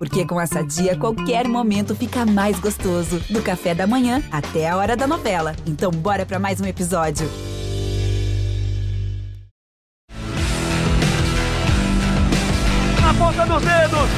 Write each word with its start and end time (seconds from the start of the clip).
Porque 0.00 0.24
com 0.24 0.40
essa 0.40 0.62
dia, 0.62 0.96
qualquer 0.96 1.46
momento 1.46 1.94
fica 1.94 2.24
mais 2.24 2.58
gostoso. 2.58 3.20
Do 3.28 3.42
café 3.42 3.74
da 3.74 3.86
manhã 3.86 4.22
até 4.32 4.66
a 4.66 4.74
hora 4.74 4.96
da 4.96 5.06
novela. 5.06 5.54
Então, 5.66 5.90
bora 5.90 6.24
para 6.24 6.38
mais 6.38 6.58
um 6.58 6.64
episódio. 6.64 7.28
Na 13.02 13.12
ponta 13.12 13.44
dos 13.44 13.62
dedos! 13.62 14.08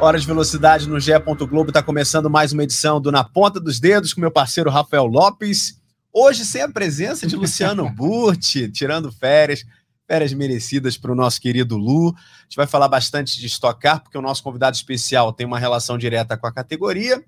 Hora 0.00 0.18
de 0.18 0.26
velocidade 0.26 0.88
no 0.88 0.98
GE. 0.98 1.12
Globo 1.48 1.70
está 1.70 1.84
começando 1.84 2.28
mais 2.28 2.52
uma 2.52 2.64
edição 2.64 3.00
do 3.00 3.12
Na 3.12 3.22
Ponta 3.22 3.60
dos 3.60 3.78
Dedos 3.78 4.12
com 4.12 4.20
meu 4.20 4.32
parceiro 4.32 4.68
Rafael 4.70 5.06
Lopes. 5.06 5.80
Hoje 6.12 6.44
sem 6.44 6.62
a 6.62 6.68
presença 6.68 7.28
de 7.28 7.36
Luciano 7.36 7.88
Burti, 7.94 8.68
tirando 8.68 9.12
férias 9.12 9.64
férias 10.06 10.32
merecidas 10.32 10.96
para 10.96 11.12
o 11.12 11.14
nosso 11.14 11.40
querido 11.40 11.76
Lu. 11.76 12.08
A 12.08 12.42
gente 12.42 12.56
vai 12.56 12.66
falar 12.66 12.88
bastante 12.88 13.38
de 13.38 13.46
Stock 13.46 13.80
Car, 13.80 14.02
porque 14.02 14.18
o 14.18 14.22
nosso 14.22 14.42
convidado 14.42 14.76
especial 14.76 15.32
tem 15.32 15.46
uma 15.46 15.58
relação 15.58 15.96
direta 15.96 16.36
com 16.36 16.46
a 16.46 16.52
categoria. 16.52 17.24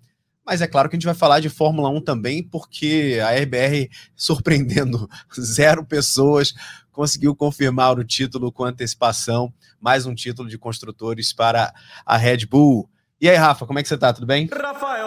Mas 0.47 0.61
é 0.61 0.67
claro 0.67 0.91
que 0.91 0.97
a 0.97 0.99
gente 0.99 1.07
vai 1.07 1.15
falar 1.15 1.41
de 1.41 1.49
Fórmula 1.49 1.89
1 1.89 2.03
também, 2.03 2.43
porque 2.43 3.19
a 3.23 3.31
RBR, 3.31 3.89
surpreendendo 4.15 5.09
zero 5.41 5.85
pessoas, 5.85 6.53
conseguiu 6.93 7.35
confirmar 7.35 7.99
o 7.99 8.05
título 8.05 8.53
com 8.53 8.65
antecipação, 8.65 9.53
mais 9.81 10.05
um 10.05 10.15
título 10.15 10.49
de 10.49 10.59
construtores 10.59 11.33
para 11.33 11.73
a 12.05 12.17
Red 12.17 12.47
Bull. 12.47 12.89
E 13.21 13.29
aí, 13.29 13.37
Rafa, 13.37 13.67
como 13.67 13.79
é 13.79 13.83
que 13.83 13.89
você 13.89 13.97
tá? 13.97 14.13
Tudo 14.13 14.27
bem? 14.27 14.47
Rafael! 14.53 15.04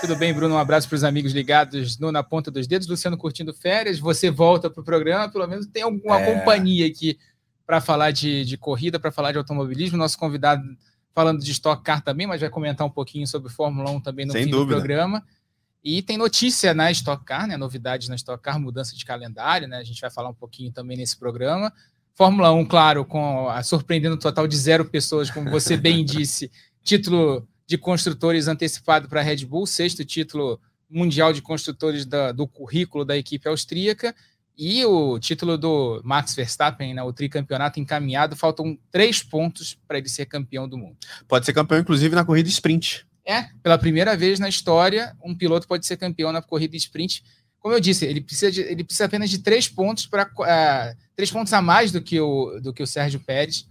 Tudo 0.00 0.14
bem, 0.16 0.32
Bruno? 0.32 0.54
Um 0.54 0.58
abraço 0.58 0.88
para 0.88 0.96
os 0.96 1.04
amigos 1.04 1.32
ligados 1.32 1.98
no 1.98 2.12
Na 2.12 2.22
Ponta 2.22 2.50
dos 2.50 2.66
Dedos. 2.66 2.86
Luciano 2.86 3.16
curtindo 3.16 3.52
férias. 3.52 3.98
Você 3.98 4.30
volta 4.30 4.70
para 4.70 4.80
o 4.80 4.84
programa, 4.84 5.28
pelo 5.28 5.46
menos 5.46 5.66
tem 5.66 5.82
alguma 5.82 6.20
é... 6.20 6.34
companhia 6.34 6.86
aqui 6.86 7.18
para 7.66 7.80
falar 7.80 8.12
de, 8.12 8.44
de 8.44 8.56
corrida, 8.56 9.00
para 9.00 9.10
falar 9.10 9.32
de 9.32 9.38
automobilismo. 9.38 9.98
Nosso 9.98 10.16
convidado 10.16 10.62
falando 11.12 11.42
de 11.42 11.50
Stock 11.50 11.82
Car 11.82 12.00
também, 12.00 12.26
mas 12.26 12.40
vai 12.40 12.48
comentar 12.48 12.86
um 12.86 12.90
pouquinho 12.90 13.26
sobre 13.26 13.50
Fórmula 13.50 13.90
1 13.90 14.00
também 14.00 14.24
no 14.24 14.32
Sem 14.32 14.44
fim 14.44 14.50
dúvida. 14.50 14.76
do 14.76 14.78
programa. 14.78 15.24
E 15.82 16.00
tem 16.00 16.16
notícia 16.16 16.72
na 16.72 16.90
Stock 16.92 17.24
Car, 17.24 17.48
né? 17.48 17.56
Novidades 17.56 18.08
na 18.08 18.14
Stock 18.14 18.42
Car, 18.42 18.60
mudança 18.60 18.96
de 18.96 19.04
calendário, 19.04 19.66
né? 19.66 19.78
A 19.78 19.84
gente 19.84 20.00
vai 20.00 20.10
falar 20.10 20.28
um 20.28 20.34
pouquinho 20.34 20.70
também 20.70 20.96
nesse 20.96 21.16
programa. 21.16 21.72
Fórmula 22.14 22.52
1, 22.52 22.66
claro, 22.66 23.04
com 23.04 23.48
a 23.48 23.62
surpreendendo 23.62 24.16
total 24.16 24.46
de 24.46 24.56
zero 24.56 24.84
pessoas, 24.84 25.30
como 25.30 25.50
você 25.50 25.76
bem 25.76 26.04
disse, 26.06 26.50
título 26.82 27.48
de 27.68 27.76
construtores 27.76 28.48
antecipado 28.48 29.08
para 29.08 29.20
a 29.20 29.22
Red 29.22 29.44
Bull, 29.44 29.66
sexto 29.66 30.02
título 30.02 30.58
mundial 30.88 31.34
de 31.34 31.42
construtores 31.42 32.06
da, 32.06 32.32
do 32.32 32.48
currículo 32.48 33.04
da 33.04 33.14
equipe 33.14 33.46
austríaca, 33.46 34.14
e 34.56 34.84
o 34.86 35.18
título 35.20 35.58
do 35.58 36.00
Max 36.02 36.34
Verstappen, 36.34 36.94
né, 36.94 37.02
o 37.02 37.12
tricampeonato 37.12 37.78
encaminhado, 37.78 38.34
faltam 38.34 38.76
três 38.90 39.22
pontos 39.22 39.78
para 39.86 39.98
ele 39.98 40.08
ser 40.08 40.24
campeão 40.24 40.66
do 40.66 40.78
mundo. 40.78 40.96
Pode 41.28 41.44
ser 41.44 41.52
campeão, 41.52 41.78
inclusive, 41.78 42.16
na 42.16 42.24
corrida 42.24 42.48
sprint. 42.48 43.06
É, 43.24 43.50
pela 43.62 43.76
primeira 43.76 44.16
vez 44.16 44.40
na 44.40 44.48
história, 44.48 45.14
um 45.22 45.36
piloto 45.36 45.68
pode 45.68 45.86
ser 45.86 45.98
campeão 45.98 46.32
na 46.32 46.40
corrida 46.40 46.74
sprint. 46.74 47.22
Como 47.60 47.74
eu 47.74 47.80
disse, 47.80 48.06
ele 48.06 48.22
precisa, 48.22 48.50
de, 48.50 48.62
ele 48.62 48.82
precisa 48.82 49.04
apenas 49.04 49.28
de 49.28 49.40
três 49.40 49.68
pontos 49.68 50.06
para 50.06 50.24
uh, 50.24 50.96
três 51.14 51.30
pontos 51.30 51.52
a 51.52 51.60
mais 51.60 51.92
do 51.92 52.00
que 52.00 52.18
o, 52.18 52.58
do 52.60 52.72
que 52.72 52.82
o 52.82 52.86
Sérgio 52.86 53.20
Pérez 53.20 53.68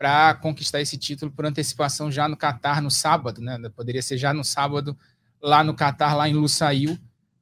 para 0.00 0.32
conquistar 0.32 0.80
esse 0.80 0.96
título 0.96 1.30
por 1.30 1.44
antecipação 1.44 2.10
já 2.10 2.26
no 2.26 2.34
Catar 2.34 2.80
no 2.80 2.90
sábado, 2.90 3.42
né? 3.42 3.58
Poderia 3.76 4.00
ser 4.00 4.16
já 4.16 4.32
no 4.32 4.42
sábado 4.42 4.96
lá 5.42 5.62
no 5.62 5.74
Catar, 5.74 6.14
lá 6.14 6.26
em 6.26 6.32
Lusail. 6.32 6.98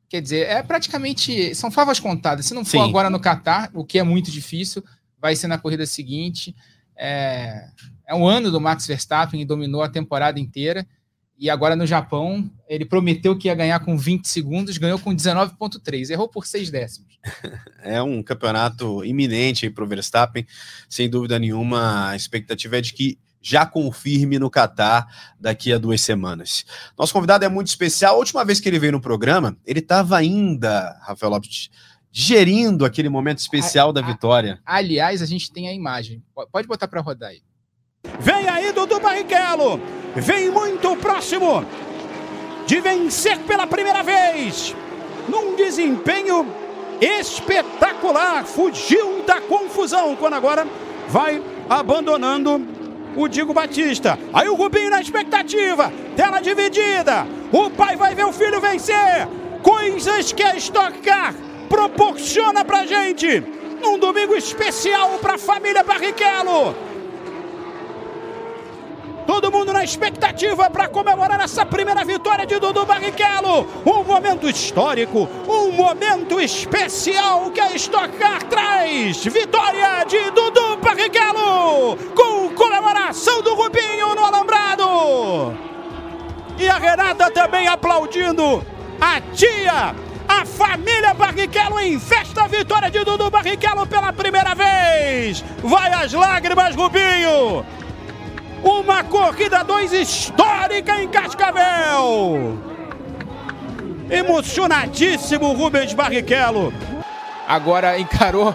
Quer 0.08 0.20
dizer, 0.20 0.48
é 0.48 0.60
praticamente 0.60 1.54
são 1.54 1.70
favas 1.70 2.00
contadas. 2.00 2.46
Se 2.46 2.54
não 2.54 2.64
for 2.64 2.82
Sim. 2.82 2.88
agora 2.88 3.08
no 3.08 3.20
Catar, 3.20 3.70
o 3.72 3.84
que 3.84 3.96
é 3.96 4.02
muito 4.02 4.28
difícil, 4.32 4.82
vai 5.20 5.36
ser 5.36 5.46
na 5.46 5.56
corrida 5.56 5.86
seguinte. 5.86 6.52
É, 6.96 7.68
é 8.04 8.12
um 8.12 8.26
ano 8.26 8.50
do 8.50 8.60
Max 8.60 8.88
Verstappen 8.88 9.40
e 9.40 9.44
dominou 9.44 9.80
a 9.80 9.88
temporada 9.88 10.40
inteira. 10.40 10.84
E 11.39 11.48
agora 11.48 11.77
no 11.77 11.86
Japão, 11.86 12.50
ele 12.69 12.84
prometeu 12.84 13.39
que 13.39 13.47
ia 13.47 13.54
ganhar 13.54 13.78
com 13.81 13.97
20 13.97 14.26
segundos, 14.26 14.76
ganhou 14.76 14.99
com 14.99 15.15
19,3, 15.15 16.10
errou 16.10 16.28
por 16.28 16.47
6 16.47 16.71
décimos. 16.71 17.19
É 17.81 18.03
um 18.03 18.22
campeonato 18.22 19.04
iminente 19.04 19.71
para 19.71 19.84
o 19.84 19.87
Verstappen, 19.87 20.44
sem 20.88 21.09
dúvida 21.09 21.38
nenhuma. 21.38 22.10
A 22.10 22.16
expectativa 22.16 22.77
é 22.77 22.81
de 22.81 22.93
que 22.93 23.19
já 23.41 23.65
confirme 23.65 24.38
no 24.38 24.50
Catar 24.50 25.06
daqui 25.41 25.72
a 25.72 25.78
duas 25.78 26.00
semanas. 26.00 26.66
Nosso 26.98 27.12
convidado 27.12 27.44
é 27.44 27.48
muito 27.48 27.69
especial. 27.69 28.16
A 28.16 28.19
última 28.19 28.44
vez 28.44 28.60
que 28.60 28.69
ele 28.69 28.78
veio 28.78 28.93
no 28.93 29.00
programa, 29.00 29.56
ele 29.65 29.78
estava 29.78 30.19
ainda, 30.19 30.98
Rafael 31.03 31.31
Lopes, 31.31 31.71
digerindo 32.10 32.84
aquele 32.84 33.09
momento 33.09 33.38
especial 33.38 33.91
a, 33.91 33.93
da 33.93 34.00
vitória. 34.03 34.60
A, 34.66 34.77
aliás, 34.77 35.22
a 35.22 35.27
gente 35.27 35.53
tem 35.53 35.69
a 35.69 35.72
imagem. 35.72 36.22
Pode 36.50 36.66
botar 36.66 36.88
para 36.88 37.00
rodar 37.00 37.31
aí. 37.31 37.43
Vem 38.20 38.48
aí 38.48 38.72
Dudu 38.72 39.00
Barrichello, 39.00 39.81
vem 40.14 40.50
muito 40.50 40.94
próximo 40.97 41.64
de 42.66 42.81
vencer 42.81 43.38
pela 43.41 43.66
primeira 43.66 44.03
vez, 44.03 44.75
num 45.28 45.56
desempenho 45.56 46.47
espetacular, 47.00 48.44
fugiu 48.44 49.22
da 49.26 49.41
confusão 49.41 50.16
quando 50.16 50.34
agora 50.34 50.66
vai 51.09 51.42
abandonando 51.70 52.60
o 53.16 53.28
Digo 53.28 53.54
Batista. 53.54 54.19
Aí 54.32 54.48
o 54.48 54.54
Rubinho 54.54 54.91
na 54.91 55.00
expectativa, 55.00 55.92
tela 56.16 56.41
dividida, 56.41 57.26
o 57.53 57.70
pai 57.70 57.97
vai 57.97 58.15
ver 58.15 58.26
o 58.26 58.32
filho 58.32 58.60
vencer, 58.60 59.28
coisas 59.62 60.32
que 60.32 60.42
a 60.42 60.56
Stock 60.56 60.98
Car 60.98 61.34
proporciona 61.69 62.65
pra 62.65 62.84
gente, 62.84 63.42
num 63.80 63.98
domingo 63.98 64.34
especial 64.34 65.19
pra 65.20 65.38
família 65.38 65.82
Barrichello. 65.82 66.75
Todo 69.28 69.53
mundo 69.53 69.75
na 69.75 69.84
expectativa 69.84 70.71
para 70.71 70.89
comemorar 70.89 71.39
essa 71.43 71.66
primeira 71.66 72.03
vitória 72.03 72.47
de 72.47 72.59
Dudu 72.59 72.87
Barrichello. 72.87 73.69
Um 73.84 74.03
momento 74.03 74.49
histórico, 74.49 75.28
um 75.47 75.71
momento 75.71 76.41
especial 76.41 77.50
que 77.50 77.61
a 77.61 77.75
Stock 77.75 78.09
Car 78.16 78.43
traz. 78.44 79.22
Vitória 79.27 80.03
de 80.05 80.31
Dudu 80.31 80.78
Barrichello 80.78 81.99
com 82.15 82.55
comemoração 82.55 83.43
do 83.43 83.55
Rubinho 83.55 84.15
no 84.15 84.25
alambrado. 84.25 85.55
E 86.59 86.66
a 86.66 86.78
Renata 86.78 87.31
também 87.31 87.69
aplaudindo 87.69 88.65
a 88.99 89.21
tia 89.21 89.95
a 90.27 90.47
família 90.47 91.12
Barrichello 91.12 91.78
em 91.81 92.00
festa 92.00 92.45
a 92.45 92.49
vitória 92.49 92.91
de 92.91 93.05
Dudu 93.05 93.28
Barrichello 93.31 93.87
pela 93.87 94.10
primeira 94.10 94.55
vez. 94.55 95.45
Vai 95.62 95.93
as 95.93 96.15
lágrimas, 96.15 96.75
Rubinho. 96.75 97.66
Uma 98.62 99.04
corrida 99.04 99.62
2 99.62 99.92
histórica 99.92 101.02
em 101.02 101.08
Cascavel. 101.08 102.58
Emocionadíssimo 104.10 105.52
Rubens 105.52 105.92
Barrichello. 105.92 106.72
Agora 107.47 107.98
encarou 107.98 108.54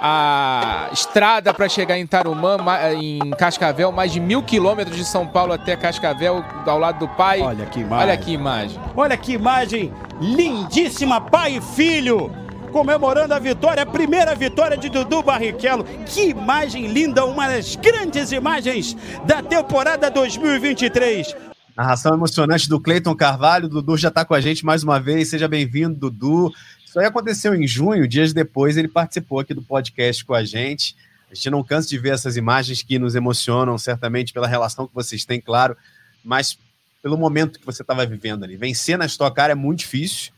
a 0.00 0.88
estrada 0.92 1.54
para 1.54 1.68
chegar 1.68 1.98
em 1.98 2.06
Tarumã, 2.06 2.58
em 3.00 3.30
Cascavel, 3.38 3.90
mais 3.90 4.12
de 4.12 4.20
mil 4.20 4.42
quilômetros 4.42 4.96
de 4.96 5.04
São 5.04 5.26
Paulo 5.26 5.52
até 5.52 5.76
Cascavel, 5.76 6.44
ao 6.66 6.78
lado 6.78 6.98
do 6.98 7.08
pai. 7.08 7.40
Olha 7.40 7.64
que 7.64 7.80
imagem. 7.80 8.06
Olha 8.06 8.16
que 8.16 8.32
imagem. 8.32 8.80
Olha 8.96 9.16
que 9.16 9.32
imagem 9.32 9.92
lindíssima, 10.20 11.20
pai 11.20 11.56
e 11.56 11.60
filho 11.60 12.30
comemorando 12.74 13.32
a 13.32 13.38
vitória, 13.38 13.84
a 13.84 13.86
primeira 13.86 14.34
vitória 14.34 14.76
de 14.76 14.88
Dudu 14.88 15.22
Barrichello. 15.22 15.84
Que 16.06 16.30
imagem 16.30 16.88
linda, 16.88 17.24
uma 17.24 17.46
das 17.46 17.76
grandes 17.76 18.32
imagens 18.32 18.96
da 19.24 19.40
temporada 19.40 20.10
2023. 20.10 21.36
Narração 21.76 22.14
emocionante 22.14 22.68
do 22.68 22.80
Cleiton 22.80 23.14
Carvalho. 23.14 23.68
Dudu 23.68 23.96
já 23.96 24.08
está 24.08 24.24
com 24.24 24.34
a 24.34 24.40
gente 24.40 24.66
mais 24.66 24.82
uma 24.82 24.98
vez. 24.98 25.28
Seja 25.28 25.46
bem-vindo, 25.46 26.10
Dudu. 26.10 26.52
Isso 26.84 26.98
aí 26.98 27.06
aconteceu 27.06 27.54
em 27.54 27.64
junho, 27.64 28.08
dias 28.08 28.32
depois 28.32 28.76
ele 28.76 28.88
participou 28.88 29.38
aqui 29.38 29.54
do 29.54 29.62
podcast 29.62 30.24
com 30.24 30.34
a 30.34 30.42
gente. 30.42 30.96
A 31.30 31.34
gente 31.34 31.50
não 31.50 31.62
cansa 31.62 31.88
de 31.88 31.96
ver 31.96 32.12
essas 32.12 32.36
imagens 32.36 32.82
que 32.82 32.98
nos 32.98 33.14
emocionam, 33.14 33.78
certamente 33.78 34.32
pela 34.32 34.48
relação 34.48 34.88
que 34.88 34.94
vocês 34.94 35.24
têm, 35.24 35.40
claro, 35.40 35.76
mas 36.24 36.58
pelo 37.00 37.16
momento 37.16 37.60
que 37.60 37.66
você 37.66 37.82
estava 37.82 38.04
vivendo 38.04 38.42
ali. 38.42 38.56
Vencer 38.56 38.98
na 38.98 39.06
Stock 39.06 39.36
Car 39.36 39.50
é 39.50 39.54
muito 39.54 39.78
difícil. 39.80 40.33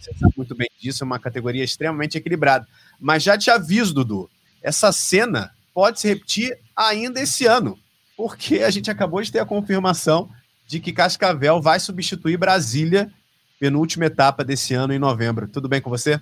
Você 0.00 0.14
sabe 0.14 0.32
muito 0.36 0.54
bem 0.54 0.68
disso, 0.80 1.04
é 1.04 1.06
uma 1.06 1.18
categoria 1.18 1.62
extremamente 1.62 2.16
equilibrada. 2.16 2.66
Mas 2.98 3.22
já 3.22 3.36
te 3.36 3.50
aviso, 3.50 3.92
Dudu, 3.92 4.30
essa 4.62 4.90
cena 4.92 5.50
pode 5.74 6.00
se 6.00 6.08
repetir 6.08 6.58
ainda 6.74 7.20
esse 7.20 7.46
ano, 7.46 7.78
porque 8.16 8.60
a 8.60 8.70
gente 8.70 8.90
acabou 8.90 9.22
de 9.22 9.30
ter 9.30 9.38
a 9.38 9.46
confirmação 9.46 10.30
de 10.66 10.80
que 10.80 10.92
Cascavel 10.92 11.60
vai 11.60 11.78
substituir 11.78 12.36
Brasília 12.36 13.12
penúltima 13.58 14.06
etapa 14.06 14.42
desse 14.42 14.72
ano 14.72 14.94
em 14.94 14.98
novembro. 14.98 15.46
Tudo 15.46 15.68
bem 15.68 15.82
com 15.82 15.90
você? 15.90 16.18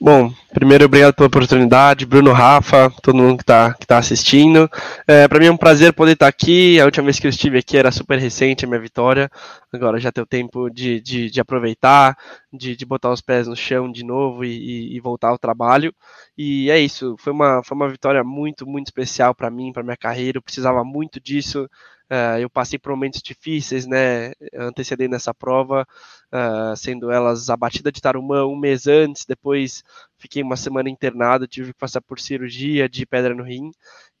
Bom, 0.00 0.32
primeiro, 0.52 0.84
obrigado 0.84 1.14
pela 1.14 1.28
oportunidade, 1.28 2.04
Bruno, 2.04 2.32
Rafa, 2.32 2.90
todo 3.02 3.16
mundo 3.16 3.36
que 3.36 3.42
está 3.42 3.72
que 3.74 3.86
tá 3.86 3.98
assistindo. 3.98 4.68
É, 5.06 5.28
Para 5.28 5.38
mim 5.38 5.46
é 5.46 5.52
um 5.52 5.56
prazer 5.56 5.92
poder 5.92 6.12
estar 6.12 6.26
aqui. 6.26 6.80
A 6.80 6.84
última 6.84 7.04
vez 7.04 7.18
que 7.18 7.26
eu 7.26 7.30
estive 7.30 7.58
aqui 7.58 7.76
era 7.76 7.90
super 7.92 8.18
recente 8.18 8.64
a 8.64 8.68
minha 8.68 8.80
vitória. 8.80 9.30
Agora 9.72 9.98
já 10.00 10.10
tem 10.10 10.22
o 10.22 10.26
tempo 10.26 10.68
de, 10.68 11.00
de, 11.00 11.30
de 11.30 11.40
aproveitar, 11.40 12.16
de, 12.52 12.76
de, 12.76 12.84
botar 12.84 13.10
os 13.10 13.20
pés 13.20 13.46
no 13.46 13.56
chão 13.56 13.90
de 13.90 14.04
novo 14.04 14.44
e, 14.44 14.96
e, 14.96 15.00
voltar 15.00 15.28
ao 15.28 15.38
trabalho. 15.38 15.94
E 16.36 16.70
é 16.70 16.78
isso. 16.78 17.16
Foi 17.18 17.32
uma, 17.32 17.62
foi 17.62 17.76
uma 17.76 17.88
vitória 17.88 18.22
muito, 18.24 18.66
muito 18.66 18.88
especial 18.88 19.34
para 19.34 19.50
mim, 19.50 19.72
para 19.72 19.82
minha 19.82 19.96
carreira. 19.96 20.38
Eu 20.38 20.42
precisava 20.42 20.84
muito 20.84 21.20
disso. 21.20 21.68
Uh, 22.12 22.38
eu 22.40 22.50
passei 22.50 22.78
por 22.78 22.90
momentos 22.90 23.22
difíceis, 23.22 23.86
né? 23.86 24.32
Antecedei 24.54 25.08
nessa 25.08 25.32
prova, 25.32 25.86
uh, 26.30 26.76
sendo 26.76 27.10
elas 27.10 27.48
a 27.48 27.56
batida 27.56 27.90
de 27.90 28.02
Tarumã 28.02 28.44
um 28.44 28.54
mês 28.54 28.86
antes, 28.86 29.24
depois 29.24 29.82
fiquei 30.18 30.42
uma 30.42 30.56
semana 30.56 30.90
internado, 30.90 31.46
tive 31.46 31.72
que 31.72 31.78
passar 31.78 32.02
por 32.02 32.20
cirurgia 32.20 32.86
de 32.86 33.06
pedra 33.06 33.34
no 33.34 33.42
rim, 33.42 33.70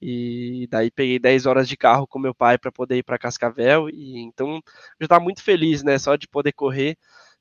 e 0.00 0.66
daí 0.70 0.90
peguei 0.90 1.18
10 1.18 1.44
horas 1.44 1.68
de 1.68 1.76
carro 1.76 2.06
com 2.06 2.18
meu 2.18 2.34
pai 2.34 2.56
para 2.56 2.72
poder 2.72 2.96
ir 2.96 3.02
para 3.02 3.18
Cascavel, 3.18 3.90
e 3.90 4.18
então 4.20 4.54
eu 4.54 4.62
já 5.00 5.04
estava 5.04 5.22
muito 5.22 5.42
feliz, 5.42 5.82
né? 5.82 5.98
Só 5.98 6.16
de 6.16 6.26
poder 6.26 6.52
correr 6.52 6.96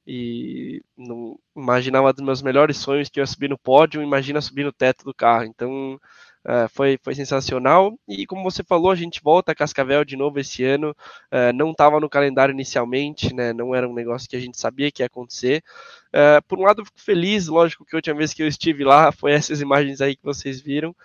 e 0.05 0.81
não 0.97 1.39
imaginava 1.55 2.11
dos 2.11 2.25
meus 2.25 2.41
melhores 2.41 2.77
sonhos 2.77 3.07
que 3.07 3.19
eu 3.19 3.23
ia 3.23 3.27
subir 3.27 3.49
no 3.49 3.57
pódio, 3.57 4.01
imagina 4.01 4.41
subir 4.41 4.65
no 4.65 4.73
teto 4.73 5.05
do 5.05 5.13
carro. 5.13 5.45
Então 5.45 5.97
Uh, 6.43 6.67
foi, 6.69 6.97
foi 7.03 7.13
sensacional. 7.13 7.97
E 8.07 8.25
como 8.25 8.43
você 8.43 8.63
falou, 8.63 8.89
a 8.91 8.95
gente 8.95 9.21
volta 9.23 9.51
a 9.51 9.55
Cascavel 9.55 10.03
de 10.03 10.17
novo 10.17 10.39
esse 10.39 10.63
ano. 10.63 10.95
Uh, 11.31 11.53
não 11.53 11.71
estava 11.71 11.99
no 11.99 12.09
calendário 12.09 12.51
inicialmente, 12.51 13.33
né? 13.33 13.53
Não 13.53 13.75
era 13.75 13.87
um 13.87 13.93
negócio 13.93 14.27
que 14.27 14.35
a 14.35 14.39
gente 14.39 14.59
sabia 14.59 14.91
que 14.91 15.03
ia 15.03 15.05
acontecer. 15.05 15.63
Uh, 16.07 16.41
por 16.47 16.59
um 16.59 16.63
lado, 16.63 16.81
eu 16.81 16.85
fico 16.85 16.99
feliz, 16.99 17.47
lógico 17.47 17.85
que 17.85 17.95
a 17.95 17.97
última 17.97 18.17
vez 18.17 18.33
que 18.33 18.41
eu 18.41 18.47
estive 18.47 18.83
lá 18.83 19.11
foi 19.13 19.33
essas 19.33 19.61
imagens 19.61 20.01
aí 20.01 20.15
que 20.15 20.23
vocês 20.23 20.59
viram, 20.59 20.95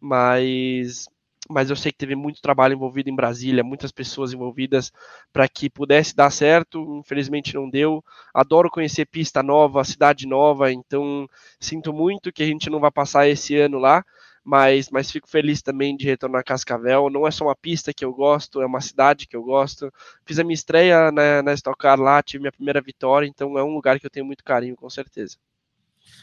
mas. 0.00 1.08
Mas 1.52 1.68
eu 1.68 1.74
sei 1.74 1.90
que 1.90 1.98
teve 1.98 2.14
muito 2.14 2.40
trabalho 2.40 2.74
envolvido 2.74 3.10
em 3.10 3.16
Brasília, 3.16 3.64
muitas 3.64 3.90
pessoas 3.90 4.32
envolvidas 4.32 4.92
para 5.32 5.48
que 5.48 5.68
pudesse 5.68 6.14
dar 6.14 6.30
certo. 6.30 7.00
Infelizmente 7.00 7.54
não 7.54 7.68
deu. 7.68 8.04
Adoro 8.32 8.70
conhecer 8.70 9.04
pista 9.06 9.42
nova, 9.42 9.82
cidade 9.82 10.28
nova, 10.28 10.70
então 10.70 11.28
sinto 11.58 11.92
muito 11.92 12.32
que 12.32 12.44
a 12.44 12.46
gente 12.46 12.70
não 12.70 12.78
vai 12.78 12.90
passar 12.92 13.26
esse 13.26 13.56
ano 13.56 13.78
lá 13.80 14.04
mas, 14.44 14.88
mas 14.90 15.10
fico 15.10 15.28
feliz 15.28 15.62
também 15.62 15.96
de 15.96 16.06
retornar 16.06 16.40
a 16.40 16.44
Cascavel. 16.44 17.10
Não 17.10 17.26
é 17.26 17.30
só 17.30 17.44
uma 17.44 17.56
pista 17.56 17.92
que 17.92 18.04
eu 18.04 18.12
gosto, 18.12 18.60
é 18.60 18.66
uma 18.66 18.80
cidade 18.80 19.26
que 19.26 19.36
eu 19.36 19.42
gosto. 19.42 19.92
Fiz 20.24 20.38
a 20.38 20.44
minha 20.44 20.54
estreia 20.54 21.12
na, 21.12 21.42
na 21.42 21.52
Stock 21.54 21.78
Car 21.78 22.00
lá, 22.00 22.22
tive 22.22 22.42
minha 22.42 22.52
primeira 22.52 22.80
vitória, 22.80 23.26
então 23.26 23.58
é 23.58 23.62
um 23.62 23.74
lugar 23.74 24.00
que 24.00 24.06
eu 24.06 24.10
tenho 24.10 24.26
muito 24.26 24.42
carinho, 24.44 24.76
com 24.76 24.88
certeza. 24.88 25.36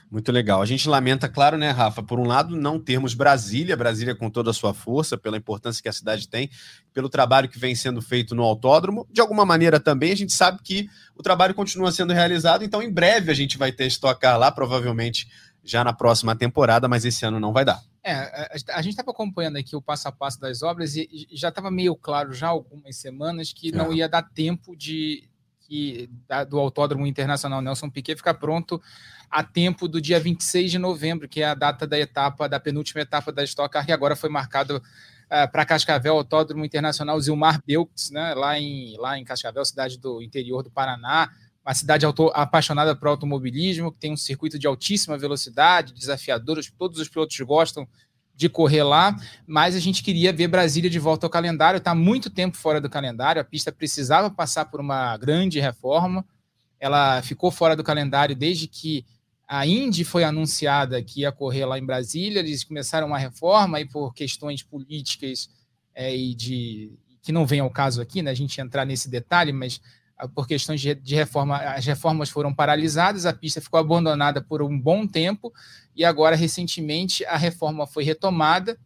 Muito 0.09 0.31
legal. 0.31 0.61
A 0.61 0.65
gente 0.65 0.87
lamenta, 0.87 1.27
claro, 1.29 1.57
né, 1.57 1.69
Rafa, 1.69 2.01
por 2.01 2.19
um 2.19 2.25
lado, 2.25 2.55
não 2.55 2.79
termos 2.79 3.13
Brasília, 3.13 3.75
Brasília 3.75 4.15
com 4.15 4.29
toda 4.29 4.51
a 4.51 4.53
sua 4.53 4.73
força, 4.73 5.17
pela 5.17 5.37
importância 5.37 5.81
que 5.81 5.89
a 5.89 5.93
cidade 5.93 6.27
tem, 6.27 6.49
pelo 6.93 7.09
trabalho 7.09 7.49
que 7.49 7.59
vem 7.59 7.75
sendo 7.75 8.01
feito 8.01 8.33
no 8.33 8.43
autódromo. 8.43 9.07
De 9.11 9.21
alguma 9.21 9.45
maneira 9.45 9.79
também, 9.79 10.11
a 10.11 10.15
gente 10.15 10.33
sabe 10.33 10.59
que 10.63 10.87
o 11.15 11.21
trabalho 11.21 11.53
continua 11.53 11.91
sendo 11.91 12.13
realizado, 12.13 12.63
então 12.63 12.81
em 12.81 12.91
breve 12.91 13.31
a 13.31 13.35
gente 13.35 13.57
vai 13.57 13.71
ter 13.71 13.85
Stock 13.87 14.19
Car 14.19 14.37
lá, 14.37 14.51
provavelmente 14.51 15.27
já 15.63 15.83
na 15.83 15.93
próxima 15.93 16.35
temporada, 16.35 16.87
mas 16.87 17.03
esse 17.03 17.25
ano 17.25 17.39
não 17.39 17.51
vai 17.51 17.65
dar. 17.65 17.81
É, 18.07 18.13
a, 18.13 18.77
a 18.77 18.81
gente 18.81 18.93
estava 18.93 19.11
acompanhando 19.11 19.57
aqui 19.57 19.75
o 19.75 19.81
passo 19.81 20.07
a 20.07 20.11
passo 20.13 20.39
das 20.39 20.63
obras 20.63 20.95
e 20.95 21.27
já 21.33 21.49
estava 21.49 21.69
meio 21.69 21.93
claro 21.93 22.31
já 22.31 22.47
algumas 22.47 22.95
semanas 22.95 23.51
que 23.51 23.69
não 23.69 23.91
é. 23.91 23.95
ia 23.95 24.07
dar 24.07 24.21
tempo 24.21 24.77
de 24.77 25.27
que, 25.59 26.09
da, 26.25 26.45
do 26.45 26.57
Autódromo 26.57 27.05
Internacional 27.05 27.61
Nelson 27.61 27.89
Piquet 27.89 28.15
ficar 28.15 28.35
pronto 28.35 28.81
a 29.29 29.43
tempo 29.43 29.89
do 29.89 29.99
dia 29.99 30.21
26 30.21 30.71
de 30.71 30.79
novembro, 30.79 31.27
que 31.27 31.41
é 31.41 31.49
a 31.49 31.53
data 31.53 31.85
da 31.85 31.99
etapa, 31.99 32.47
da 32.47 32.61
penúltima 32.61 33.01
etapa 33.01 33.29
da 33.29 33.43
Stock 33.43 33.73
Car, 33.73 33.85
que 33.85 33.91
agora 33.91 34.15
foi 34.15 34.29
marcado 34.29 34.77
uh, 34.77 34.81
é, 35.29 35.45
para 35.45 35.65
Cascavel, 35.65 36.15
Autódromo 36.15 36.63
Internacional 36.63 37.19
Zilmar 37.19 37.61
Belks, 37.67 38.09
né, 38.09 38.33
lá, 38.33 38.57
em, 38.57 38.95
lá 38.97 39.19
em 39.19 39.25
Cascavel, 39.25 39.65
cidade 39.65 39.97
do 39.99 40.21
interior 40.21 40.63
do 40.63 40.71
Paraná, 40.71 41.29
uma 41.67 41.73
cidade 41.73 42.05
apaixonada 42.33 42.95
por 42.95 43.09
automobilismo, 43.09 43.91
que 43.91 43.99
tem 43.99 44.13
um 44.13 44.17
circuito 44.17 44.57
de 44.57 44.65
altíssima 44.65 45.17
velocidade, 45.17 45.93
desafiador, 45.93 46.57
todos 46.77 46.97
os 46.97 47.09
pilotos 47.09 47.37
gostam 47.41 47.85
de 48.33 48.47
correr 48.47 48.83
lá, 48.83 49.13
mas 49.45 49.75
a 49.75 49.79
gente 49.79 50.01
queria 50.01 50.31
ver 50.31 50.47
Brasília 50.47 50.89
de 50.89 50.97
volta 50.97 51.25
ao 51.25 51.29
calendário, 51.29 51.79
está 51.79 51.93
muito 51.93 52.29
tempo 52.29 52.55
fora 52.55 52.79
do 52.79 52.89
calendário, 52.89 53.41
a 53.41 53.43
pista 53.43 53.69
precisava 53.69 54.31
passar 54.31 54.65
por 54.65 54.79
uma 54.79 55.17
grande 55.17 55.59
reforma, 55.59 56.23
ela 56.79 57.21
ficou 57.21 57.51
fora 57.51 57.75
do 57.75 57.83
calendário 57.83 58.33
desde 58.33 58.65
que 58.65 59.05
a 59.45 59.67
Indy 59.67 60.05
foi 60.05 60.23
anunciada 60.23 61.03
que 61.03 61.21
ia 61.21 61.33
correr 61.33 61.65
lá 61.65 61.77
em 61.77 61.85
Brasília, 61.85 62.39
eles 62.39 62.63
começaram 62.63 63.07
uma 63.07 63.17
reforma 63.17 63.81
e 63.81 63.85
por 63.85 64.13
questões 64.13 64.63
políticas 64.63 65.49
é, 65.93 66.15
e 66.15 66.33
de 66.33 66.93
que 67.21 67.33
não 67.33 67.45
vem 67.45 67.59
ao 67.59 67.69
caso 67.69 68.01
aqui, 68.01 68.21
né, 68.21 68.31
a 68.31 68.35
gente 68.35 68.61
entrar 68.61 68.85
nesse 68.85 69.09
detalhe, 69.09 69.51
mas 69.51 69.81
por 70.33 70.47
questões 70.47 70.81
de, 70.81 71.15
reforma, 71.15 71.57
as 71.57 71.85
reformas 71.85 72.29
foram 72.29 72.53
paralisadas, 72.53 73.25
a 73.25 73.33
pista 73.33 73.61
ficou 73.61 73.79
abandonada 73.79 74.41
por 74.41 74.63
um 74.63 74.79
bom 74.79 75.05
tempo 75.05 75.53
e 75.95 76.03
agora, 76.03 76.35
recentemente, 76.35 77.23
a 77.25 77.37
reforma 77.37 77.85
foi 77.85 78.03
retomada 78.03 78.77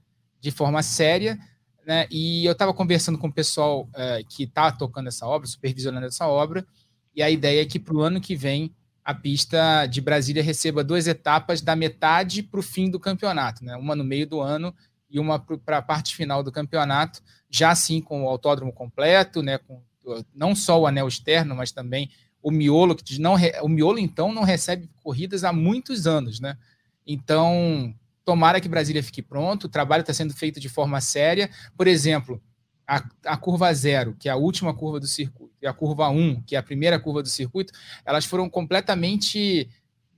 de 0.41 0.51
forma 0.51 0.83
séria. 0.83 1.39
Né? 1.85 2.05
E 2.11 2.45
eu 2.45 2.51
estava 2.51 2.73
conversando 2.73 3.17
com 3.17 3.27
o 3.27 3.33
pessoal 3.33 3.87
é, 3.95 4.23
que 4.27 4.43
está 4.43 4.71
tocando 4.71 5.07
essa 5.07 5.25
obra, 5.25 5.47
supervisionando 5.47 6.07
essa 6.07 6.27
obra, 6.27 6.65
e 7.15 7.23
a 7.23 7.29
ideia 7.29 7.61
é 7.61 7.65
que 7.65 7.79
para 7.79 7.95
o 7.95 8.01
ano 8.01 8.19
que 8.19 8.35
vem 8.35 8.73
a 9.03 9.13
pista 9.13 9.85
de 9.87 9.99
Brasília 9.99 10.43
receba 10.43 10.83
duas 10.83 11.07
etapas 11.07 11.61
da 11.61 11.75
metade 11.75 12.43
para 12.43 12.59
o 12.59 12.63
fim 12.63 12.89
do 12.89 12.99
campeonato, 12.99 13.63
né? 13.63 13.75
uma 13.75 13.95
no 13.95 14.03
meio 14.03 14.27
do 14.27 14.41
ano 14.41 14.73
e 15.09 15.19
uma 15.19 15.39
para 15.39 15.79
a 15.79 15.81
parte 15.81 16.15
final 16.15 16.43
do 16.43 16.51
campeonato, 16.51 17.21
já 17.49 17.71
assim 17.71 17.99
com 17.99 18.23
o 18.23 18.29
autódromo 18.29 18.71
completo, 18.71 19.41
né? 19.41 19.57
com 19.57 19.81
não 20.33 20.55
só 20.55 20.79
o 20.79 20.87
anel 20.87 21.07
externo, 21.07 21.55
mas 21.55 21.71
também 21.71 22.09
o 22.41 22.51
miolo, 22.51 22.95
que 22.95 23.19
não 23.19 23.35
o 23.61 23.69
miolo 23.69 23.99
então 23.99 24.33
não 24.33 24.43
recebe 24.43 24.89
corridas 25.03 25.43
há 25.43 25.53
muitos 25.53 26.07
anos, 26.07 26.39
né? 26.39 26.57
Então, 27.05 27.93
tomara 28.25 28.59
que 28.59 28.69
Brasília 28.69 29.03
fique 29.03 29.21
pronto, 29.21 29.65
o 29.65 29.69
trabalho 29.69 30.01
está 30.01 30.13
sendo 30.13 30.33
feito 30.33 30.59
de 30.59 30.69
forma 30.69 30.99
séria. 31.01 31.49
Por 31.77 31.87
exemplo, 31.87 32.41
a, 32.87 33.03
a, 33.25 33.37
curva 33.37 33.73
zero, 33.73 34.15
que 34.19 34.27
é 34.27 34.31
a 34.31 34.35
última 34.35 34.73
curva 34.73 34.99
do 34.99 35.07
circuito, 35.07 35.53
e 35.61 35.67
a 35.67 35.73
curva 35.73 36.09
1, 36.09 36.19
um, 36.19 36.41
que 36.41 36.55
é 36.55 36.59
a 36.59 36.63
primeira 36.63 36.99
curva 36.99 37.21
do 37.21 37.29
circuito, 37.29 37.73
elas 38.03 38.25
foram 38.25 38.49
completamente 38.49 39.69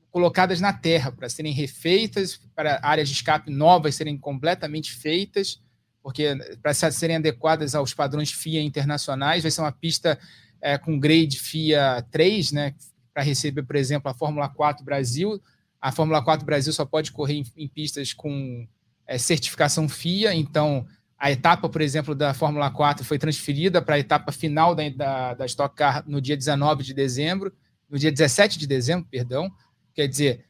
colocadas 0.09 0.61
na 0.61 0.71
terra 0.71 1.11
para 1.11 1.27
serem 1.27 1.51
refeitas, 1.51 2.39
para 2.55 2.79
áreas 2.83 3.09
de 3.09 3.15
escape 3.15 3.51
novas 3.51 3.95
serem 3.95 4.17
completamente 4.17 4.93
feitas 4.93 5.59
porque 6.03 6.35
para 6.61 6.73
serem 6.73 7.15
adequadas 7.15 7.73
aos 7.73 7.93
padrões 7.93 8.31
FIA 8.31 8.61
internacionais, 8.61 9.41
vai 9.41 9.49
ser 9.49 9.61
uma 9.61 9.71
pista 9.71 10.19
é, 10.61 10.77
com 10.77 10.99
grade 10.99 11.39
FIA 11.39 12.05
3, 12.11 12.51
né, 12.51 12.75
para 13.13 13.23
receber, 13.23 13.63
por 13.63 13.77
exemplo, 13.77 14.11
a 14.11 14.13
Fórmula 14.13 14.49
4 14.49 14.83
Brasil. 14.83 15.41
A 15.79 15.91
Fórmula 15.91 16.21
4 16.21 16.45
Brasil 16.45 16.73
só 16.73 16.85
pode 16.85 17.11
correr 17.11 17.35
em, 17.35 17.45
em 17.55 17.67
pistas 17.67 18.11
com 18.11 18.67
é, 19.07 19.17
certificação 19.17 19.87
FIA, 19.87 20.35
então 20.35 20.85
a 21.17 21.31
etapa, 21.31 21.69
por 21.69 21.81
exemplo, 21.81 22.13
da 22.13 22.33
Fórmula 22.33 22.69
4 22.69 23.05
foi 23.05 23.17
transferida 23.17 23.81
para 23.81 23.95
a 23.95 23.99
etapa 23.99 24.29
final 24.33 24.75
da, 24.75 24.89
da, 24.89 25.33
da 25.35 25.45
Stock 25.45 25.73
Car 25.73 26.03
no 26.05 26.19
dia 26.19 26.35
19 26.35 26.83
de 26.83 26.93
dezembro, 26.93 27.53
no 27.89 27.97
dia 27.97 28.11
17 28.11 28.59
de 28.59 28.67
dezembro, 28.67 29.07
perdão. 29.09 29.49
Quer 29.93 30.07
dizer, 30.07 30.45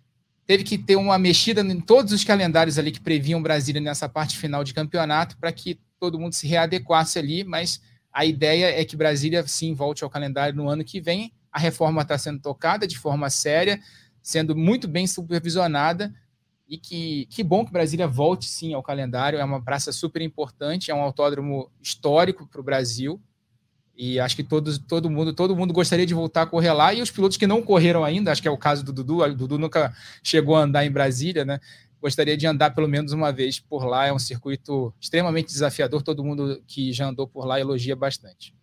teve 0.46 0.64
que 0.64 0.78
ter 0.78 0.96
uma 0.96 1.18
mexida 1.18 1.62
em 1.62 1.80
todos 1.80 2.12
os 2.12 2.24
calendários 2.24 2.78
ali 2.78 2.92
que 2.92 3.00
previam 3.00 3.42
Brasília 3.42 3.82
nessa 3.82 4.10
parte 4.10 4.38
final 4.38 4.64
de 4.64 4.74
campeonato 4.74 5.38
para 5.38 5.52
que 5.52 5.80
todo 6.00 6.20
mundo 6.20 6.34
se 6.34 6.48
readequasse 6.48 7.18
ali, 7.18 7.44
mas 7.44 7.82
a 8.12 8.26
ideia 8.26 8.80
é 8.80 8.84
que 8.86 8.96
Brasília 8.96 9.46
sim 9.48 9.74
volte 9.74 10.04
ao 10.04 10.10
calendário 10.10 10.56
no 10.56 10.70
ano 10.70 10.84
que 10.84 11.00
vem. 11.00 11.34
A 11.52 11.60
reforma 11.60 12.02
está 12.02 12.18
sendo 12.18 12.40
tocada 12.40 12.86
de 12.86 12.98
forma 12.98 13.30
séria, 13.30 13.80
sendo 14.22 14.56
muito 14.56 14.88
bem 14.88 15.08
supervisionada 15.08 16.14
e 16.68 16.78
que, 16.78 17.26
que 17.28 17.44
bom 17.44 17.66
que 17.66 17.72
Brasília 17.72 18.08
volte 18.08 18.46
sim 18.46 18.74
ao 18.74 18.84
calendário. 18.84 19.40
É 19.40 19.44
uma 19.44 19.64
praça 19.64 19.92
super 19.92 20.22
importante, 20.22 20.92
é 20.92 20.96
um 20.96 21.02
autódromo 21.02 21.72
histórico 21.82 22.48
para 22.48 22.62
o 22.62 22.64
Brasil. 22.64 23.22
E 23.96 24.20
acho 24.20 24.36
que 24.36 24.44
todos, 24.44 24.78
todo 24.78 25.10
mundo, 25.10 25.34
todo 25.34 25.56
mundo 25.56 25.74
gostaria 25.74 26.06
de 26.06 26.14
voltar 26.14 26.44
a 26.44 26.46
correr 26.46 26.74
lá. 26.74 26.94
E 26.94 27.02
os 27.02 27.12
pilotos 27.12 27.38
que 27.38 27.46
não 27.46 27.62
correram 27.62 28.04
ainda, 28.04 28.32
acho 28.32 28.42
que 28.42 28.48
é 28.48 28.52
o 28.52 28.58
caso 28.58 28.84
do 28.84 28.92
Dudu, 28.92 29.22
o 29.22 29.36
Dudu 29.36 29.60
nunca 29.60 29.94
chegou 30.24 30.56
a 30.56 30.62
andar 30.64 30.86
em 30.86 30.92
Brasília, 30.92 31.46
né? 31.46 31.60
Gostaria 32.02 32.36
de 32.36 32.46
andar 32.46 32.72
pelo 32.72 32.88
menos 32.88 33.14
uma 33.14 33.32
vez 33.32 33.60
por 33.60 33.86
lá. 33.86 34.08
É 34.08 34.14
um 34.14 34.20
circuito 34.20 34.94
extremamente 35.00 35.48
desafiador. 35.48 36.02
Todo 36.02 36.24
mundo 36.24 36.62
que 36.68 36.92
já 36.92 37.08
andou 37.08 37.28
por 37.28 37.46
lá 37.46 37.60
elogia 37.60 37.96
bastante. 37.96 38.54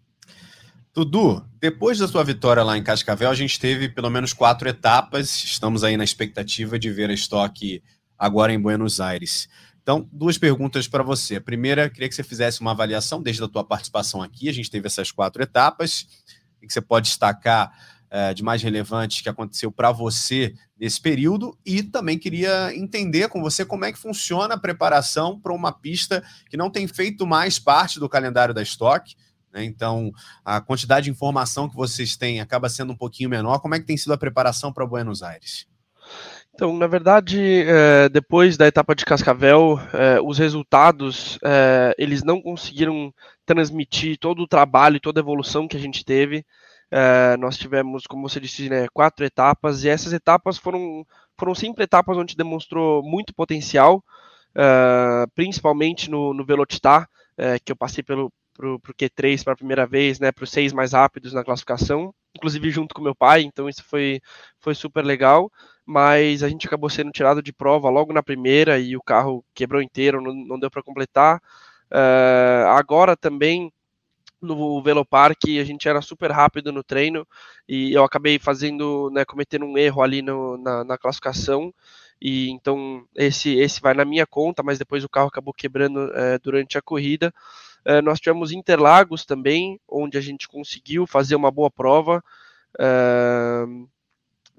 Dudu, 0.93 1.43
depois 1.61 1.99
da 1.99 2.09
sua 2.09 2.25
vitória 2.25 2.65
lá 2.65 2.77
em 2.77 2.83
Cascavel, 2.83 3.31
a 3.31 3.35
gente 3.35 3.59
teve 3.61 3.89
pelo 3.89 4.11
menos 4.11 4.33
quatro 4.33 4.69
etapas. 4.69 5.45
Estamos 5.45 5.85
aí 5.85 5.97
na 5.97 6.05
expectativa 6.05 6.79
de 6.79 6.91
ver 6.91 7.09
a 7.09 7.15
estoque 7.15 7.83
agora 8.19 8.53
em 8.53 8.61
Buenos 8.61 9.01
Aires. 9.01 9.49
Então, 9.83 10.09
duas 10.13 10.37
perguntas 10.39 10.87
para 10.87 11.03
você. 11.03 11.37
A 11.37 11.41
primeira, 11.41 11.89
queria 11.89 12.09
que 12.09 12.15
você 12.15 12.23
fizesse 12.23 12.61
uma 12.61 12.73
avaliação 12.73 13.23
desde 13.23 13.43
a 13.43 13.49
tua 13.49 13.65
participação 13.65 14.23
aqui. 14.23 14.49
A 14.49 14.53
gente 14.53 14.71
teve 14.71 14.87
essas 14.87 15.11
quatro 15.11 15.43
etapas. 15.43 16.07
O 16.63 16.67
que 16.67 16.73
você 16.73 16.81
pode 16.81 17.09
destacar 17.09 17.73
é, 18.11 18.35
de 18.35 18.43
mais 18.43 18.63
relevante 18.63 19.23
que 19.23 19.29
aconteceu 19.29 19.71
para 19.71 19.93
você 19.93 20.55
nesse 20.79 21.01
período 21.01 21.57
e 21.65 21.83
também 21.83 22.19
queria 22.19 22.75
entender 22.75 23.29
com 23.29 23.41
você 23.41 23.65
como 23.65 23.85
é 23.85 23.93
que 23.93 23.99
funciona 23.99 24.55
a 24.55 24.59
preparação 24.59 25.39
para 25.39 25.53
uma 25.53 25.71
pista 25.71 26.23
que 26.49 26.57
não 26.57 26.69
tem 26.69 26.89
feito 26.89 27.27
mais 27.27 27.59
parte 27.59 28.01
do 28.01 28.09
calendário 28.09 28.53
da 28.53 28.63
Stock. 28.63 29.15
Né? 29.53 29.65
Então, 29.65 30.11
a 30.45 30.61
quantidade 30.61 31.05
de 31.05 31.11
informação 31.11 31.69
que 31.69 31.77
vocês 31.77 32.17
têm 32.17 32.41
acaba 32.41 32.69
sendo 32.69 32.93
um 32.93 32.97
pouquinho 32.97 33.31
menor. 33.31 33.61
Como 33.61 33.75
é 33.75 33.79
que 33.79 33.87
tem 33.87 33.97
sido 33.97 34.13
a 34.13 34.19
preparação 34.19 34.73
para 34.73 34.87
Buenos 34.87 35.23
Aires? 35.23 35.67
Então, 36.61 36.77
na 36.77 36.87
verdade, 36.87 37.63
é, 37.63 38.07
depois 38.11 38.59
da 38.59 38.67
etapa 38.67 38.95
de 38.95 39.03
Cascavel, 39.03 39.81
é, 39.95 40.21
os 40.21 40.37
resultados 40.37 41.39
é, 41.43 41.95
eles 41.97 42.23
não 42.23 42.39
conseguiram 42.39 43.15
transmitir 43.47 44.19
todo 44.19 44.43
o 44.43 44.47
trabalho 44.47 44.97
e 44.97 45.01
toda 45.01 45.19
a 45.19 45.23
evolução 45.23 45.67
que 45.67 45.79
a 45.79 45.81
gente 45.81 46.05
teve. 46.05 46.45
Nós 47.39 47.57
tivemos, 47.57 48.07
como 48.07 48.29
você 48.29 48.39
disse, 48.39 48.69
né, 48.69 48.89
quatro 48.93 49.25
etapas, 49.25 49.85
e 49.85 49.89
essas 49.89 50.13
etapas 50.13 50.59
foram, 50.59 51.07
foram 51.39 51.55
sempre 51.55 51.85
etapas 51.85 52.19
onde 52.19 52.37
demonstrou 52.37 53.03
muito 53.03 53.35
potencial, 53.35 54.05
principalmente 55.35 56.11
no, 56.11 56.35
no 56.35 56.45
Velocitar, 56.45 57.09
que 57.65 57.73
eu 57.73 57.77
passei 57.77 58.03
pelo 58.03 58.31
pro, 58.61 58.79
pro 58.79 58.95
Q3 58.95 59.43
para 59.43 59.55
a 59.55 59.57
primeira 59.57 59.87
vez, 59.87 60.21
né, 60.21 60.31
para 60.31 60.45
os 60.45 60.51
seis 60.51 60.73
mais 60.73 60.93
rápidos 60.93 61.33
na 61.33 61.43
classificação, 61.43 62.15
inclusive 62.37 62.71
junto 62.71 62.95
com 62.95 63.01
meu 63.01 63.15
pai, 63.15 63.43
então 63.43 63.69
isso 63.69 63.83
foi, 63.83 64.21
foi 64.59 64.75
super 64.75 65.03
legal, 65.03 65.51
mas 65.91 66.45
a 66.45 66.49
gente 66.49 66.69
acabou 66.69 66.89
sendo 66.89 67.11
tirado 67.11 67.43
de 67.43 67.53
prova 67.53 67.91
logo 67.91 68.13
na 68.13 68.23
primeira 68.23 68.79
e 68.79 68.97
o 68.97 69.03
carro 69.03 69.45
quebrou 69.53 69.83
inteiro, 69.83 70.23
não, 70.23 70.33
não 70.33 70.57
deu 70.57 70.71
para 70.71 70.85
completar. 70.85 71.43
Uh, 71.91 72.69
agora 72.69 73.17
também 73.17 73.73
no 74.41 74.81
Velopark 74.81 75.37
a 75.61 75.65
gente 75.65 75.89
era 75.89 76.01
super 76.01 76.31
rápido 76.31 76.71
no 76.71 76.85
treino 76.85 77.27
e 77.69 77.93
eu 77.93 78.05
acabei 78.05 78.39
fazendo, 78.39 79.11
né, 79.13 79.25
cometendo 79.25 79.65
um 79.65 79.77
erro 79.77 80.01
ali 80.01 80.23
no, 80.23 80.57
na, 80.59 80.85
na, 80.85 80.97
classificação 80.97 81.75
e 82.23 82.49
então 82.51 83.05
esse 83.17 83.57
esse 83.57 83.81
vai 83.81 83.93
na 83.93 84.05
minha 84.05 84.27
conta, 84.27 84.63
mas 84.63 84.79
depois 84.79 85.03
o 85.03 85.09
carro 85.09 85.27
acabou 85.27 85.53
quebrando 85.53 86.09
é, 86.15 86.39
durante 86.39 86.79
a 86.79 86.83
corrida. 86.83 87.35
É, 87.85 88.01
nós 88.01 88.21
tivemos 88.21 88.53
Interlagos 88.53 89.25
também, 89.25 89.81
onde 89.89 90.17
a 90.17 90.21
gente 90.21 90.47
conseguiu 90.47 91.05
fazer 91.05 91.35
uma 91.35 91.51
boa 91.51 91.71
prova. 91.71 92.23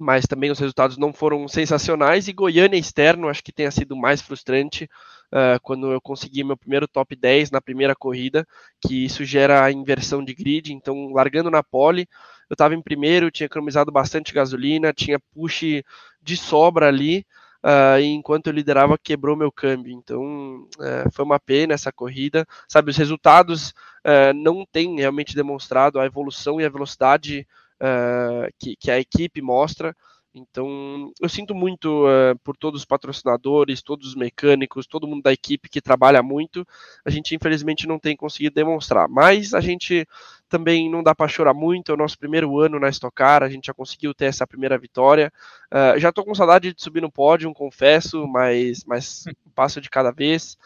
Mas 0.02 0.26
também 0.26 0.52
os 0.52 0.60
resultados 0.60 0.98
não 0.98 1.14
foram 1.14 1.48
sensacionais. 1.48 2.28
E 2.28 2.34
Goiânia 2.34 2.78
externo, 2.78 3.30
acho 3.30 3.44
que 3.44 3.52
tenha 3.52 3.72
sido 3.72 3.96
mais 3.96 4.22
frustrante 4.22 4.90
uh, 5.32 5.60
quando 5.62 5.92
eu 5.92 6.02
consegui 6.02 6.44
meu 6.44 6.58
primeiro 6.58 6.88
top 6.88 7.16
10 7.16 7.52
na 7.52 7.62
primeira 7.62 7.96
corrida, 7.96 8.46
que 8.82 9.06
isso 9.06 9.24
gera 9.24 9.64
a 9.64 9.72
inversão 9.72 10.24
de 10.24 10.34
grid. 10.34 10.74
Então, 10.74 11.14
largando 11.14 11.52
na 11.52 11.64
pole, 11.64 12.08
eu 12.50 12.54
estava 12.54 12.76
em 12.76 12.82
primeiro, 12.82 13.32
tinha 13.32 13.46
economizado 13.46 13.92
bastante 13.92 14.34
gasolina, 14.34 14.92
tinha 14.92 15.20
push 15.20 15.84
de 16.22 16.36
sobra 16.36 16.88
ali. 16.88 17.26
Uh, 17.64 18.00
e 18.00 18.06
enquanto 18.06 18.48
eu 18.48 18.54
liderava, 18.54 18.98
quebrou 18.98 19.38
meu 19.38 19.52
câmbio. 19.52 19.94
Então, 19.94 20.68
uh, 20.80 21.12
foi 21.14 21.24
uma 21.24 21.40
pena 21.40 21.74
essa 21.74 21.92
corrida. 21.92 22.46
Sabe, 22.68 22.90
os 22.90 22.98
resultados 22.98 23.70
uh, 24.06 24.34
não 24.36 24.66
têm 24.66 25.00
realmente 25.00 25.36
demonstrado 25.36 26.00
a 26.00 26.06
evolução 26.06 26.60
e 26.60 26.66
a 26.66 26.70
velocidade 26.70 27.48
uh, 27.82 28.52
que, 28.60 28.76
que, 28.76 28.92
a 28.92 29.00
equipe 29.00 29.42
mostra. 29.42 29.96
Então, 30.34 31.12
eu 31.20 31.28
sinto 31.28 31.54
muito 31.54 32.06
uh, 32.06 32.40
por 32.42 32.56
todos 32.56 32.82
os 32.82 32.86
patrocinadores, 32.86 33.82
todos 33.82 34.08
os 34.08 34.16
mecânicos, 34.16 34.88
todo 34.88 35.06
mundo 35.06 35.24
da 35.24 35.34
equipe 35.34 35.68
que 35.68 35.82
trabalha 35.82 36.24
muito. 36.24 36.66
A 37.04 37.10
gente, 37.10 37.36
infelizmente, 37.36 37.86
não 37.86 38.00
tem 38.00 38.16
conseguido 38.16 38.56
demonstrar. 38.56 39.10
Mas 39.10 39.54
a 39.54 39.60
gente 39.60 40.08
também 40.48 40.90
não 40.90 41.04
dá 41.04 41.14
para 41.14 41.28
chorar 41.28 41.54
muito. 41.54 41.92
É 41.92 41.96
o 41.96 41.98
nosso 41.98 42.18
primeiro 42.18 42.58
ano 42.60 42.80
na 42.80 42.88
Stock 42.88 43.14
Car, 43.14 43.44
a 43.44 43.50
gente 43.50 43.66
já 43.66 43.74
conseguiu 43.74 44.14
ter 44.14 44.26
essa 44.26 44.48
primeira 44.48 44.78
vitória. 44.78 45.34
Uh, 45.70 46.00
já 46.00 46.10
estou 46.10 46.24
com 46.24 46.34
saudade 46.34 46.74
de 46.74 46.82
subir 46.82 47.02
no 47.02 47.12
pódio, 47.12 47.54
confesso, 47.54 48.26
mas, 48.26 48.86
mas 48.86 49.26
passo 49.54 49.82
de 49.82 49.90
cada 49.90 50.12
vez. 50.12 50.58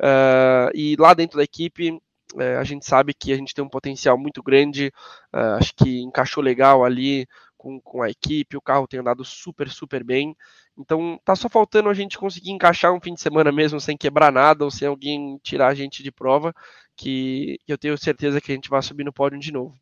Uh, 0.00 0.74
e 0.74 0.96
lá 0.98 1.14
dentro 1.14 1.36
da 1.36 1.44
equipe, 1.44 1.96
é, 2.38 2.56
a 2.56 2.64
gente 2.64 2.86
sabe 2.86 3.14
que 3.14 3.32
a 3.32 3.36
gente 3.36 3.54
tem 3.54 3.64
um 3.64 3.68
potencial 3.68 4.16
muito 4.18 4.42
grande, 4.42 4.92
uh, 5.32 5.56
acho 5.58 5.74
que 5.74 6.00
encaixou 6.00 6.42
legal 6.42 6.84
ali 6.84 7.26
com, 7.56 7.80
com 7.80 8.02
a 8.02 8.10
equipe, 8.10 8.56
o 8.56 8.62
carro 8.62 8.86
tem 8.86 9.00
andado 9.00 9.24
super, 9.24 9.68
super 9.68 10.02
bem. 10.02 10.36
Então 10.76 11.20
tá 11.24 11.36
só 11.36 11.48
faltando 11.48 11.88
a 11.88 11.94
gente 11.94 12.18
conseguir 12.18 12.50
encaixar 12.50 12.92
um 12.92 13.00
fim 13.00 13.14
de 13.14 13.20
semana 13.20 13.52
mesmo 13.52 13.80
sem 13.80 13.96
quebrar 13.96 14.32
nada 14.32 14.64
ou 14.64 14.70
sem 14.70 14.88
alguém 14.88 15.38
tirar 15.42 15.68
a 15.68 15.74
gente 15.74 16.02
de 16.02 16.10
prova, 16.10 16.54
que 16.96 17.58
eu 17.68 17.78
tenho 17.78 17.96
certeza 17.96 18.40
que 18.40 18.50
a 18.50 18.54
gente 18.54 18.70
vai 18.70 18.82
subir 18.82 19.04
no 19.04 19.12
pódio 19.12 19.38
de 19.38 19.52
novo. 19.52 19.74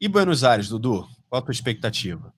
E 0.00 0.08
Buenos 0.08 0.44
Aires, 0.44 0.68
Dudu? 0.68 1.06
Qual 1.28 1.40
a 1.40 1.42
tua 1.42 1.52
expectativa? 1.52 2.34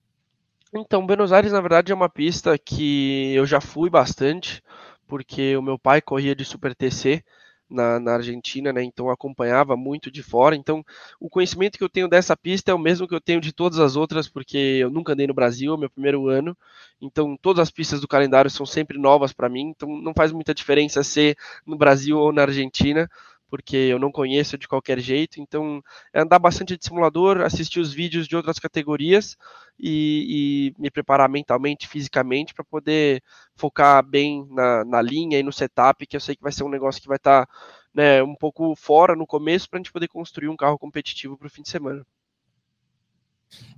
Então, 0.73 1.05
Buenos 1.05 1.31
Aires, 1.31 1.51
na 1.51 1.61
verdade, 1.61 1.91
é 1.91 1.95
uma 1.95 2.09
pista 2.09 2.57
que 2.57 3.33
eu 3.33 3.45
já 3.45 3.59
fui 3.59 3.89
bastante, 3.89 4.61
porque 5.07 5.55
o 5.57 5.61
meu 5.61 5.79
pai 5.79 6.01
corria 6.01 6.35
de 6.35 6.45
Super 6.45 6.75
TC, 6.75 7.23
na, 7.69 7.99
na, 7.99 8.13
Argentina, 8.13 8.71
né? 8.71 8.83
Então 8.83 9.09
acompanhava 9.09 9.75
muito 9.75 10.09
de 10.09 10.23
fora. 10.23 10.55
Então 10.55 10.83
o 11.19 11.29
conhecimento 11.29 11.77
que 11.77 11.83
eu 11.83 11.89
tenho 11.89 12.07
dessa 12.07 12.35
pista 12.35 12.71
é 12.71 12.73
o 12.73 12.79
mesmo 12.79 13.07
que 13.07 13.15
eu 13.15 13.21
tenho 13.21 13.41
de 13.41 13.51
todas 13.51 13.79
as 13.79 13.95
outras, 13.95 14.27
porque 14.27 14.57
eu 14.57 14.89
nunca 14.89 15.13
andei 15.13 15.27
no 15.27 15.33
Brasil, 15.33 15.73
é 15.73 15.77
meu 15.77 15.89
primeiro 15.89 16.27
ano. 16.27 16.57
Então 17.01 17.37
todas 17.41 17.61
as 17.61 17.71
pistas 17.71 18.01
do 18.01 18.07
calendário 18.07 18.49
são 18.49 18.65
sempre 18.65 18.97
novas 18.97 19.33
para 19.33 19.49
mim. 19.49 19.73
Então 19.75 19.89
não 20.01 20.13
faz 20.13 20.31
muita 20.31 20.53
diferença 20.53 21.03
ser 21.03 21.37
no 21.65 21.77
Brasil 21.77 22.17
ou 22.17 22.31
na 22.31 22.43
Argentina 22.43 23.09
porque 23.49 23.75
eu 23.75 23.99
não 23.99 24.11
conheço 24.11 24.57
de 24.57 24.67
qualquer 24.67 24.99
jeito. 24.99 25.39
Então, 25.39 25.81
é 26.13 26.21
andar 26.21 26.39
bastante 26.39 26.77
de 26.77 26.85
simulador, 26.85 27.41
assistir 27.41 27.79
os 27.79 27.93
vídeos 27.93 28.27
de 28.27 28.35
outras 28.35 28.59
categorias 28.59 29.37
e, 29.79 30.73
e 30.77 30.81
me 30.81 30.89
preparar 30.89 31.29
mentalmente, 31.29 31.87
fisicamente, 31.87 32.53
para 32.53 32.63
poder 32.63 33.23
focar 33.55 34.03
bem 34.03 34.47
na, 34.51 34.85
na, 34.85 35.01
linha 35.01 35.39
e 35.39 35.43
no 35.43 35.53
setup, 35.53 36.05
que 36.05 36.15
eu 36.15 36.21
sei 36.21 36.35
que 36.35 36.43
vai 36.43 36.51
ser 36.51 36.63
um 36.63 36.69
negócio 36.69 37.01
que 37.01 37.07
vai 37.07 37.17
estar 37.17 37.45
tá, 37.45 37.53
né, 37.93 38.21
um 38.23 38.35
pouco 38.35 38.75
fora 38.75 39.15
no 39.15 39.25
começo, 39.25 39.69
para 39.69 39.77
a 39.77 39.81
gente 39.81 39.91
poder 39.91 40.07
construir 40.07 40.49
um 40.49 40.57
carro 40.57 40.77
competitivo 40.77 41.37
para 41.37 41.47
o 41.47 41.51
fim 41.51 41.61
de 41.61 41.69
semana. 41.69 42.05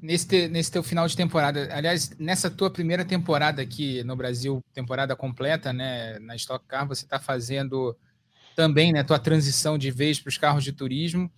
Nesse, 0.01 0.47
nesse 0.47 0.71
teu 0.71 0.81
final 0.81 1.07
de 1.07 1.15
temporada, 1.15 1.69
aliás, 1.71 2.09
nessa 2.17 2.49
tua 2.49 2.71
primeira 2.71 3.05
temporada 3.05 3.61
aqui 3.61 4.03
no 4.03 4.15
Brasil, 4.15 4.63
temporada 4.73 5.15
completa, 5.15 5.71
né, 5.71 6.17
na 6.19 6.35
Stock 6.35 6.65
Car, 6.65 6.87
você 6.87 7.05
está 7.05 7.19
fazendo 7.19 7.95
também, 8.59 8.91
né, 8.91 9.03
tua 9.03 9.17
transição 9.17 9.77
de 9.77 9.89
vez 9.89 10.19
para 10.19 10.27
os 10.27 10.37
carros 10.37 10.65
de 10.65 10.73
turismo. 10.73 11.31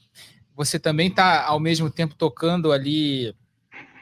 Você 0.56 0.80
também 0.80 1.08
está, 1.08 1.46
ao 1.46 1.60
mesmo 1.60 1.88
tempo, 1.88 2.16
tocando 2.16 2.72
ali 2.72 3.36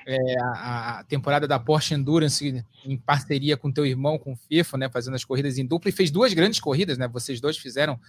é, 0.07 0.41
a, 0.41 0.99
a, 0.99 1.03
temporada 1.03 1.45
da 1.45 1.59
Porsche 1.59 1.93
Endurance 1.93 2.63
em 2.85 2.97
parceria 2.97 3.57
com 3.57 3.73
teu 3.73 3.85
irmão, 3.85 4.17
com 4.17 4.31
o 4.31 4.37
FIFA, 4.37 4.77
né, 4.77 4.89
fazendo 4.89 5.15
as 5.15 5.25
corridas 5.25 5.57
em 5.57 5.65
dupla, 5.65 5.89
e 5.89 5.91
fez 5.91 6.09
duas 6.09 6.33
grandes 6.33 6.61
corridas, 6.61 6.97
né? 6.97 7.09
Vocês 7.09 7.41
dois 7.41 7.57
fizeram 7.57 7.99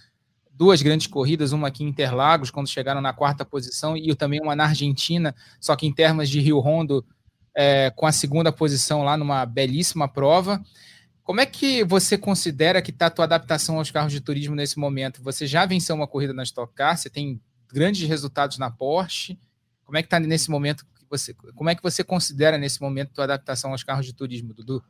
duas 0.49 0.81
grandes 0.81 1.07
corridas, 1.07 1.51
uma 1.51 1.67
aqui 1.67 1.83
em 1.83 1.89
Interlagos, 1.89 2.49
quando 2.49 2.69
chegaram 2.69 3.01
na 3.01 3.11
quarta 3.11 3.43
posição, 3.43 3.97
e 3.97 4.15
também 4.15 4.39
uma 4.41 4.55
na 4.55 4.67
Argentina, 4.67 5.35
só 5.59 5.75
que 5.75 5.85
em 5.85 5.93
termos 5.93 6.29
de 6.29 6.39
Rio 6.39 6.59
Rondo, 6.59 7.05
é, 7.53 7.91
com 7.93 8.05
a 8.05 8.13
segunda 8.13 8.49
posição 8.49 9.03
lá 9.03 9.17
numa 9.17 9.45
belíssima 9.45 10.07
prova. 10.07 10.63
Como 11.31 11.39
é 11.39 11.45
que 11.45 11.81
você 11.85 12.17
considera 12.17 12.81
que 12.81 12.91
está 12.91 13.05
a 13.05 13.09
tua 13.09 13.23
adaptação 13.23 13.77
aos 13.77 13.89
carros 13.89 14.11
de 14.11 14.19
turismo 14.19 14.53
nesse 14.53 14.77
momento? 14.77 15.23
Você 15.23 15.47
já 15.47 15.65
venceu 15.65 15.95
uma 15.95 16.05
corrida 16.05 16.33
na 16.33 16.43
Stock 16.43 16.73
Car, 16.73 16.97
você 16.97 17.09
tem 17.09 17.39
grandes 17.71 18.05
resultados 18.05 18.57
na 18.57 18.69
Porsche. 18.69 19.39
Como 19.85 19.97
é 19.97 20.01
que 20.01 20.07
está 20.07 20.19
nesse 20.19 20.51
momento? 20.51 20.85
Você, 21.09 21.33
como 21.55 21.69
é 21.69 21.75
que 21.75 21.81
você 21.81 22.03
considera 22.03 22.57
nesse 22.57 22.81
momento 22.81 23.11
a 23.11 23.13
tua 23.13 23.23
adaptação 23.23 23.71
aos 23.71 23.81
carros 23.81 24.05
de 24.05 24.11
turismo, 24.11 24.53
Dudu? 24.53 24.83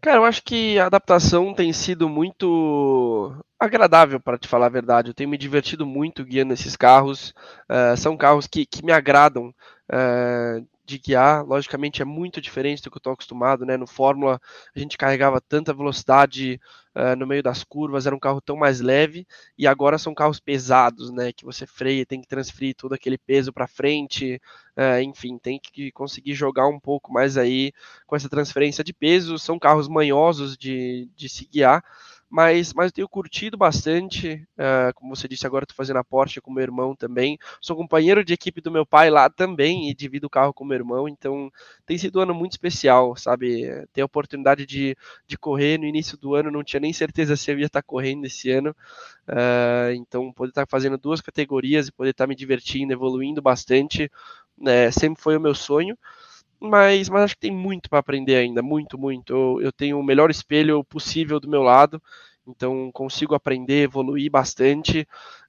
Cara, 0.00 0.16
eu 0.16 0.24
acho 0.24 0.42
que 0.42 0.78
a 0.78 0.86
adaptação 0.86 1.52
tem 1.52 1.70
sido 1.74 2.08
muito 2.08 3.36
agradável, 3.60 4.18
para 4.18 4.38
te 4.38 4.48
falar 4.48 4.66
a 4.66 4.70
verdade. 4.70 5.10
Eu 5.10 5.14
tenho 5.14 5.28
me 5.28 5.36
divertido 5.36 5.84
muito 5.84 6.24
guiando 6.24 6.54
esses 6.54 6.76
carros. 6.76 7.34
Uh, 7.68 7.94
são 7.94 8.16
carros 8.16 8.46
que, 8.46 8.64
que 8.64 8.82
me 8.82 8.92
agradam. 8.92 9.52
Uh, 9.90 10.66
de 10.88 10.98
guiar, 10.98 11.44
logicamente 11.44 12.00
é 12.00 12.04
muito 12.04 12.40
diferente 12.40 12.82
do 12.82 12.90
que 12.90 12.96
eu 12.96 12.98
estou 12.98 13.12
acostumado, 13.12 13.66
né? 13.66 13.76
No 13.76 13.86
Fórmula 13.86 14.40
a 14.74 14.78
gente 14.78 14.96
carregava 14.96 15.38
tanta 15.38 15.74
velocidade 15.74 16.58
uh, 16.94 17.14
no 17.14 17.26
meio 17.26 17.42
das 17.42 17.62
curvas, 17.62 18.06
era 18.06 18.16
um 18.16 18.18
carro 18.18 18.40
tão 18.40 18.56
mais 18.56 18.80
leve, 18.80 19.26
e 19.56 19.66
agora 19.66 19.98
são 19.98 20.14
carros 20.14 20.40
pesados, 20.40 21.10
né? 21.10 21.30
Que 21.30 21.44
você 21.44 21.66
freia, 21.66 22.06
tem 22.06 22.22
que 22.22 22.26
transferir 22.26 22.74
todo 22.74 22.94
aquele 22.94 23.18
peso 23.18 23.52
para 23.52 23.66
frente, 23.66 24.40
uh, 24.78 25.00
enfim, 25.02 25.36
tem 25.38 25.60
que 25.60 25.92
conseguir 25.92 26.34
jogar 26.34 26.66
um 26.66 26.80
pouco 26.80 27.12
mais 27.12 27.36
aí 27.36 27.70
com 28.06 28.16
essa 28.16 28.28
transferência 28.28 28.82
de 28.82 28.94
peso. 28.94 29.38
São 29.38 29.58
carros 29.58 29.88
manhosos 29.88 30.56
de, 30.56 31.06
de 31.14 31.28
se 31.28 31.44
guiar, 31.44 31.84
mas, 32.30 32.74
mas 32.74 32.86
eu 32.86 32.92
tenho 32.92 33.08
curtido 33.08 33.56
bastante. 33.56 34.46
Uh, 34.58 34.92
como 34.94 35.16
você 35.16 35.26
disse, 35.26 35.46
agora 35.46 35.64
estou 35.64 35.74
fazendo 35.76 35.98
a 35.98 36.04
Porsche 36.04 36.40
com 36.40 36.52
meu 36.52 36.62
irmão 36.62 36.94
também. 36.94 37.38
Sou 37.60 37.74
companheiro 37.74 38.22
de 38.22 38.34
equipe 38.34 38.60
do 38.60 38.70
meu 38.70 38.84
pai 38.84 39.08
lá 39.08 39.30
também 39.30 39.88
e 39.88 39.94
divido 39.94 40.26
o 40.26 40.30
carro 40.30 40.52
com 40.52 40.64
meu 40.64 40.76
irmão, 40.76 41.08
então 41.08 41.50
tem 41.86 41.96
sido 41.96 42.18
um 42.18 42.22
ano 42.22 42.34
muito 42.34 42.52
especial, 42.52 43.16
sabe? 43.16 43.86
Ter 43.92 44.02
a 44.02 44.04
oportunidade 44.04 44.66
de, 44.66 44.94
de 45.26 45.38
correr 45.38 45.78
no 45.78 45.86
início 45.86 46.18
do 46.18 46.34
ano, 46.34 46.50
não 46.50 46.62
tinha 46.62 46.80
nem 46.80 46.92
certeza 46.92 47.36
se 47.36 47.50
eu 47.50 47.58
ia 47.58 47.66
estar 47.66 47.82
correndo 47.82 48.26
esse 48.26 48.50
ano. 48.50 48.76
Uh, 49.26 49.92
então, 49.94 50.32
poder 50.32 50.50
estar 50.50 50.66
fazendo 50.68 50.98
duas 50.98 51.20
categorias 51.22 51.88
e 51.88 51.92
poder 51.92 52.10
estar 52.10 52.26
me 52.26 52.34
divertindo, 52.34 52.92
evoluindo 52.92 53.40
bastante, 53.40 54.10
né, 54.56 54.90
sempre 54.90 55.22
foi 55.22 55.36
o 55.36 55.40
meu 55.40 55.54
sonho 55.54 55.96
mas, 56.60 57.08
mas 57.08 57.22
acho 57.22 57.34
que 57.34 57.42
tem 57.42 57.52
muito 57.52 57.88
para 57.88 57.98
aprender 57.98 58.36
ainda, 58.36 58.62
muito, 58.62 58.98
muito. 58.98 59.32
Eu, 59.32 59.60
eu, 59.62 59.72
tenho 59.72 59.98
o 59.98 60.02
melhor 60.02 60.30
espelho 60.30 60.82
possível 60.84 61.38
do 61.38 61.48
meu 61.48 61.62
lado, 61.62 62.02
então 62.46 62.90
consigo 62.92 63.34
aprender, 63.34 63.82
evoluir 63.84 64.30
bastante. 64.30 65.06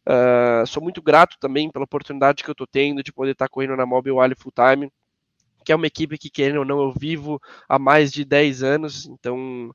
Uh, 0.07 0.65
sou 0.67 0.81
muito 0.81 1.01
grato 1.01 1.37
também 1.39 1.69
pela 1.69 1.85
oportunidade 1.85 2.43
que 2.43 2.49
eu 2.49 2.53
estou 2.53 2.67
tendo 2.67 3.03
de 3.03 3.13
poder 3.13 3.31
estar 3.31 3.45
tá 3.45 3.49
correndo 3.49 3.75
na 3.75 3.85
Mobile 3.85 4.15
Wally 4.15 4.35
Full 4.35 4.51
Time, 4.51 4.91
que 5.63 5.71
é 5.71 5.75
uma 5.75 5.87
equipe 5.87 6.17
que, 6.17 6.29
querendo 6.29 6.59
ou 6.59 6.65
não, 6.65 6.81
eu 6.81 6.91
vivo 6.91 7.39
há 7.67 7.77
mais 7.77 8.11
de 8.11 8.23
10 8.25 8.63
anos, 8.63 9.05
então 9.07 9.73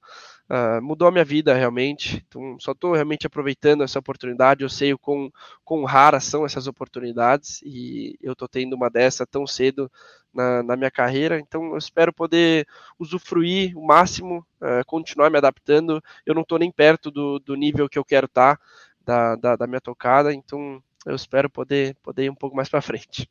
Uh, 0.49 0.81
mudou 0.83 1.09
a 1.09 1.11
minha 1.11 1.25
vida 1.25 1.55
realmente. 1.55 2.23
Então, 2.29 2.59
só 2.61 2.73
estou 2.73 2.93
realmente 2.93 3.27
aproveitando 3.27 3.83
essa 3.83 3.99
oportunidade. 3.99 4.63
Eu 4.63 4.69
sei 4.69 4.93
o 4.93 4.99
quão, 4.99 5.33
quão 5.65 5.85
raras 5.85 6.25
são 6.25 6.45
essas 6.45 6.67
oportunidades 6.67 7.63
e 7.63 8.19
eu 8.21 8.35
estou 8.35 8.47
tendo 8.47 8.75
uma 8.75 8.91
dessa 8.91 9.27
tão 9.27 9.47
cedo 9.47 9.91
na, 10.35 10.63
na, 10.63 10.77
minha 10.77 10.91
carreira. 10.91 11.41
Então, 11.41 11.73
eu 11.73 11.79
espero 11.79 12.13
poder 12.13 12.67
usufruir 12.99 13.77
o 13.77 13.87
máximo, 13.87 14.47
uh, 14.61 14.85
continuar 14.87 15.31
me 15.31 15.39
adaptando. 15.39 16.03
Eu 16.27 16.35
não 16.35 16.43
estou 16.43 16.59
nem 16.59 16.71
perto 16.71 17.11
do, 17.11 17.39
do 17.39 17.55
nível 17.55 17.89
que 17.89 17.99
eu 17.99 18.05
quero 18.05 18.27
estar 18.27 18.57
tá, 18.57 18.63
da, 19.05 19.37
da, 19.37 19.57
da 19.57 19.67
minha 19.67 19.81
tocada. 19.81 20.35
Então, 20.35 20.83
eu 21.07 21.15
espero 21.15 21.49
poder, 21.49 21.97
poder 22.03 22.25
ir 22.25 22.31
um 22.31 22.35
pouco 22.35 22.55
mais 22.55 22.69
para 22.69 22.83
frente. 22.83 23.29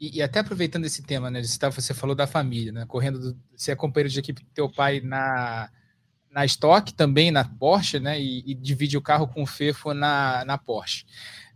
E, 0.00 0.18
e, 0.18 0.22
até 0.22 0.38
aproveitando 0.38 0.84
esse 0.84 1.02
tema, 1.02 1.30
né? 1.30 1.42
Você 1.42 1.92
falou 1.92 2.14
da 2.14 2.26
família, 2.26 2.72
né? 2.72 2.86
Correndo, 2.86 3.18
do, 3.18 3.38
você 3.54 3.72
é 3.72 3.76
companheiro 3.76 4.08
de 4.08 4.20
equipe 4.20 4.44
do 4.44 4.50
teu 4.50 4.70
pai 4.70 5.00
na 5.00 5.68
na 6.30 6.44
Stock, 6.44 6.92
também 6.94 7.30
na 7.30 7.44
Porsche, 7.44 7.98
né? 7.98 8.20
E, 8.20 8.42
e 8.46 8.54
divide 8.54 8.96
o 8.96 9.02
carro 9.02 9.28
com 9.28 9.42
o 9.42 9.46
Fefo 9.46 9.94
na, 9.94 10.44
na 10.44 10.58
Porsche. 10.58 11.04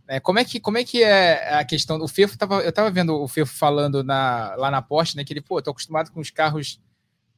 É, 0.07 0.19
como, 0.19 0.39
é 0.39 0.43
que, 0.43 0.59
como 0.59 0.77
é 0.77 0.83
que 0.83 1.01
é 1.01 1.55
a 1.55 1.63
questão 1.63 1.97
do 1.97 2.07
Fefo? 2.07 2.37
Tava, 2.37 2.61
eu 2.61 2.69
estava 2.69 2.91
vendo 2.91 3.15
o 3.15 3.27
Fefo 3.27 3.53
falando 3.53 4.03
na, 4.03 4.53
lá 4.55 4.69
na 4.69 4.81
Porsche, 4.81 5.15
né? 5.15 5.23
Que 5.23 5.33
ele, 5.33 5.41
pô, 5.41 5.61
tô 5.61 5.71
acostumado 5.71 6.11
com 6.11 6.19
os 6.19 6.29
carros 6.29 6.79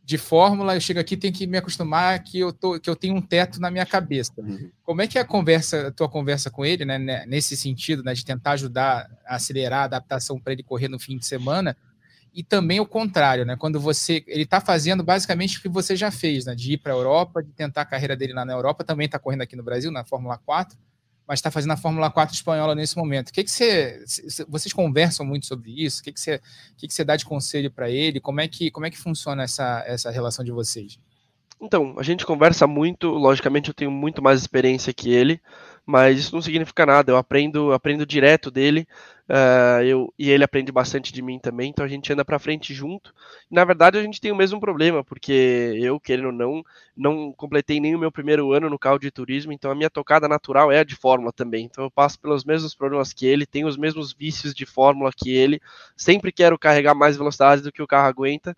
de 0.06 0.20
Fórmula, 0.20 0.76
eu 0.76 0.82
chego 0.82 1.00
aqui 1.00 1.18
tenho 1.18 1.34
que 1.34 1.48
me 1.48 1.58
acostumar 1.58 2.22
que 2.22 2.40
eu, 2.40 2.54
tô, 2.54 2.80
que 2.80 2.88
eu 2.88 2.96
tenho 2.96 3.16
um 3.16 3.22
teto 3.22 3.60
na 3.60 3.72
minha 3.72 3.88
cabeça. 3.88 4.32
Uhum. 4.38 4.70
Como 4.84 5.02
é 5.02 5.08
que 5.08 5.18
é 5.18 5.22
a 5.22 5.26
conversa, 5.26 5.88
a 5.88 5.92
tua 5.92 6.08
conversa 6.08 6.52
com 6.52 6.64
ele, 6.64 6.86
né, 6.86 7.26
nesse 7.26 7.58
sentido, 7.58 8.04
né, 8.04 8.14
de 8.14 8.24
tentar 8.24 8.52
ajudar 8.52 9.10
a 9.26 9.36
acelerar 9.36 9.82
a 9.82 9.86
adaptação 9.86 10.40
para 10.40 10.54
ele 10.54 10.62
correr 10.62 10.88
no 10.88 11.00
fim 11.00 11.18
de 11.18 11.26
semana? 11.26 11.76
E 12.36 12.44
também 12.44 12.82
o 12.82 12.86
contrário, 12.86 13.46
né? 13.46 13.56
Quando 13.56 13.80
você 13.80 14.22
ele 14.28 14.44
está 14.44 14.60
fazendo 14.60 15.02
basicamente 15.02 15.58
o 15.58 15.62
que 15.62 15.70
você 15.70 15.96
já 15.96 16.12
fez, 16.12 16.46
né? 16.46 16.54
De 16.54 16.74
ir 16.74 16.78
para 16.78 16.92
a 16.92 16.96
Europa, 16.96 17.42
de 17.42 17.52
tentar 17.54 17.82
a 17.82 17.86
carreira 17.86 18.16
dele 18.16 18.34
lá 18.34 18.44
na 18.44 18.52
Europa, 18.52 18.84
também 18.84 19.06
está 19.06 19.18
correndo 19.18 19.42
aqui 19.42 19.56
no 19.56 19.64
Brasil 19.64 19.90
na 19.90 20.04
Fórmula 20.04 20.38
4, 20.38 20.78
mas 21.26 21.40
está 21.40 21.50
fazendo 21.50 21.72
a 21.72 21.78
Fórmula 21.78 22.12
4 22.12 22.36
espanhola 22.36 22.76
nesse 22.76 22.98
momento. 22.98 23.30
O 23.30 23.34
que, 23.34 23.42
que 23.42 23.50
você 23.50 24.04
vocês 24.50 24.74
conversam 24.74 25.26
muito 25.26 25.46
sobre 25.46 25.72
isso? 25.82 26.02
O 26.02 26.04
que, 26.04 26.12
que 26.12 26.20
você 26.20 26.36
o 26.36 26.76
que, 26.76 26.88
que 26.90 26.94
você 26.94 27.06
dá 27.06 27.16
de 27.16 27.24
conselho 27.24 27.72
para 27.72 27.90
ele? 27.90 28.20
Como 28.20 28.42
é 28.42 28.50
que 28.50 28.70
como 28.70 28.86
é 28.86 28.90
que 28.90 28.98
funciona 28.98 29.44
essa 29.44 29.82
essa 29.88 30.12
relação 30.12 30.44
de 30.44 30.52
vocês? 30.52 31.00
Então, 31.62 31.96
a 31.98 32.04
gente 32.04 32.26
conversa 32.26 32.68
muito, 32.68 33.08
logicamente 33.08 33.70
eu 33.70 33.74
tenho 33.74 33.90
muito 33.90 34.22
mais 34.22 34.42
experiência 34.42 34.94
que 34.94 35.10
ele, 35.10 35.40
mas 35.86 36.18
isso 36.20 36.34
não 36.34 36.42
significa 36.42 36.86
nada. 36.86 37.12
Eu 37.12 37.18
aprendo, 37.18 37.72
aprendo 37.72 38.06
direto 38.06 38.50
dele, 38.50 38.88
uh, 39.30 39.84
eu, 39.84 40.14
e 40.18 40.30
ele 40.30 40.44
aprende 40.44 40.72
bastante 40.72 41.14
de 41.14 41.22
mim 41.22 41.38
também, 41.40 41.70
então 41.70 41.86
a 41.86 41.88
gente 41.88 42.12
anda 42.12 42.26
para 42.26 42.40
frente 42.40 42.74
junto. 42.74 43.14
na 43.50 43.64
verdade, 43.64 43.98
a 43.98 44.02
gente 44.02 44.20
tem 44.20 44.32
o 44.32 44.36
mesmo 44.36 44.60
problema, 44.60 45.04
porque 45.04 45.78
eu, 45.78 46.00
querendo 46.00 46.28
ou 46.28 46.32
não, 46.32 46.64
não 46.98 47.32
completei 47.34 47.80
nem 47.80 47.96
o 47.96 48.00
meu 48.00 48.12
primeiro 48.12 48.52
ano 48.52 48.70
no 48.70 48.80
carro 48.80 48.98
de 49.00 49.12
turismo, 49.12 49.52
então 49.54 49.70
a 49.70 49.76
minha 49.76 49.90
tocada 49.90 50.28
natural 50.28 50.72
é 50.72 50.80
a 50.80 50.84
de 50.84 50.96
Fórmula 50.96 51.32
também. 51.32 51.66
Então 51.66 51.84
eu 51.84 51.92
passo 51.92 52.20
pelos 52.20 52.44
mesmos 52.44 52.74
problemas 52.74 53.14
que 53.14 53.26
ele, 53.26 53.46
tenho 53.46 53.68
os 53.68 53.78
mesmos 53.78 54.14
vícios 54.14 54.54
de 54.54 54.66
Fórmula 54.66 55.12
que 55.16 55.32
ele, 55.32 55.62
sempre 55.96 56.32
quero 56.32 56.58
carregar 56.58 56.96
mais 56.96 57.18
velocidade 57.18 57.62
do 57.62 57.72
que 57.72 57.82
o 57.82 57.88
carro 57.88 58.08
aguenta, 58.08 58.56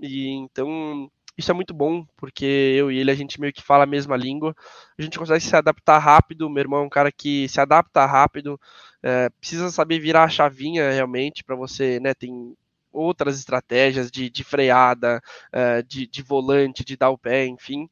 e 0.00 0.28
então 0.30 1.10
isso 1.36 1.50
é 1.50 1.54
muito 1.54 1.72
bom, 1.74 2.04
porque 2.16 2.44
eu 2.44 2.90
e 2.90 2.98
ele 2.98 3.10
a 3.10 3.14
gente 3.14 3.40
meio 3.40 3.52
que 3.52 3.62
fala 3.62 3.84
a 3.84 3.86
mesma 3.86 4.16
língua. 4.16 4.54
A 4.98 5.02
gente 5.02 5.18
consegue 5.18 5.40
se 5.42 5.56
adaptar 5.56 5.98
rápido. 5.98 6.48
Meu 6.50 6.60
irmão 6.60 6.80
é 6.82 6.84
um 6.84 6.88
cara 6.90 7.10
que 7.10 7.48
se 7.48 7.60
adapta 7.60 8.04
rápido, 8.06 8.60
é, 9.02 9.28
precisa 9.40 9.70
saber 9.70 9.98
virar 9.98 10.24
a 10.24 10.28
chavinha 10.28 10.90
realmente 10.90 11.42
para 11.42 11.56
você, 11.56 11.98
né? 12.00 12.14
Tem 12.14 12.54
outras 12.92 13.38
estratégias 13.38 14.10
de, 14.10 14.28
de 14.28 14.44
freada, 14.44 15.20
é, 15.50 15.82
de, 15.82 16.06
de 16.06 16.22
volante, 16.22 16.84
de 16.84 16.96
dar 16.96 17.10
o 17.10 17.18
pé, 17.18 17.46
enfim. 17.46 17.88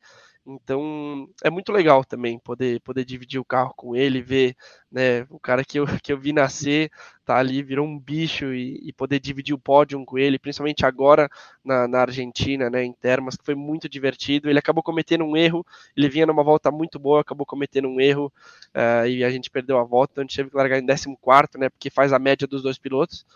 Então 0.47 1.29
é 1.45 1.51
muito 1.51 1.71
legal 1.71 2.05
também 2.05 2.39
poder, 2.39 2.81
poder 2.81 3.05
dividir 3.05 3.39
o 3.39 3.45
carro 3.45 3.75
com 3.77 3.95
ele, 3.95 4.23
ver 4.23 4.57
né, 4.91 5.23
o 5.29 5.39
cara 5.39 5.65
que 5.65 5.79
eu, 5.79 5.85
que 6.03 6.13
eu 6.13 6.19
vi 6.19 6.33
nascer, 6.33 6.91
tá 7.25 7.37
ali, 7.37 7.63
virou 7.63 7.87
um 7.87 7.99
bicho 7.99 8.53
e, 8.55 8.81
e 8.83 8.93
poder 8.93 9.21
dividir 9.21 9.55
o 9.55 9.59
pódio 9.59 10.03
com 10.05 10.19
ele, 10.19 10.39
principalmente 10.39 10.87
agora 10.87 11.29
na, 11.65 11.87
na, 11.87 12.01
Argentina, 12.01 12.71
né, 12.71 12.83
em 12.85 12.93
Termas, 12.93 13.37
que 13.37 13.45
foi 13.45 13.55
muito 13.55 13.89
divertido. 13.89 14.49
Ele 14.49 14.59
acabou 14.59 14.83
cometendo 14.83 15.25
um 15.25 15.37
erro, 15.37 15.65
ele 15.97 16.09
vinha 16.09 16.27
numa 16.27 16.43
volta 16.43 16.71
muito 16.71 16.99
boa, 16.99 17.21
acabou 17.21 17.47
cometendo 17.47 17.89
um 17.89 18.01
erro 18.01 18.33
uh, 18.75 19.07
e 19.07 19.23
a 19.23 19.31
gente 19.31 19.51
perdeu 19.51 19.79
a 19.79 19.85
volta, 19.85 20.13
então 20.15 20.23
a 20.23 20.25
gente 20.25 20.37
teve 20.37 20.51
que 20.51 20.57
largar 20.57 20.79
em 20.79 20.87
14, 20.87 21.59
né, 21.59 21.69
porque 21.69 21.91
faz 21.91 22.13
a 22.13 22.19
média 22.19 22.47
dos 22.49 22.63
dois 22.63 22.79
pilotos. 22.79 23.27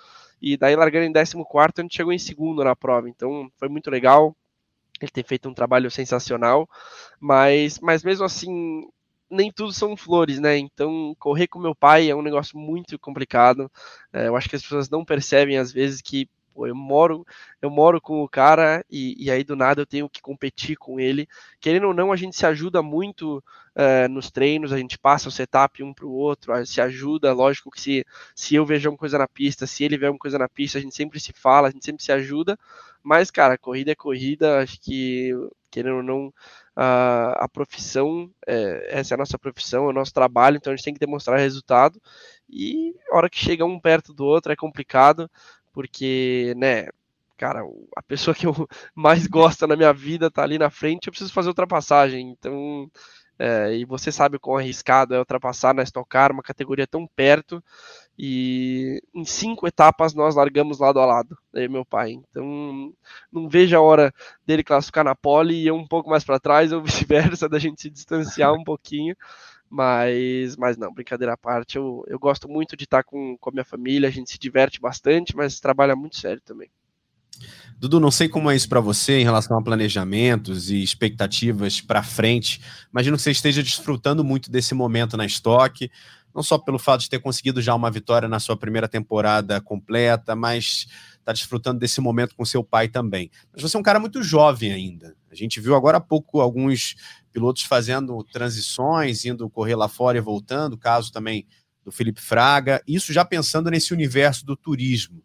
E 0.40 0.56
daí 0.56 0.74
largando 0.74 1.06
em 1.06 1.12
14, 1.12 1.36
a 1.78 1.82
gente 1.82 1.96
chegou 1.96 2.12
em 2.12 2.18
segundo 2.18 2.64
na 2.64 2.74
prova, 2.74 3.08
então 3.08 3.50
foi 3.58 3.68
muito 3.68 3.90
legal 3.90 4.34
ele 5.00 5.10
tem 5.10 5.24
feito 5.24 5.48
um 5.48 5.54
trabalho 5.54 5.90
sensacional, 5.90 6.68
mas, 7.20 7.78
mas 7.80 8.02
mesmo 8.04 8.24
assim, 8.24 8.86
nem 9.30 9.50
tudo 9.52 9.72
são 9.72 9.96
flores, 9.96 10.38
né? 10.38 10.56
Então, 10.58 11.14
correr 11.18 11.46
com 11.48 11.58
meu 11.58 11.74
pai 11.74 12.10
é 12.10 12.14
um 12.14 12.22
negócio 12.22 12.58
muito 12.58 12.98
complicado. 12.98 13.70
É, 14.12 14.28
eu 14.28 14.36
acho 14.36 14.48
que 14.48 14.56
as 14.56 14.62
pessoas 14.62 14.88
não 14.88 15.04
percebem 15.04 15.58
às 15.58 15.72
vezes 15.72 16.00
que 16.00 16.28
pô, 16.54 16.66
eu 16.66 16.74
moro, 16.74 17.26
eu 17.60 17.68
moro 17.68 18.00
com 18.00 18.22
o 18.22 18.28
cara 18.28 18.84
e, 18.90 19.14
e, 19.22 19.30
aí 19.30 19.42
do 19.42 19.56
nada 19.56 19.82
eu 19.82 19.86
tenho 19.86 20.08
que 20.08 20.22
competir 20.22 20.76
com 20.76 21.00
ele. 21.00 21.26
Querendo 21.60 21.88
ou 21.88 21.94
não, 21.94 22.12
a 22.12 22.16
gente 22.16 22.36
se 22.36 22.46
ajuda 22.46 22.82
muito 22.82 23.38
uh, 23.74 24.08
nos 24.08 24.30
treinos, 24.30 24.72
a 24.72 24.78
gente 24.78 24.98
passa 24.98 25.28
o 25.28 25.32
setup 25.32 25.82
um 25.82 25.92
para 25.92 26.06
o 26.06 26.12
outro, 26.12 26.52
se 26.66 26.80
ajuda. 26.80 27.32
Lógico 27.32 27.70
que 27.70 27.80
se, 27.80 28.06
se 28.34 28.54
eu 28.54 28.64
vejo 28.64 28.88
alguma 28.88 28.98
coisa 28.98 29.18
na 29.18 29.28
pista, 29.28 29.66
se 29.66 29.84
ele 29.84 29.98
vê 29.98 30.06
alguma 30.06 30.20
coisa 30.20 30.38
na 30.38 30.48
pista, 30.48 30.78
a 30.78 30.80
gente 30.80 30.94
sempre 30.94 31.18
se 31.20 31.32
fala, 31.32 31.68
a 31.68 31.70
gente 31.70 31.84
sempre 31.84 32.02
se 32.04 32.12
ajuda. 32.12 32.58
Mas, 33.02 33.30
cara, 33.30 33.58
corrida 33.58 33.92
é 33.92 33.94
corrida, 33.94 34.60
acho 34.62 34.80
que, 34.80 35.30
querendo 35.70 35.96
ou 35.96 36.02
não, 36.02 36.32
a, 36.74 37.44
a 37.44 37.48
profissão, 37.48 38.30
é, 38.46 38.98
essa 38.98 39.12
é 39.12 39.16
a 39.16 39.18
nossa 39.18 39.38
profissão, 39.38 39.84
é 39.86 39.88
o 39.88 39.92
nosso 39.92 40.12
trabalho, 40.12 40.56
então 40.56 40.72
a 40.72 40.76
gente 40.76 40.84
tem 40.84 40.94
que 40.94 41.00
demonstrar 41.00 41.38
resultado. 41.38 42.00
E 42.48 42.94
a 43.10 43.16
hora 43.16 43.30
que 43.30 43.38
chega 43.38 43.64
um 43.64 43.78
perto 43.78 44.12
do 44.14 44.24
outro 44.24 44.52
é 44.52 44.56
complicado, 44.56 45.30
porque, 45.74 46.54
né, 46.56 46.88
cara, 47.36 47.60
a 47.96 48.02
pessoa 48.02 48.34
que 48.34 48.46
eu 48.46 48.54
mais 48.96 49.26
gosto 49.26 49.66
na 49.66 49.76
minha 49.76 49.92
vida 49.92 50.30
tá 50.30 50.42
ali 50.42 50.58
na 50.58 50.70
frente, 50.70 51.08
eu 51.08 51.12
preciso 51.12 51.32
fazer 51.32 51.48
ultrapassagem. 51.48 52.30
Então, 52.30 52.90
é, 53.38 53.74
e 53.76 53.84
você 53.84 54.12
sabe 54.12 54.36
o 54.36 54.40
quão 54.40 54.56
arriscado 54.56 55.14
é 55.14 55.18
ultrapassar 55.18 55.74
na 55.74 55.82
Stock 55.82 56.08
Car, 56.08 56.32
uma 56.32 56.42
categoria 56.42 56.86
tão 56.86 57.06
perto, 57.16 57.62
e 58.16 59.02
em 59.12 59.24
cinco 59.24 59.66
etapas 59.66 60.14
nós 60.14 60.36
largamos 60.36 60.78
lado 60.78 61.00
a 61.00 61.06
lado, 61.06 61.36
eu 61.52 61.68
meu 61.70 61.84
pai. 61.84 62.12
Então, 62.12 62.92
não 63.32 63.48
vejo 63.48 63.76
a 63.76 63.80
hora 63.80 64.14
dele 64.46 64.62
classificar 64.62 65.04
na 65.04 65.16
pole 65.16 65.54
e 65.54 65.66
eu 65.66 65.74
um 65.74 65.86
pouco 65.86 66.08
mais 66.08 66.24
para 66.24 66.38
trás, 66.38 66.72
ou 66.72 66.80
vice-versa, 66.84 67.48
da 67.48 67.58
gente 67.58 67.82
se 67.82 67.90
distanciar 67.90 68.52
um 68.54 68.62
pouquinho. 68.62 69.16
Mas, 69.68 70.56
mas 70.56 70.76
não, 70.76 70.92
brincadeira 70.92 71.32
à 71.32 71.36
parte, 71.36 71.76
eu, 71.76 72.04
eu 72.06 72.18
gosto 72.18 72.48
muito 72.48 72.76
de 72.76 72.84
estar 72.84 73.02
com, 73.02 73.36
com 73.38 73.50
a 73.50 73.52
minha 73.52 73.64
família, 73.64 74.08
a 74.08 74.12
gente 74.12 74.30
se 74.30 74.38
diverte 74.38 74.80
bastante, 74.80 75.34
mas 75.34 75.58
trabalha 75.58 75.96
muito 75.96 76.16
sério 76.16 76.40
também. 76.44 76.70
Dudu, 77.78 77.98
não 77.98 78.10
sei 78.10 78.28
como 78.28 78.50
é 78.50 78.56
isso 78.56 78.68
para 78.68 78.80
você 78.80 79.18
em 79.18 79.24
relação 79.24 79.58
a 79.58 79.62
planejamentos 79.62 80.70
e 80.70 80.82
expectativas 80.82 81.80
para 81.80 82.02
frente. 82.02 82.60
Imagino 82.92 83.16
que 83.16 83.22
você 83.22 83.32
esteja 83.32 83.62
desfrutando 83.62 84.22
muito 84.22 84.50
desse 84.50 84.74
momento 84.74 85.16
na 85.16 85.26
estoque, 85.26 85.90
não 86.34 86.42
só 86.42 86.58
pelo 86.58 86.78
fato 86.78 87.02
de 87.02 87.10
ter 87.10 87.20
conseguido 87.20 87.60
já 87.60 87.74
uma 87.74 87.90
vitória 87.90 88.28
na 88.28 88.40
sua 88.40 88.56
primeira 88.56 88.88
temporada 88.88 89.60
completa, 89.60 90.34
mas 90.34 90.86
está 91.18 91.32
desfrutando 91.32 91.78
desse 91.78 92.00
momento 92.00 92.34
com 92.34 92.44
seu 92.44 92.62
pai 92.62 92.88
também. 92.88 93.30
Mas 93.52 93.62
você 93.62 93.76
é 93.76 93.80
um 93.80 93.84
cara 93.84 94.00
muito 94.00 94.22
jovem 94.22 94.72
ainda. 94.72 95.14
A 95.30 95.34
gente 95.34 95.60
viu 95.60 95.74
agora 95.74 95.98
há 95.98 96.00
pouco 96.00 96.40
alguns 96.40 96.96
pilotos 97.34 97.64
fazendo 97.64 98.22
transições, 98.32 99.24
indo 99.24 99.50
correr 99.50 99.74
lá 99.74 99.88
fora 99.88 100.16
e 100.16 100.20
voltando, 100.20 100.78
caso 100.78 101.12
também 101.12 101.46
do 101.84 101.90
Felipe 101.92 102.22
Fraga, 102.22 102.80
isso 102.86 103.12
já 103.12 103.24
pensando 103.24 103.70
nesse 103.70 103.92
universo 103.92 104.46
do 104.46 104.56
turismo. 104.56 105.20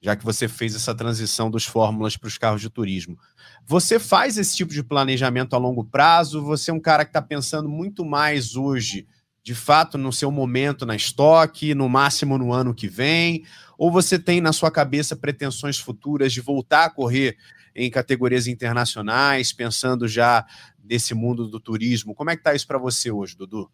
já 0.00 0.14
que 0.14 0.24
você 0.24 0.46
fez 0.46 0.76
essa 0.76 0.94
transição 0.94 1.50
dos 1.50 1.64
fórmulas 1.64 2.16
para 2.16 2.28
os 2.28 2.38
carros 2.38 2.60
de 2.60 2.70
turismo. 2.70 3.18
Você 3.66 3.98
faz 3.98 4.38
esse 4.38 4.56
tipo 4.56 4.72
de 4.72 4.84
planejamento 4.84 5.56
a 5.56 5.58
longo 5.58 5.84
prazo? 5.84 6.40
Você 6.44 6.70
é 6.70 6.74
um 6.74 6.78
cara 6.78 7.04
que 7.04 7.08
está 7.08 7.20
pensando 7.20 7.68
muito 7.68 8.04
mais 8.04 8.54
hoje, 8.54 9.08
de 9.42 9.56
fato, 9.56 9.98
no 9.98 10.12
seu 10.12 10.30
momento 10.30 10.86
na 10.86 10.94
estoque, 10.94 11.74
no 11.74 11.88
máximo 11.88 12.38
no 12.38 12.52
ano 12.52 12.74
que 12.74 12.86
vem? 12.86 13.44
Ou 13.76 13.90
você 13.90 14.18
tem 14.18 14.40
na 14.40 14.52
sua 14.52 14.70
cabeça 14.70 15.16
pretensões 15.16 15.78
futuras 15.78 16.32
de 16.32 16.40
voltar 16.40 16.84
a 16.84 16.90
correr 16.90 17.36
em 17.74 17.90
categorias 17.90 18.46
internacionais, 18.46 19.52
pensando 19.52 20.06
já 20.06 20.44
nesse 20.88 21.14
mundo 21.14 21.48
do 21.48 21.60
turismo? 21.60 22.14
Como 22.14 22.30
é 22.30 22.34
que 22.34 22.40
está 22.40 22.54
isso 22.54 22.66
para 22.66 22.78
você 22.78 23.10
hoje, 23.10 23.36
Dudu? 23.36 23.70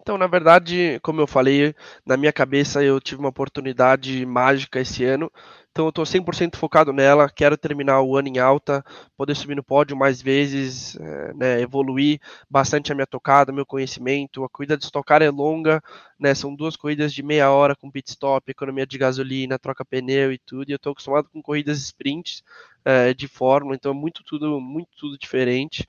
Então, 0.00 0.16
na 0.16 0.26
verdade, 0.26 0.98
como 1.02 1.20
eu 1.20 1.26
falei, 1.26 1.74
na 2.06 2.16
minha 2.16 2.32
cabeça 2.32 2.82
eu 2.82 2.98
tive 2.98 3.20
uma 3.20 3.28
oportunidade 3.28 4.24
mágica 4.24 4.80
esse 4.80 5.04
ano. 5.04 5.30
Então, 5.70 5.84
eu 5.84 5.90
estou 5.90 6.06
100% 6.06 6.56
focado 6.56 6.94
nela. 6.94 7.28
Quero 7.28 7.58
terminar 7.58 8.00
o 8.00 8.16
ano 8.16 8.28
em 8.28 8.38
alta, 8.38 8.82
poder 9.16 9.34
subir 9.34 9.54
no 9.54 9.62
pódio 9.62 9.94
mais 9.94 10.22
vezes, 10.22 10.96
é, 10.96 11.34
né, 11.34 11.60
evoluir 11.60 12.20
bastante 12.48 12.90
a 12.90 12.94
minha 12.94 13.06
tocada, 13.06 13.52
meu 13.52 13.66
conhecimento. 13.66 14.42
A 14.44 14.48
corrida 14.48 14.78
de 14.78 14.84
estocar 14.84 15.20
é 15.20 15.28
longa, 15.30 15.82
né, 16.18 16.34
são 16.34 16.54
duas 16.54 16.74
corridas 16.74 17.12
de 17.12 17.22
meia 17.22 17.50
hora 17.50 17.76
com 17.76 17.90
pit 17.90 18.08
stop, 18.08 18.50
economia 18.50 18.86
de 18.86 18.96
gasolina, 18.96 19.58
troca 19.58 19.84
pneu 19.84 20.32
e 20.32 20.38
tudo. 20.38 20.70
E 20.70 20.72
eu 20.72 20.76
estou 20.76 20.92
acostumado 20.92 21.28
com 21.30 21.42
corridas 21.42 21.78
sprints 21.80 22.42
é, 22.82 23.12
de 23.12 23.28
fórmula, 23.28 23.76
então 23.76 23.92
é 23.92 23.94
muito 23.94 24.24
tudo, 24.24 24.58
muito 24.58 24.88
tudo 24.96 25.18
diferente. 25.18 25.86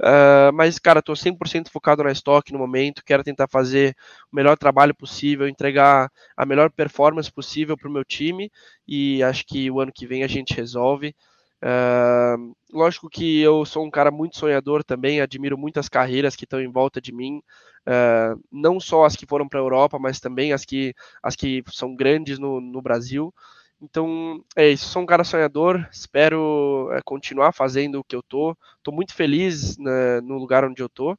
Uh, 0.00 0.50
mas, 0.54 0.78
cara, 0.78 1.00
estou 1.00 1.14
100% 1.14 1.68
focado 1.70 2.02
na 2.02 2.10
estoque 2.10 2.52
no 2.52 2.58
momento. 2.58 3.04
Quero 3.04 3.22
tentar 3.22 3.46
fazer 3.48 3.94
o 4.32 4.36
melhor 4.36 4.56
trabalho 4.56 4.94
possível, 4.94 5.46
entregar 5.46 6.10
a 6.36 6.46
melhor 6.46 6.70
performance 6.70 7.30
possível 7.30 7.76
para 7.76 7.88
o 7.88 7.92
meu 7.92 8.04
time. 8.04 8.50
E 8.88 9.22
acho 9.22 9.44
que 9.46 9.70
o 9.70 9.78
ano 9.80 9.92
que 9.92 10.06
vem 10.06 10.24
a 10.24 10.28
gente 10.28 10.54
resolve. 10.54 11.14
Uh, 11.62 12.56
lógico 12.72 13.10
que 13.10 13.40
eu 13.40 13.66
sou 13.66 13.84
um 13.84 13.90
cara 13.90 14.10
muito 14.10 14.38
sonhador 14.38 14.82
também, 14.82 15.20
admiro 15.20 15.58
muitas 15.58 15.90
carreiras 15.90 16.34
que 16.34 16.44
estão 16.44 16.58
em 16.58 16.72
volta 16.72 17.02
de 17.02 17.12
mim, 17.12 17.42
uh, 17.86 18.42
não 18.50 18.80
só 18.80 19.04
as 19.04 19.14
que 19.14 19.26
foram 19.26 19.46
para 19.46 19.60
a 19.60 19.62
Europa, 19.62 19.98
mas 19.98 20.18
também 20.18 20.54
as 20.54 20.64
que, 20.64 20.94
as 21.22 21.36
que 21.36 21.62
são 21.70 21.94
grandes 21.94 22.38
no, 22.38 22.62
no 22.62 22.80
Brasil. 22.80 23.34
Então, 23.80 24.44
é 24.54 24.68
isso. 24.68 24.88
Sou 24.88 25.02
um 25.02 25.06
cara 25.06 25.24
sonhador. 25.24 25.88
Espero 25.90 26.90
é, 26.92 27.00
continuar 27.02 27.52
fazendo 27.52 28.00
o 28.00 28.04
que 28.04 28.14
eu 28.14 28.22
tô. 28.22 28.56
Tô 28.82 28.92
muito 28.92 29.14
feliz 29.14 29.78
né, 29.78 30.20
no 30.20 30.36
lugar 30.36 30.64
onde 30.64 30.82
eu 30.82 30.88
tô. 30.88 31.18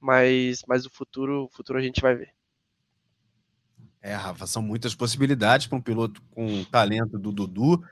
Mas, 0.00 0.62
mas 0.66 0.86
o 0.86 0.90
futuro, 0.90 1.44
o 1.44 1.48
futuro 1.48 1.78
a 1.78 1.82
gente 1.82 2.00
vai 2.00 2.14
ver. 2.14 2.32
É, 4.02 4.14
Rafa, 4.14 4.46
são 4.46 4.62
muitas 4.62 4.94
possibilidades 4.94 5.66
para 5.66 5.76
um 5.76 5.80
piloto 5.80 6.22
com 6.30 6.60
o 6.60 6.64
talento 6.64 7.18
do 7.18 7.30
Dudu. 7.30 7.82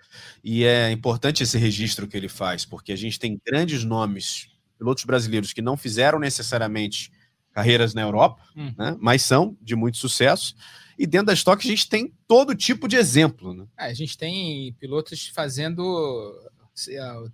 E 0.43 0.65
é 0.65 0.91
importante 0.91 1.43
esse 1.43 1.59
registro 1.59 2.07
que 2.09 2.17
ele 2.17 2.29
faz, 2.29 2.65
porque 2.65 2.93
a 2.93 2.97
gente 2.97 3.19
tem 3.19 3.39
grandes 3.45 3.85
nomes, 3.85 4.49
pilotos 4.79 5.05
brasileiros 5.05 5.53
que 5.53 5.61
não 5.61 5.77
fizeram 5.77 6.19
necessariamente 6.19 7.13
carreiras 7.53 7.93
na 7.93 8.03
Europa, 8.03 8.43
uhum. 8.57 8.75
né, 8.79 8.97
mas 9.01 9.23
são 9.23 9.57
de 9.61 9.75
muito 9.77 9.99
sucesso. 9.99 10.55
E 10.99 11.07
dentro 11.07 11.29
da 11.29 11.33
estoque 11.33 11.67
a 11.67 11.71
gente 11.71 11.89
tem 11.89 12.13
todo 12.27 12.57
tipo 12.57 12.89
de 12.89 12.97
exemplo. 12.97 13.55
Né? 13.55 13.67
É, 13.79 13.85
a 13.85 13.95
gente 13.95 14.19
tem 14.19 14.73
pilotos 14.81 15.29
fazendo 15.29 16.35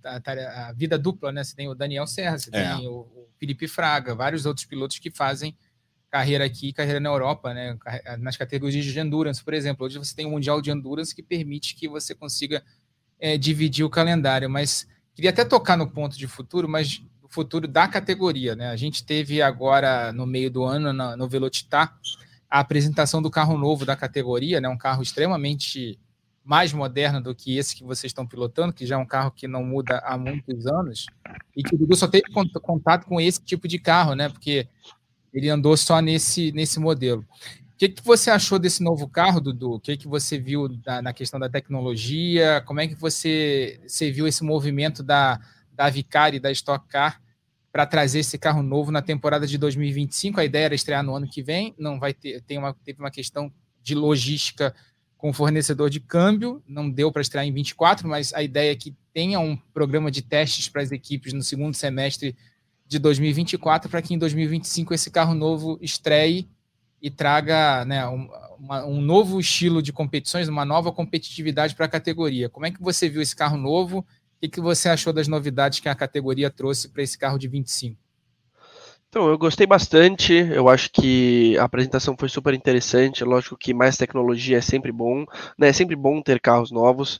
a, 0.05 0.17
a, 0.17 0.69
a, 0.69 0.73
vida 0.73 0.99
dupla, 0.99 1.31
né? 1.31 1.43
Você 1.43 1.55
tem 1.55 1.67
o 1.67 1.73
Daniel 1.73 2.05
Serra, 2.05 2.37
você 2.37 2.51
é. 2.53 2.75
tem 2.75 2.87
o, 2.87 2.99
o, 2.99 3.27
Felipe 3.39 3.67
Fraga, 3.67 4.13
vários 4.13 4.45
outros 4.45 4.65
pilotos 4.65 4.99
que 4.99 5.09
fazem 5.09 5.57
carreira 6.11 6.45
aqui, 6.45 6.71
carreira 6.71 6.99
na 6.99 7.09
Europa, 7.09 7.53
né? 7.53 7.75
Nas 8.19 8.37
categorias 8.37 8.85
de 8.85 8.99
endurance, 8.99 9.43
por 9.43 9.53
exemplo. 9.53 9.85
Hoje 9.85 9.97
você 9.97 10.15
tem 10.15 10.27
o 10.27 10.29
Mundial 10.29 10.61
de 10.61 10.69
Endurance 10.69 11.13
que 11.13 11.23
permite 11.23 11.75
que 11.75 11.87
você 11.87 12.13
consiga 12.13 12.63
é, 13.19 13.35
dividir 13.35 13.83
o 13.83 13.89
calendário. 13.89 14.49
Mas 14.49 14.87
queria 15.15 15.31
até 15.31 15.43
tocar 15.43 15.75
no 15.75 15.89
ponto 15.89 16.17
de 16.17 16.27
futuro, 16.27 16.69
mas 16.69 17.01
o 17.21 17.27
futuro 17.27 17.67
da 17.67 17.87
categoria, 17.87 18.55
né? 18.55 18.69
A 18.69 18.75
gente 18.75 19.03
teve 19.03 19.41
agora 19.41 20.13
no 20.13 20.27
meio 20.27 20.51
do 20.51 20.63
ano 20.63 20.93
no, 20.93 21.17
no 21.17 21.27
Velocitar 21.27 21.99
a 22.49 22.59
apresentação 22.59 23.21
do 23.21 23.29
carro 23.29 23.57
novo 23.57 23.85
da 23.85 23.95
categoria, 23.95 24.61
né, 24.61 24.69
um 24.69 24.77
carro 24.77 25.01
extremamente 25.01 25.99
mais 26.43 26.71
moderno 26.71 27.19
do 27.19 27.33
que 27.33 27.57
esse 27.57 27.75
que 27.75 27.83
vocês 27.83 28.11
estão 28.11 28.25
pilotando, 28.25 28.71
que 28.71 28.85
já 28.85 28.95
é 28.95 28.97
um 28.97 29.05
carro 29.05 29.31
que 29.31 29.47
não 29.47 29.63
muda 29.63 29.97
há 30.05 30.15
muitos 30.15 30.67
anos, 30.67 31.07
e 31.57 31.63
que 31.63 31.73
o 31.73 31.77
Dudu 31.77 31.95
só 31.95 32.07
teve 32.07 32.25
contato 32.61 33.07
com 33.07 33.19
esse 33.19 33.41
tipo 33.41 33.67
de 33.67 33.79
carro, 33.79 34.13
né? 34.13 34.29
Porque 34.29 34.67
ele 35.33 35.49
andou 35.49 35.75
só 35.75 35.99
nesse, 35.99 36.51
nesse 36.51 36.79
modelo. 36.79 37.25
O 37.73 37.77
que, 37.77 37.89
que 37.89 38.05
você 38.05 38.29
achou 38.29 38.59
desse 38.59 38.83
novo 38.83 39.07
carro, 39.07 39.41
Dudu? 39.41 39.73
O 39.73 39.79
que, 39.79 39.97
que 39.97 40.07
você 40.07 40.37
viu 40.37 40.69
da, 40.69 41.01
na 41.01 41.11
questão 41.11 41.39
da 41.39 41.49
tecnologia? 41.49 42.61
Como 42.65 42.79
é 42.79 42.87
que 42.87 42.95
você, 42.95 43.81
você 43.85 44.11
viu 44.11 44.27
esse 44.27 44.43
movimento 44.43 45.01
da, 45.01 45.41
da 45.73 45.89
Vicari 45.89 46.39
da 46.39 46.51
Stock 46.51 46.87
Car 46.87 47.19
para 47.75 47.85
trazer 47.85 48.19
esse 48.19 48.37
carro 48.37 48.63
novo 48.63 48.89
na 48.89 49.01
temporada 49.01 49.45
de 49.45 49.57
2025. 49.57 50.39
A 50.39 50.45
ideia 50.45 50.63
era 50.63 50.75
estrear 50.75 51.03
no 51.03 51.13
ano 51.13 51.27
que 51.27 51.43
vem, 51.43 51.75
não 51.77 51.99
vai 51.99 52.13
ter, 52.13 52.41
tem 52.43 52.57
uma, 52.57 52.73
teve 52.73 53.01
uma 53.01 53.11
questão 53.11 53.51
de 53.83 53.93
logística 53.93 54.73
com 55.17 55.31
o 55.31 55.33
fornecedor 55.33 55.89
de 55.89 55.99
câmbio, 55.99 56.63
não 56.65 56.89
deu 56.89 57.11
para 57.11 57.21
estrear 57.21 57.45
em 57.45 57.51
24, 57.51 58.07
mas 58.07 58.33
a 58.33 58.41
ideia 58.41 58.71
é 58.71 58.75
que 58.77 58.95
tenha 59.13 59.41
um 59.41 59.57
programa 59.73 60.09
de 60.09 60.21
testes 60.21 60.69
para 60.69 60.83
as 60.83 60.91
equipes 60.93 61.33
no 61.33 61.43
segundo 61.43 61.73
semestre 61.73 62.33
de 62.87 62.97
2024, 62.97 63.89
para 63.89 64.01
que 64.01 64.13
em 64.13 64.17
2025 64.17 64.93
esse 64.93 65.11
carro 65.11 65.33
novo 65.33 65.77
estreie 65.81 66.47
e 67.01 67.11
traga 67.11 67.83
né, 67.83 68.07
um, 68.07 68.29
uma, 68.57 68.85
um 68.85 69.01
novo 69.01 69.37
estilo 69.37 69.81
de 69.81 69.91
competições, 69.91 70.47
uma 70.47 70.63
nova 70.63 70.93
competitividade 70.93 71.75
para 71.75 71.87
a 71.87 71.89
categoria. 71.89 72.47
Como 72.47 72.65
é 72.65 72.71
que 72.71 72.81
você 72.81 73.09
viu 73.09 73.21
esse 73.21 73.35
carro 73.35 73.57
novo 73.57 74.05
o 74.43 74.49
que 74.49 74.61
você 74.61 74.89
achou 74.89 75.11
das 75.11 75.27
novidades 75.27 75.79
que 75.79 75.89
a 75.89 75.95
categoria 75.95 76.49
trouxe 76.49 76.89
para 76.89 77.03
esse 77.03 77.17
carro 77.17 77.37
de 77.37 77.47
25? 77.47 77.97
Então, 79.09 79.29
eu 79.29 79.37
gostei 79.37 79.65
bastante. 79.65 80.33
Eu 80.33 80.67
acho 80.67 80.91
que 80.91 81.57
a 81.57 81.63
apresentação 81.63 82.17
foi 82.19 82.27
super 82.27 82.53
interessante. 82.53 83.23
Lógico 83.23 83.55
que 83.55 83.73
mais 83.73 83.95
tecnologia 83.95 84.57
é 84.57 84.61
sempre 84.61 84.91
bom, 84.91 85.25
né? 85.57 85.69
É 85.69 85.73
sempre 85.73 85.95
bom 85.95 86.21
ter 86.21 86.39
carros 86.41 86.69
novos. 86.69 87.15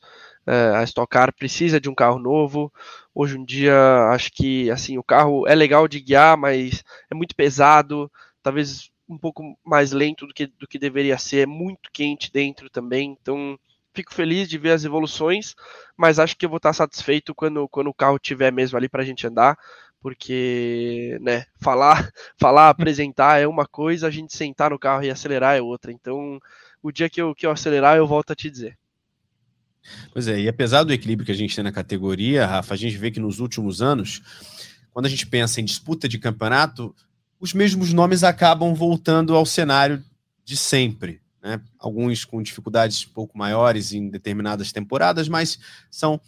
Uh, 0.46 0.76
a 0.76 0.84
Stock 0.84 1.10
Car 1.10 1.34
precisa 1.34 1.80
de 1.80 1.90
um 1.90 1.96
carro 1.96 2.20
novo. 2.20 2.70
Hoje 3.14 3.38
em 3.38 3.46
dia, 3.46 3.74
acho 4.10 4.30
que 4.34 4.70
assim 4.70 4.98
o 4.98 5.04
carro 5.04 5.48
é 5.48 5.56
legal 5.56 5.88
de 5.88 6.02
guiar, 6.02 6.36
mas 6.38 6.84
é 7.10 7.16
muito 7.16 7.34
pesado. 7.34 8.12
Talvez 8.44 8.92
um 9.08 9.18
pouco 9.18 9.58
mais 9.64 9.94
lento 9.94 10.28
do 10.28 10.34
que, 10.34 10.48
do 10.48 10.68
que 10.68 10.78
deveria 10.78 11.18
ser. 11.18 11.44
É 11.44 11.46
muito 11.46 11.90
quente 11.94 12.30
dentro 12.30 12.70
também. 12.70 13.18
Então, 13.22 13.58
fico 13.96 14.14
feliz 14.14 14.50
de 14.50 14.58
ver 14.58 14.72
as 14.72 14.84
evoluções, 14.84 15.56
mas 15.96 16.20
acho 16.20 16.36
que 16.38 16.46
eu 16.46 16.50
vou 16.50 16.58
estar 16.58 16.74
satisfeito 16.74 17.34
quando, 17.34 17.68
quando 17.70 17.88
o 17.88 17.94
carro 17.94 18.20
tiver 18.20 18.52
mesmo 18.52 18.78
ali 18.78 18.90
para 18.90 19.02
a 19.02 19.06
gente 19.06 19.26
andar, 19.26 19.58
porque, 20.02 21.18
né, 21.22 21.46
falar, 21.60 22.12
falar, 22.38 22.70
apresentar 22.70 23.42
é 23.42 23.48
uma 23.48 23.66
coisa, 23.66 24.08
a 24.08 24.12
gente 24.12 24.36
sentar 24.36 24.72
no 24.72 24.78
carro 24.78 25.04
e 25.04 25.10
acelerar 25.10 25.58
é 25.58 25.62
outra. 25.62 25.92
Então, 25.92 26.40
o 26.84 26.92
dia 26.92 27.10
que 27.10 27.22
eu, 27.22 27.34
que 27.34 27.46
eu 27.46 27.52
acelerar, 27.52 27.98
eu 27.98 28.06
volto 28.06 28.32
a 28.32 28.36
te 28.36 28.52
dizer. 28.52 28.78
Pois 30.12 30.28
é, 30.28 30.40
e 30.40 30.50
apesar 30.50 30.84
do 30.84 30.94
equilíbrio 30.94 31.26
que 31.26 31.32
a 31.32 31.36
gente 31.36 31.56
tem 31.56 31.64
na 31.64 31.72
categoria, 31.72 32.46
Rafa, 32.46 32.74
a 32.74 32.78
gente 32.78 32.98
vê 32.98 33.12
que 33.12 33.20
nos 33.20 33.40
últimos 33.40 33.82
anos, 33.82 34.22
quando 34.92 35.06
a 35.06 35.10
gente 35.10 35.28
pensa 35.28 35.62
em 35.62 35.66
disputa 35.66 36.10
de 36.10 36.20
campeonato, 36.20 36.94
os 37.40 37.54
mesmos 37.54 37.94
nomes 37.94 38.24
acabam 38.24 38.74
voltando 38.74 39.36
ao 39.36 39.46
cenário 39.46 40.04
de 40.44 40.58
sempre 40.58 41.22
né? 41.46 41.62
alguns 41.78 42.26
com 42.26 42.42
dificuldades 42.42 43.06
um 43.06 43.14
pouco 43.14 43.38
maiores 43.38 43.94
em 43.94 44.10
determinadas 44.10 44.72
temporadas, 44.72 45.30
mas 45.30 45.60
são 45.92 46.20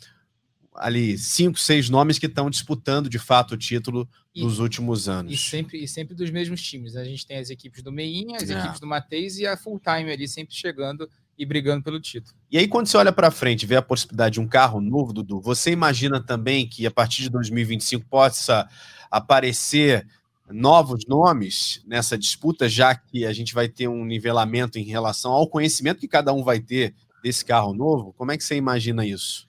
ali 0.76 1.18
cinco, 1.18 1.58
seis 1.58 1.90
nomes 1.90 2.20
que 2.20 2.28
estão 2.28 2.52
disputando 2.52 3.10
de 3.10 3.18
fato 3.18 3.56
o 3.56 3.58
título 3.58 4.08
e, 4.36 4.44
nos 4.44 4.60
últimos 4.60 5.10
anos. 5.10 5.34
E 5.34 5.38
sempre, 5.38 5.84
e 5.84 5.88
sempre 5.88 6.14
dos 6.14 6.30
mesmos 6.30 6.62
times. 6.62 6.96
A 6.96 7.04
gente 7.04 7.26
tem 7.26 7.40
as 7.40 7.50
equipes 7.50 7.82
do 7.82 7.92
Meinha, 7.92 8.38
as 8.38 8.48
é. 8.48 8.60
equipes 8.60 8.80
do 8.80 8.86
Mateus 8.86 9.40
e 9.40 9.48
a 9.48 9.58
full 9.58 9.80
time 9.80 10.12
ali 10.12 10.28
sempre 10.28 10.54
chegando 10.54 11.10
e 11.36 11.44
brigando 11.48 11.84
pelo 11.84 12.00
título. 12.00 12.38
E 12.52 12.60
aí, 12.60 12.68
quando 12.68 12.86
você 12.86 12.98
olha 12.98 13.12
para 13.12 13.32
frente 13.32 13.64
e 13.64 13.66
vê 13.66 13.76
a 13.76 13.82
possibilidade 13.82 14.34
de 14.34 14.40
um 14.40 14.48
carro 14.48 14.80
novo, 14.80 15.14
Dudu, 15.14 15.42
você 15.42 15.72
imagina 15.72 16.22
também 16.22 16.68
que 16.68 16.86
a 16.86 16.92
partir 16.92 17.24
de 17.24 17.30
2025 17.30 18.06
possa 18.06 18.70
aparecer 19.10 20.06
novos 20.50 21.06
nomes 21.08 21.84
nessa 21.86 22.18
disputa, 22.18 22.70
já 22.70 22.96
que 22.96 23.26
a 23.26 23.34
gente 23.34 23.54
vai 23.54 23.68
ter 23.68 23.88
um 23.88 24.06
nivelamento 24.06 24.80
em 24.80 24.84
relação 24.84 25.32
ao 25.32 25.50
conhecimento 25.50 26.00
que 26.00 26.08
cada 26.08 26.34
um 26.34 26.44
vai 26.44 26.60
ter 26.60 26.96
desse 27.22 27.44
carro 27.44 27.74
novo? 27.74 28.14
Como 28.14 28.32
é 28.32 28.38
que 28.38 28.44
você 28.44 28.56
imagina 28.56 29.06
isso? 29.06 29.48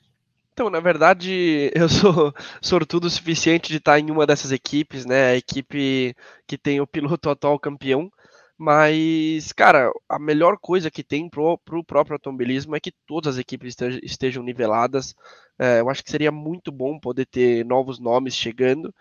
Então, 0.53 0.69
na 0.69 0.81
verdade, 0.81 1.71
eu 1.75 1.89
sou 1.89 2.35
sortudo 2.61 3.07
o 3.07 3.11
suficiente 3.11 3.69
de 3.69 3.77
estar 3.77 3.99
em 4.01 4.11
uma 4.11 4.27
dessas 4.27 4.51
equipes, 4.51 5.07
né? 5.07 5.31
A 5.31 5.37
equipe 5.37 6.17
que 6.47 6.59
tem 6.59 6.81
o 6.81 6.87
piloto 6.87 7.31
atual 7.31 7.59
campeão. 7.61 8.11
Mas, 8.61 9.53
cara, 9.53 9.89
a 10.09 10.19
melhor 10.19 10.59
coisa 10.59 10.91
que 10.91 11.05
tem 11.05 11.29
pro, 11.29 11.57
pro 11.59 11.85
próprio 11.85 12.15
automobilismo 12.15 12.75
é 12.75 12.81
que 12.81 12.91
todas 13.07 13.37
as 13.37 13.41
equipes 13.41 13.77
estejam 14.03 14.43
niveladas. 14.43 15.15
É, 15.57 15.79
eu 15.81 15.89
acho 15.89 16.03
que 16.03 16.11
seria 16.11 16.33
muito 16.33 16.73
bom 16.73 16.99
poder 16.99 17.27
ter 17.27 17.65
novos 17.65 18.01
nomes 18.01 18.35
chegando. 18.35 18.93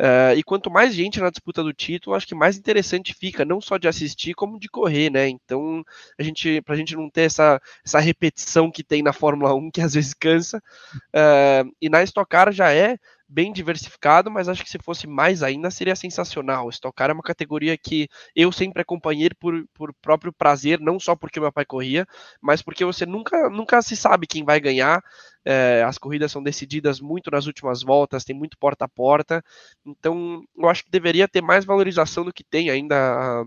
Uh, 0.00 0.34
e 0.36 0.42
quanto 0.42 0.70
mais 0.70 0.92
gente 0.92 1.20
na 1.20 1.30
disputa 1.30 1.62
do 1.62 1.72
título, 1.72 2.16
acho 2.16 2.26
que 2.26 2.34
mais 2.34 2.56
interessante 2.56 3.14
fica, 3.14 3.44
não 3.44 3.60
só 3.60 3.78
de 3.78 3.86
assistir, 3.86 4.34
como 4.34 4.58
de 4.58 4.68
correr, 4.68 5.10
né? 5.10 5.28
Então, 5.28 5.84
a 6.18 6.22
gente, 6.22 6.60
pra 6.62 6.74
gente 6.76 6.96
não 6.96 7.08
ter 7.08 7.22
essa, 7.22 7.60
essa 7.84 8.00
repetição 8.00 8.70
que 8.70 8.82
tem 8.82 9.02
na 9.02 9.12
Fórmula 9.12 9.54
1, 9.54 9.70
que 9.70 9.80
às 9.80 9.94
vezes 9.94 10.12
cansa, 10.12 10.58
uh, 10.58 11.72
e 11.80 11.88
na 11.88 12.02
Stock 12.02 12.28
Car 12.28 12.52
já 12.52 12.72
é 12.72 12.98
bem 13.34 13.52
diversificado, 13.52 14.30
mas 14.30 14.48
acho 14.48 14.62
que 14.62 14.70
se 14.70 14.78
fosse 14.78 15.08
mais 15.08 15.42
ainda 15.42 15.68
seria 15.68 15.96
sensacional. 15.96 16.70
Stock 16.70 16.94
Car 16.94 17.10
é 17.10 17.12
uma 17.12 17.22
categoria 17.22 17.76
que 17.76 18.08
eu 18.34 18.52
sempre 18.52 18.80
acompanhei 18.80 19.30
por, 19.40 19.66
por 19.74 19.92
próprio 19.94 20.32
prazer, 20.32 20.78
não 20.78 21.00
só 21.00 21.16
porque 21.16 21.40
meu 21.40 21.52
pai 21.52 21.64
corria, 21.64 22.06
mas 22.40 22.62
porque 22.62 22.84
você 22.84 23.04
nunca, 23.04 23.50
nunca 23.50 23.82
se 23.82 23.96
sabe 23.96 24.28
quem 24.28 24.44
vai 24.44 24.60
ganhar. 24.60 25.02
É, 25.44 25.82
as 25.84 25.98
corridas 25.98 26.30
são 26.30 26.42
decididas 26.42 27.00
muito 27.00 27.30
nas 27.30 27.46
últimas 27.46 27.82
voltas, 27.82 28.24
tem 28.24 28.36
muito 28.36 28.56
porta 28.56 28.84
a 28.84 28.88
porta, 28.88 29.44
então 29.84 30.42
eu 30.56 30.68
acho 30.70 30.84
que 30.84 30.90
deveria 30.90 31.28
ter 31.28 31.42
mais 31.42 31.66
valorização 31.66 32.24
do 32.24 32.32
que 32.32 32.42
tem 32.42 32.70
ainda 32.70 32.96
a, 32.96 33.44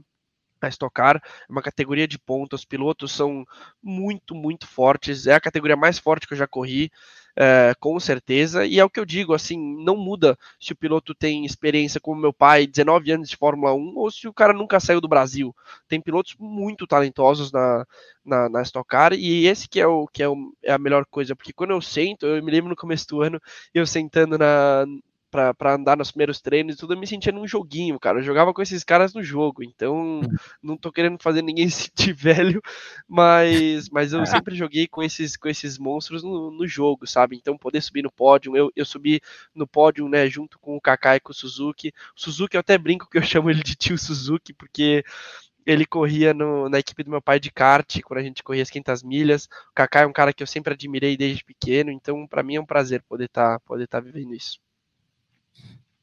a 0.62 0.68
Stock 0.68 0.94
Car, 0.94 1.16
é 1.16 1.52
uma 1.52 1.62
categoria 1.64 2.08
de 2.08 2.20
pontos, 2.20 2.62
os 2.62 2.66
pilotos 2.66 3.12
são 3.12 3.44
muito, 3.82 4.36
muito 4.36 4.68
fortes, 4.68 5.26
é 5.26 5.34
a 5.34 5.42
categoria 5.42 5.76
mais 5.76 5.98
forte 5.98 6.28
que 6.28 6.34
eu 6.36 6.38
já 6.38 6.46
corri, 6.48 6.92
é, 7.40 7.76
com 7.80 8.00
certeza, 8.00 8.66
e 8.66 8.80
é 8.80 8.84
o 8.84 8.90
que 8.90 9.00
eu 9.00 9.06
digo, 9.06 9.32
assim, 9.32 9.58
não 9.84 9.96
muda 9.96 10.36
se 10.60 10.74
o 10.74 10.76
piloto 10.76 11.14
tem 11.14 11.46
experiência 11.46 12.02
como 12.02 12.20
meu 12.20 12.34
pai, 12.34 12.66
19 12.66 13.12
anos 13.12 13.30
de 13.30 13.38
Fórmula 13.38 13.76
1, 13.76 13.94
ou 13.96 14.10
se 14.10 14.28
o 14.28 14.34
cara 14.34 14.54
nunca 14.54 14.80
saiu 14.80 15.00
do 15.00 15.08
Brasil. 15.08 15.56
Tem 15.88 16.02
pilotos 16.02 16.36
muito 16.40 16.88
talentosos 16.88 17.52
na, 17.52 17.86
na, 18.26 18.50
na 18.50 18.62
Stock 18.64 18.90
Car, 18.90 19.14
e 19.14 19.46
esse 19.46 19.70
que 19.70 19.80
é, 19.80 19.86
o, 19.86 20.08
que 20.08 20.24
é, 20.24 20.28
o, 20.28 20.52
é 20.64 20.74
a 20.74 20.80
melhor 20.80 21.06
coisa, 21.06 21.36
porque 21.36 21.54
quando 21.54 21.72
eu 21.72 21.82
sento, 21.82 22.26
eu 22.26 22.44
me 22.44 22.52
lembro 22.52 22.70
no 22.72 22.76
começo 22.76 23.08
do 23.08 23.22
ano, 23.22 23.40
eu 23.72 23.86
sentando 23.86 24.36
na, 24.36 24.84
para 25.58 25.76
andar 25.76 25.98
nos 25.98 26.12
primeiros 26.12 26.42
treinos 26.42 26.76
e 26.76 26.78
tudo, 26.78 26.94
eu 26.94 27.00
me 27.00 27.08
sentia 27.08 27.32
num 27.32 27.48
joguinho, 27.48 28.00
cara. 28.00 28.20
Eu 28.20 28.24
jogava 28.24 28.54
com 28.54 28.62
esses 28.62 28.84
caras 28.84 29.14
no 29.14 29.24
jogo, 29.24 29.64
então 29.64 30.22
não 30.62 30.78
tô 30.78 30.92
querendo 30.92 31.18
fazer 31.22 31.42
ninguém 31.42 31.70
se 31.70 31.84
sentir 31.84 32.14
velho, 32.14 32.62
mas, 33.08 33.90
mas 33.90 34.14
eu 34.14 34.26
sempre 34.26 34.56
joguei 34.56 34.88
com 34.88 35.04
esses, 35.04 35.38
com 35.38 35.48
esses 35.48 35.78
monstros 35.78 36.24
no, 36.24 36.52
no 36.52 36.68
jogo, 36.68 37.08
sabe? 37.08 37.36
Então 37.36 37.58
poder 37.58 37.82
subir 37.82 38.04
no 38.04 38.12
pódio, 38.12 38.56
eu, 38.56 38.72
eu 38.76 38.86
subi 38.86 39.22
no 39.54 39.68
pódio, 39.68 40.08
né, 40.10 40.28
junto 40.28 40.60
com 40.60 40.76
o 40.76 40.82
Kaká 40.82 41.16
e 41.16 41.20
com 41.20 41.32
o 41.32 41.36
Suzuki. 41.36 41.94
O 42.16 42.22
Suzuki 42.22 42.58
eu 42.58 42.62
até 42.62 42.78
brinco 42.78 43.10
que 43.10 43.18
eu 43.18 43.22
chamo 43.24 43.50
ele 43.50 43.64
de 43.64 43.76
tio 43.76 43.98
Suzuki, 43.98 44.54
porque 44.54 45.04
ele 45.68 45.86
corria 45.86 46.34
no, 46.34 46.70
na 46.70 46.80
equipe 46.80 47.04
do 47.04 47.12
meu 47.12 47.22
pai 47.22 47.40
de 47.42 47.52
kart, 47.52 48.02
quando 48.04 48.20
a 48.20 48.24
gente 48.24 48.42
corria 48.42 48.64
as 48.64 48.70
500 48.70 49.04
milhas. 49.04 49.46
O 49.70 49.74
Kaká 49.76 50.02
é 50.02 50.06
um 50.06 50.14
cara 50.14 50.32
que 50.32 50.42
eu 50.42 50.48
sempre 50.48 50.74
admirei 50.74 51.18
desde 51.18 51.44
pequeno, 51.44 51.92
então 51.92 52.26
para 52.26 52.42
mim 52.42 52.56
é 52.56 52.62
um 52.62 52.66
prazer 52.66 53.04
poder 53.04 53.26
estar 53.26 53.56
tá, 53.56 53.60
poder 53.60 53.86
tá 53.86 54.00
vivendo 54.00 54.34
isso. 54.34 54.60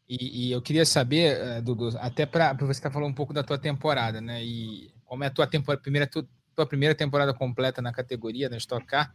E, 0.09 0.49
e, 0.49 0.53
eu 0.53 0.61
queria 0.61 0.85
saber, 0.85 1.39
eh, 1.41 1.61
Dudu, 1.63 1.97
até 1.99 2.27
para 2.27 2.53
você 2.55 2.73
estar 2.73 2.91
tá 2.91 2.93
falando 2.93 3.11
um 3.11 3.15
pouco 3.15 3.33
da 3.33 3.43
tua 3.43 3.57
temporada, 3.57 4.21
né? 4.21 4.45
E 4.45 4.93
como 5.05 5.25
é 5.25 5.29
a 5.29 5.31
tua 5.31 5.47
temporada, 5.47 5.81
primeira, 5.81 6.07
tua 6.07 6.67
primeira 6.67 6.95
temporada 6.95 7.33
completa 7.33 7.81
na 7.81 7.93
categoria, 7.93 8.49
na 8.51 8.59
Stock 8.59 8.85
Car, 8.87 9.15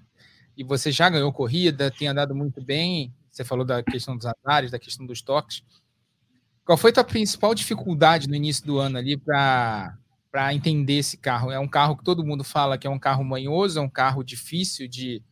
e 0.57 0.63
você 0.63 0.91
já 0.91 1.09
ganhou 1.09 1.31
corrida, 1.31 1.91
tem 1.91 2.07
andado 2.07 2.35
muito 2.35 2.61
bem. 2.61 3.13
Você 3.29 3.43
falou 3.43 3.63
da 3.63 3.83
questão 3.83 4.17
dos 4.17 4.25
andares, 4.25 4.71
da 4.71 4.79
questão 4.79 5.05
dos 5.05 5.21
toques. 5.21 5.63
Qual 6.65 6.77
foi 6.77 6.91
a 6.91 6.93
tua 6.95 7.03
principal 7.03 7.55
dificuldade 7.55 8.27
no 8.27 8.35
início 8.35 8.65
do 8.65 8.79
ano 8.79 8.97
ali 8.97 9.17
para 9.17 9.97
para 10.31 10.53
entender 10.53 10.97
esse 10.97 11.17
carro? 11.17 11.51
É 11.51 11.59
um 11.59 11.67
carro 11.67 11.97
que 11.97 12.03
todo 12.03 12.25
mundo 12.25 12.43
fala 12.43 12.77
que 12.77 12.85
é 12.85 12.89
um 12.89 12.99
carro 12.99 13.23
manhoso, 13.23 13.79
é 13.79 13.81
um 13.81 13.89
carro 13.89 14.23
difícil 14.23 14.87
de, 14.87 15.23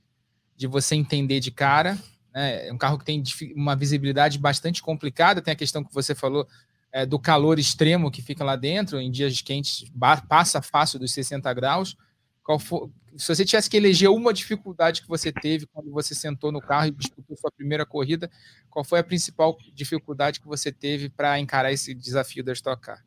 de 0.55 0.65
você 0.65 0.95
entender 0.95 1.39
de 1.39 1.51
cara. 1.51 1.97
Né? 2.37 2.67
É 2.67 2.71
um 2.71 2.77
carro 2.77 2.99
que 2.99 3.05
tem 3.05 3.23
uma 3.55 3.75
visibilidade 3.75 4.37
bastante 4.37 4.79
complicada, 4.79 5.41
tem 5.41 5.51
a 5.51 5.57
questão 5.57 5.83
que 5.83 5.91
você 5.91 6.13
falou 6.13 6.47
é, 6.91 7.03
do 7.03 7.17
calor 7.17 7.57
extremo 7.57 8.11
que 8.11 8.21
fica 8.21 8.43
lá 8.43 8.55
dentro, 8.55 8.99
em 8.99 9.09
dias 9.09 9.41
quentes 9.41 9.91
passa 10.29 10.61
fácil 10.61 10.99
dos 10.99 11.11
60 11.13 11.51
graus. 11.55 11.97
For, 12.61 12.91
se 13.17 13.27
você 13.27 13.43
tivesse 13.43 13.67
que 13.67 13.75
eleger 13.75 14.11
uma 14.11 14.31
dificuldade 14.31 15.01
que 15.01 15.07
você 15.07 15.31
teve 15.31 15.65
quando 15.65 15.91
você 15.91 16.13
sentou 16.13 16.51
no 16.51 16.61
carro 16.61 16.85
e 16.85 16.91
disputou 16.91 17.35
sua 17.35 17.51
primeira 17.51 17.87
corrida, 17.87 18.29
qual 18.69 18.85
foi 18.85 18.99
a 18.99 19.03
principal 19.03 19.57
dificuldade 19.73 20.39
que 20.39 20.47
você 20.47 20.71
teve 20.71 21.09
para 21.09 21.39
encarar 21.39 21.73
esse 21.73 21.95
desafio 21.95 22.43
da 22.43 22.53
Stock 22.53 22.79
Car? 22.79 23.03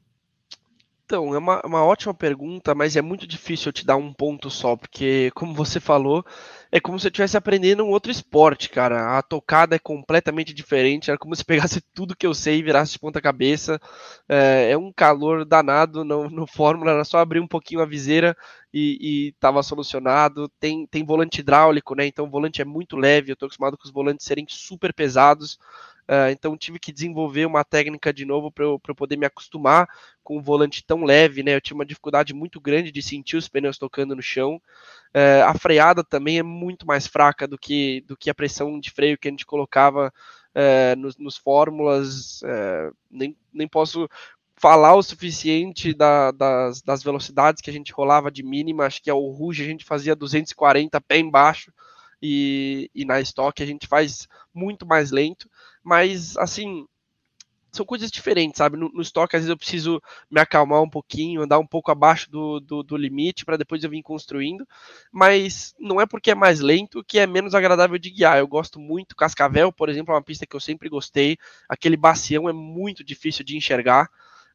Então, 1.04 1.34
é 1.34 1.38
uma, 1.38 1.60
uma 1.64 1.84
ótima 1.84 2.12
pergunta, 2.12 2.74
mas 2.74 2.96
é 2.96 3.02
muito 3.02 3.26
difícil 3.26 3.70
eu 3.70 3.72
te 3.72 3.86
dar 3.86 3.96
um 3.96 4.12
ponto 4.12 4.50
só, 4.50 4.76
porque, 4.76 5.30
como 5.34 5.54
você 5.54 5.80
falou, 5.80 6.24
é 6.72 6.78
como 6.78 6.98
se 6.98 7.06
eu 7.06 7.10
estivesse 7.10 7.36
aprendendo 7.36 7.84
um 7.84 7.90
outro 7.90 8.12
esporte, 8.12 8.68
cara. 8.68 9.18
A 9.18 9.22
tocada 9.22 9.74
é 9.74 9.78
completamente 9.78 10.54
diferente, 10.54 11.10
era 11.10 11.18
como 11.18 11.34
se 11.34 11.44
pegasse 11.44 11.80
tudo 11.94 12.16
que 12.16 12.26
eu 12.26 12.32
sei 12.34 12.58
e 12.58 12.62
virasse 12.62 12.92
de 12.92 12.98
ponta 12.98 13.20
cabeça. 13.20 13.80
É, 14.28 14.70
é 14.70 14.78
um 14.78 14.92
calor 14.92 15.44
danado 15.44 16.04
no, 16.04 16.30
no 16.30 16.46
Fórmula, 16.46 16.92
era 16.92 17.04
só 17.04 17.18
abrir 17.18 17.40
um 17.40 17.48
pouquinho 17.48 17.80
a 17.80 17.86
viseira 17.86 18.36
e, 18.72 19.32
estava 19.34 19.62
solucionado. 19.62 20.48
Tem, 20.60 20.86
tem 20.86 21.04
volante 21.04 21.40
hidráulico, 21.40 21.94
né? 21.94 22.06
Então 22.06 22.26
o 22.26 22.30
volante 22.30 22.62
é 22.62 22.64
muito 22.64 22.96
leve, 22.96 23.30
eu 23.30 23.34
estou 23.34 23.46
acostumado 23.46 23.76
com 23.76 23.84
os 23.84 23.92
volantes 23.92 24.26
serem 24.26 24.46
super 24.48 24.94
pesados. 24.94 25.58
Uh, 26.10 26.28
então 26.32 26.56
tive 26.56 26.80
que 26.80 26.90
desenvolver 26.90 27.46
uma 27.46 27.62
técnica 27.62 28.12
de 28.12 28.24
novo 28.24 28.50
para 28.50 28.64
eu, 28.64 28.82
eu, 28.84 28.94
poder 28.96 29.16
me 29.16 29.26
acostumar 29.26 29.88
com 30.24 30.36
o 30.36 30.42
volante 30.42 30.84
tão 30.84 31.04
leve, 31.04 31.44
né? 31.44 31.54
Eu 31.54 31.60
tinha 31.60 31.76
uma 31.76 31.86
dificuldade 31.86 32.34
muito 32.34 32.60
grande 32.60 32.90
de 32.90 33.00
sentir 33.00 33.36
os 33.36 33.46
pneus 33.46 33.78
tocando 33.78 34.16
no 34.16 34.22
chão. 34.22 34.60
Uh, 35.14 35.44
a 35.46 35.54
freada 35.54 36.02
também 36.02 36.36
é 36.36 36.42
muito 36.42 36.84
mais 36.84 37.06
fraca 37.06 37.46
do 37.46 37.56
que, 37.56 38.00
do 38.08 38.16
que 38.16 38.28
a 38.28 38.34
pressão 38.34 38.80
de 38.80 38.90
freio 38.90 39.16
que 39.16 39.28
a 39.28 39.30
gente 39.30 39.46
colocava 39.46 40.12
uh, 40.52 40.98
nos, 40.98 41.16
nos 41.16 41.36
fórmulas. 41.36 42.40
nem, 43.08 43.36
nem 43.52 43.68
posso 43.68 44.08
falar 44.56 44.96
o 44.96 45.02
suficiente 45.04 45.94
da, 45.94 46.32
das, 46.32 46.82
das 46.82 47.04
velocidades 47.04 47.62
que 47.62 47.70
a 47.70 47.72
gente 47.72 47.92
rolava 47.92 48.32
de 48.32 48.42
mínima. 48.42 48.84
Acho 48.84 49.00
que 49.00 49.10
ao 49.10 49.24
Ruge 49.30 49.62
a 49.62 49.66
gente 49.66 49.84
fazia 49.84 50.16
240 50.16 51.00
pé 51.02 51.18
embaixo 51.18 51.72
e, 52.22 52.90
e 52.94 53.04
na 53.04 53.20
estoque 53.20 53.62
a 53.62 53.66
gente 53.66 53.86
faz 53.86 54.28
muito 54.52 54.84
mais 54.84 55.10
lento, 55.10 55.48
mas 55.82 56.36
assim 56.36 56.86
são 57.72 57.86
coisas 57.86 58.10
diferentes, 58.10 58.58
sabe? 58.58 58.76
No, 58.76 58.88
no 58.90 59.00
estoque, 59.00 59.36
às 59.36 59.42
vezes 59.42 59.50
eu 59.50 59.56
preciso 59.56 60.02
me 60.30 60.40
acalmar 60.40 60.82
um 60.82 60.90
pouquinho, 60.90 61.42
andar 61.42 61.58
um 61.58 61.66
pouco 61.66 61.90
abaixo 61.90 62.30
do, 62.30 62.58
do, 62.60 62.82
do 62.82 62.96
limite 62.96 63.44
para 63.44 63.56
depois 63.56 63.82
eu 63.84 63.90
vir 63.90 64.02
construindo. 64.02 64.66
Mas 65.12 65.74
não 65.78 66.00
é 66.00 66.06
porque 66.06 66.32
é 66.32 66.34
mais 66.34 66.60
lento 66.60 67.04
que 67.04 67.18
é 67.18 67.26
menos 67.26 67.54
agradável 67.54 67.98
de 67.98 68.10
guiar. 68.10 68.38
Eu 68.38 68.48
gosto 68.48 68.80
muito. 68.80 69.14
Cascavel, 69.14 69.72
por 69.72 69.88
exemplo, 69.88 70.12
é 70.12 70.16
uma 70.16 70.22
pista 70.22 70.46
que 70.46 70.56
eu 70.56 70.60
sempre 70.60 70.88
gostei. 70.88 71.38
Aquele 71.68 71.96
bacião 71.96 72.48
é 72.48 72.52
muito 72.52 73.04
difícil 73.04 73.44
de 73.44 73.56
enxergar. 73.56 74.10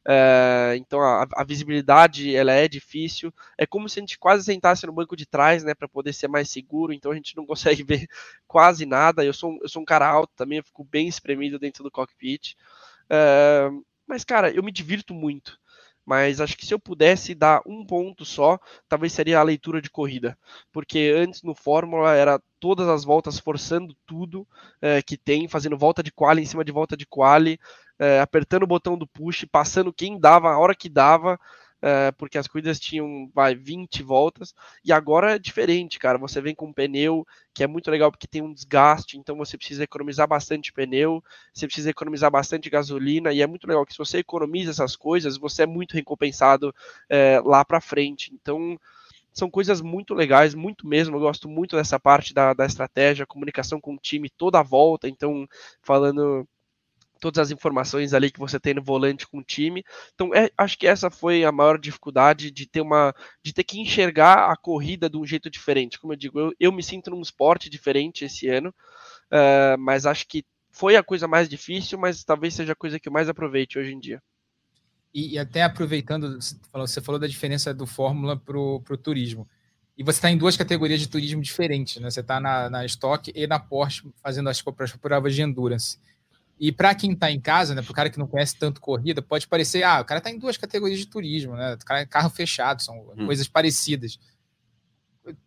É, 0.08 0.76
então 0.76 1.00
a, 1.00 1.26
a, 1.34 1.42
visibilidade 1.42 2.34
ela 2.34 2.52
é 2.52 2.68
difícil. 2.68 3.34
É 3.58 3.66
como 3.66 3.88
se 3.88 3.98
a 3.98 4.02
gente 4.02 4.18
quase 4.18 4.44
sentasse 4.44 4.86
no 4.86 4.92
banco 4.92 5.16
de 5.16 5.26
trás, 5.26 5.64
né, 5.64 5.74
para 5.74 5.88
poder 5.88 6.12
ser 6.12 6.28
mais 6.28 6.48
seguro. 6.48 6.92
Então 6.92 7.10
a 7.10 7.14
gente 7.14 7.36
não 7.36 7.44
consegue 7.46 7.82
ver 7.82 8.06
quase 8.46 8.86
nada. 8.86 9.24
Eu 9.24 9.32
sou, 9.32 9.58
eu 9.60 9.68
sou 9.68 9.82
um 9.82 9.84
cara 9.84 10.08
alto 10.08 10.32
também, 10.36 10.58
eu 10.58 10.64
fico 10.64 10.84
bem 10.84 11.08
espremido 11.08 11.58
dentro 11.58 11.82
do 11.82 11.90
cockpit. 11.90 12.54
É, 13.10 13.68
mas 14.06 14.24
cara, 14.24 14.50
eu 14.50 14.62
me 14.62 14.70
divirto 14.70 15.12
muito. 15.12 15.58
Mas 16.06 16.40
acho 16.40 16.56
que 16.56 16.64
se 16.64 16.72
eu 16.72 16.78
pudesse 16.78 17.34
dar 17.34 17.60
um 17.66 17.84
ponto 17.84 18.24
só, 18.24 18.60
talvez 18.88 19.12
seria 19.12 19.40
a 19.40 19.42
leitura 19.42 19.82
de 19.82 19.90
corrida. 19.90 20.38
Porque 20.70 21.12
antes 21.16 21.42
no 21.42 21.52
Fórmula 21.52 22.14
era 22.14 22.40
todas 22.60 22.86
as 22.88 23.02
voltas 23.02 23.40
forçando 23.40 23.92
tudo 24.06 24.46
é, 24.80 25.02
que 25.02 25.16
tem, 25.16 25.48
fazendo 25.48 25.76
volta 25.76 26.04
de 26.04 26.12
quali 26.12 26.42
em 26.42 26.46
cima 26.46 26.64
de 26.64 26.70
volta 26.70 26.96
de 26.96 27.04
quali, 27.06 27.58
é, 27.98 28.20
apertando 28.20 28.64
o 28.64 28.66
botão 28.66 28.96
do 28.96 29.06
push, 29.06 29.44
passando 29.50 29.92
quem 29.92 30.18
dava, 30.18 30.50
a 30.50 30.58
hora 30.58 30.74
que 30.74 30.88
dava, 30.88 31.38
é, 31.80 32.10
porque 32.12 32.38
as 32.38 32.46
corridas 32.46 32.80
tinham, 32.80 33.30
vai, 33.34 33.54
20 33.54 34.02
voltas, 34.02 34.54
e 34.84 34.92
agora 34.92 35.34
é 35.34 35.38
diferente, 35.38 35.98
cara, 35.98 36.18
você 36.18 36.40
vem 36.40 36.54
com 36.54 36.66
um 36.66 36.72
pneu, 36.72 37.26
que 37.54 37.62
é 37.62 37.66
muito 37.66 37.90
legal 37.90 38.10
porque 38.10 38.26
tem 38.26 38.42
um 38.42 38.52
desgaste, 38.52 39.18
então 39.18 39.36
você 39.36 39.56
precisa 39.56 39.84
economizar 39.84 40.26
bastante 40.26 40.72
pneu, 40.72 41.22
você 41.52 41.66
precisa 41.66 41.90
economizar 41.90 42.30
bastante 42.30 42.70
gasolina, 42.70 43.32
e 43.32 43.42
é 43.42 43.46
muito 43.46 43.66
legal 43.66 43.84
que 43.84 43.92
se 43.92 43.98
você 43.98 44.18
economiza 44.18 44.70
essas 44.70 44.96
coisas, 44.96 45.36
você 45.36 45.62
é 45.62 45.66
muito 45.66 45.94
recompensado 45.94 46.74
é, 47.08 47.40
lá 47.44 47.64
para 47.64 47.80
frente, 47.80 48.32
então 48.34 48.78
são 49.36 49.50
coisas 49.50 49.82
muito 49.82 50.14
legais, 50.14 50.54
muito 50.54 50.88
mesmo. 50.88 51.16
Eu 51.16 51.20
gosto 51.20 51.46
muito 51.46 51.76
dessa 51.76 52.00
parte 52.00 52.32
da, 52.32 52.54
da 52.54 52.64
estratégia, 52.64 53.26
comunicação 53.26 53.78
com 53.78 53.94
o 53.94 53.98
time 53.98 54.30
toda 54.30 54.58
a 54.58 54.62
volta. 54.62 55.10
Então, 55.10 55.46
falando 55.82 56.48
todas 57.20 57.38
as 57.38 57.50
informações 57.50 58.12
ali 58.12 58.30
que 58.30 58.38
você 58.38 58.58
tem 58.58 58.74
no 58.74 58.82
volante 58.82 59.26
com 59.26 59.38
o 59.38 59.44
time. 59.44 59.84
Então, 60.14 60.34
é, 60.34 60.50
acho 60.56 60.78
que 60.78 60.86
essa 60.86 61.10
foi 61.10 61.44
a 61.44 61.52
maior 61.52 61.78
dificuldade 61.78 62.50
de 62.50 62.66
ter 62.66 62.80
uma 62.80 63.14
de 63.42 63.52
ter 63.52 63.64
que 63.64 63.80
enxergar 63.80 64.50
a 64.50 64.56
corrida 64.56 65.08
de 65.08 65.16
um 65.16 65.26
jeito 65.26 65.50
diferente. 65.50 65.98
Como 65.98 66.12
eu 66.12 66.16
digo, 66.16 66.38
eu, 66.38 66.52
eu 66.58 66.72
me 66.72 66.82
sinto 66.82 67.10
num 67.10 67.20
esporte 67.20 67.70
diferente 67.70 68.24
esse 68.24 68.48
ano, 68.48 68.70
uh, 68.70 69.78
mas 69.78 70.06
acho 70.06 70.26
que 70.26 70.44
foi 70.70 70.96
a 70.96 71.02
coisa 71.02 71.26
mais 71.26 71.48
difícil, 71.48 71.98
mas 71.98 72.22
talvez 72.22 72.54
seja 72.54 72.72
a 72.72 72.76
coisa 72.76 73.00
que 73.00 73.08
eu 73.08 73.12
mais 73.12 73.28
aproveite 73.28 73.78
hoje 73.78 73.92
em 73.92 73.98
dia. 73.98 74.22
E, 75.14 75.34
e 75.34 75.38
até 75.38 75.62
aproveitando, 75.62 76.38
você 76.72 77.00
falou 77.00 77.18
da 77.18 77.26
diferença 77.26 77.72
do 77.72 77.86
Fórmula 77.86 78.36
para 78.36 78.58
o 78.58 78.98
turismo. 79.02 79.48
E 79.96 80.02
você 80.02 80.18
está 80.18 80.30
em 80.30 80.36
duas 80.36 80.58
categorias 80.58 81.00
de 81.00 81.08
turismo 81.08 81.40
diferentes, 81.40 81.96
né? 82.02 82.10
Você 82.10 82.20
está 82.20 82.38
na, 82.38 82.68
na 82.68 82.84
Stock 82.84 83.32
e 83.34 83.46
na 83.46 83.58
Porsche 83.58 84.06
fazendo 84.22 84.50
as 84.50 84.60
provas 85.00 85.34
de 85.34 85.40
Endurance. 85.40 85.98
E 86.58 86.72
para 86.72 86.94
quem 86.94 87.12
está 87.12 87.30
em 87.30 87.40
casa, 87.40 87.74
né, 87.74 87.82
para 87.82 87.90
o 87.90 87.94
cara 87.94 88.08
que 88.08 88.18
não 88.18 88.26
conhece 88.26 88.56
tanto 88.58 88.80
corrida, 88.80 89.20
pode 89.20 89.46
parecer, 89.46 89.82
ah, 89.82 90.00
o 90.00 90.04
cara 90.04 90.18
está 90.18 90.30
em 90.30 90.38
duas 90.38 90.56
categorias 90.56 90.98
de 90.98 91.06
turismo, 91.06 91.54
né? 91.54 91.76
Carro 92.08 92.30
fechado, 92.30 92.82
são 92.82 92.98
hum. 93.16 93.26
coisas 93.26 93.46
parecidas. 93.46 94.18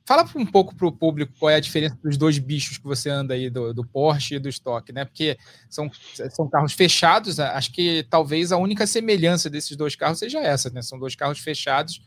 Fala 0.06 0.30
um 0.36 0.46
pouco 0.46 0.76
para 0.76 0.86
o 0.86 0.92
público 0.92 1.34
qual 1.40 1.50
é 1.50 1.56
a 1.56 1.60
diferença 1.60 1.98
dos 2.04 2.18
dois 2.18 2.38
bichos 2.38 2.78
que 2.78 2.84
você 2.84 3.10
anda 3.10 3.34
aí, 3.34 3.50
do, 3.50 3.74
do 3.74 3.84
Porsche 3.84 4.36
e 4.36 4.40
do 4.40 4.50
estoque, 4.50 4.92
né? 4.92 5.06
Porque 5.06 5.38
são, 5.70 5.90
são 6.30 6.48
carros 6.48 6.74
fechados, 6.74 7.40
acho 7.40 7.72
que 7.72 8.06
talvez 8.10 8.52
a 8.52 8.58
única 8.58 8.86
semelhança 8.86 9.50
desses 9.50 9.76
dois 9.76 9.96
carros 9.96 10.20
seja 10.20 10.40
essa, 10.40 10.70
né? 10.70 10.82
São 10.82 11.00
dois 11.00 11.16
carros 11.16 11.40
fechados 11.40 12.04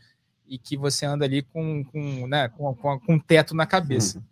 e 0.47 0.57
que 0.57 0.77
você 0.77 1.05
anda 1.05 1.25
ali 1.25 1.41
com, 1.41 1.83
com, 1.85 2.27
né, 2.27 2.47
com, 2.49 2.73
com, 2.75 2.99
com 2.99 3.13
um 3.15 3.19
teto 3.19 3.55
na 3.55 3.65
cabeça. 3.65 4.19
Uhum. 4.19 4.23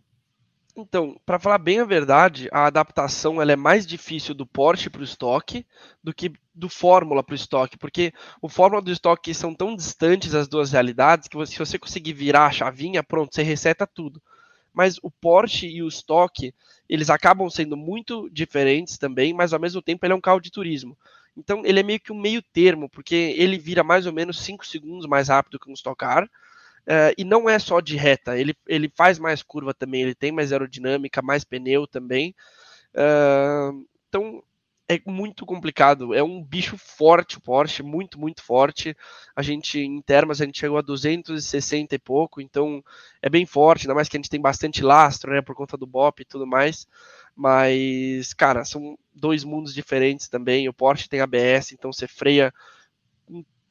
Então, 0.75 1.19
para 1.25 1.39
falar 1.39 1.57
bem 1.57 1.79
a 1.79 1.85
verdade, 1.85 2.47
a 2.51 2.65
adaptação 2.65 3.41
ela 3.41 3.51
é 3.51 3.55
mais 3.57 3.85
difícil 3.85 4.33
do 4.33 4.45
Porsche 4.45 4.89
para 4.89 5.01
o 5.01 5.03
estoque 5.03 5.65
do 6.01 6.13
que 6.13 6.31
do 6.55 6.69
Fórmula 6.69 7.21
para 7.23 7.33
o 7.33 7.35
estoque, 7.35 7.77
porque 7.77 8.13
o 8.41 8.47
Fórmula 8.47 8.81
do 8.81 8.91
estoque 8.91 9.33
são 9.33 9.53
tão 9.53 9.75
distantes 9.75 10.33
as 10.33 10.47
duas 10.47 10.71
realidades 10.71 11.27
que 11.27 11.35
você, 11.35 11.53
se 11.53 11.59
você 11.59 11.77
conseguir 11.77 12.13
virar 12.13 12.45
a 12.45 12.51
chavinha, 12.51 13.03
pronto, 13.03 13.35
você 13.35 13.43
reseta 13.43 13.85
tudo. 13.85 14.21
Mas 14.73 14.97
o 15.03 15.11
Porsche 15.11 15.67
e 15.67 15.83
o 15.83 15.87
estoque, 15.89 16.53
eles 16.87 17.09
acabam 17.09 17.49
sendo 17.49 17.75
muito 17.75 18.29
diferentes 18.29 18.97
também, 18.97 19.33
mas 19.33 19.53
ao 19.53 19.59
mesmo 19.59 19.81
tempo 19.81 20.05
ele 20.05 20.13
é 20.13 20.15
um 20.15 20.21
carro 20.21 20.39
de 20.39 20.51
turismo. 20.51 20.97
Então 21.35 21.63
ele 21.65 21.79
é 21.81 21.83
meio 21.83 21.99
que 21.99 22.13
um 22.13 22.19
meio 22.19 22.41
termo, 22.41 22.89
porque 22.89 23.35
ele 23.37 23.57
vira 23.57 23.83
mais 23.83 24.05
ou 24.05 24.13
menos 24.13 24.39
5 24.39 24.65
segundos 24.65 25.05
mais 25.05 25.27
rápido 25.27 25.59
que 25.59 25.69
um 25.69 25.73
Stock 25.73 25.97
Car, 25.97 26.29
Uh, 26.87 27.13
e 27.17 27.23
não 27.23 27.49
é 27.49 27.59
só 27.59 27.79
de 27.79 27.95
reta, 27.95 28.37
ele, 28.37 28.55
ele 28.67 28.91
faz 28.95 29.19
mais 29.19 29.43
curva 29.43 29.73
também, 29.73 30.01
ele 30.01 30.15
tem 30.15 30.31
mais 30.31 30.51
aerodinâmica, 30.51 31.21
mais 31.21 31.43
pneu 31.43 31.85
também. 31.85 32.35
Uh, 32.95 33.85
então 34.09 34.43
é 34.91 35.01
muito 35.09 35.45
complicado. 35.45 36.13
É 36.13 36.21
um 36.21 36.43
bicho 36.43 36.77
forte 36.77 37.37
o 37.37 37.41
Porsche, 37.41 37.81
muito, 37.81 38.19
muito 38.19 38.43
forte. 38.43 38.95
A 39.35 39.41
gente, 39.41 39.79
em 39.79 40.01
termos, 40.01 40.41
a 40.41 40.45
gente 40.45 40.59
chegou 40.59 40.77
a 40.77 40.81
260 40.81 41.95
e 41.95 41.99
pouco, 41.99 42.41
então 42.41 42.83
é 43.21 43.29
bem 43.29 43.45
forte, 43.45 43.83
ainda 43.83 43.95
mais 43.95 44.09
que 44.09 44.17
a 44.17 44.19
gente 44.19 44.29
tem 44.29 44.41
bastante 44.41 44.83
lastro, 44.83 45.31
né, 45.31 45.41
por 45.41 45.55
conta 45.55 45.77
do 45.77 45.87
BOP 45.87 46.21
e 46.21 46.25
tudo 46.25 46.45
mais. 46.45 46.87
Mas, 47.35 48.33
cara, 48.33 48.65
são 48.65 48.97
dois 49.13 49.43
mundos 49.43 49.73
diferentes 49.73 50.27
também. 50.27 50.67
O 50.67 50.73
Porsche 50.73 51.07
tem 51.07 51.21
ABS, 51.21 51.71
então 51.71 51.91
você 51.93 52.07
freia 52.07 52.53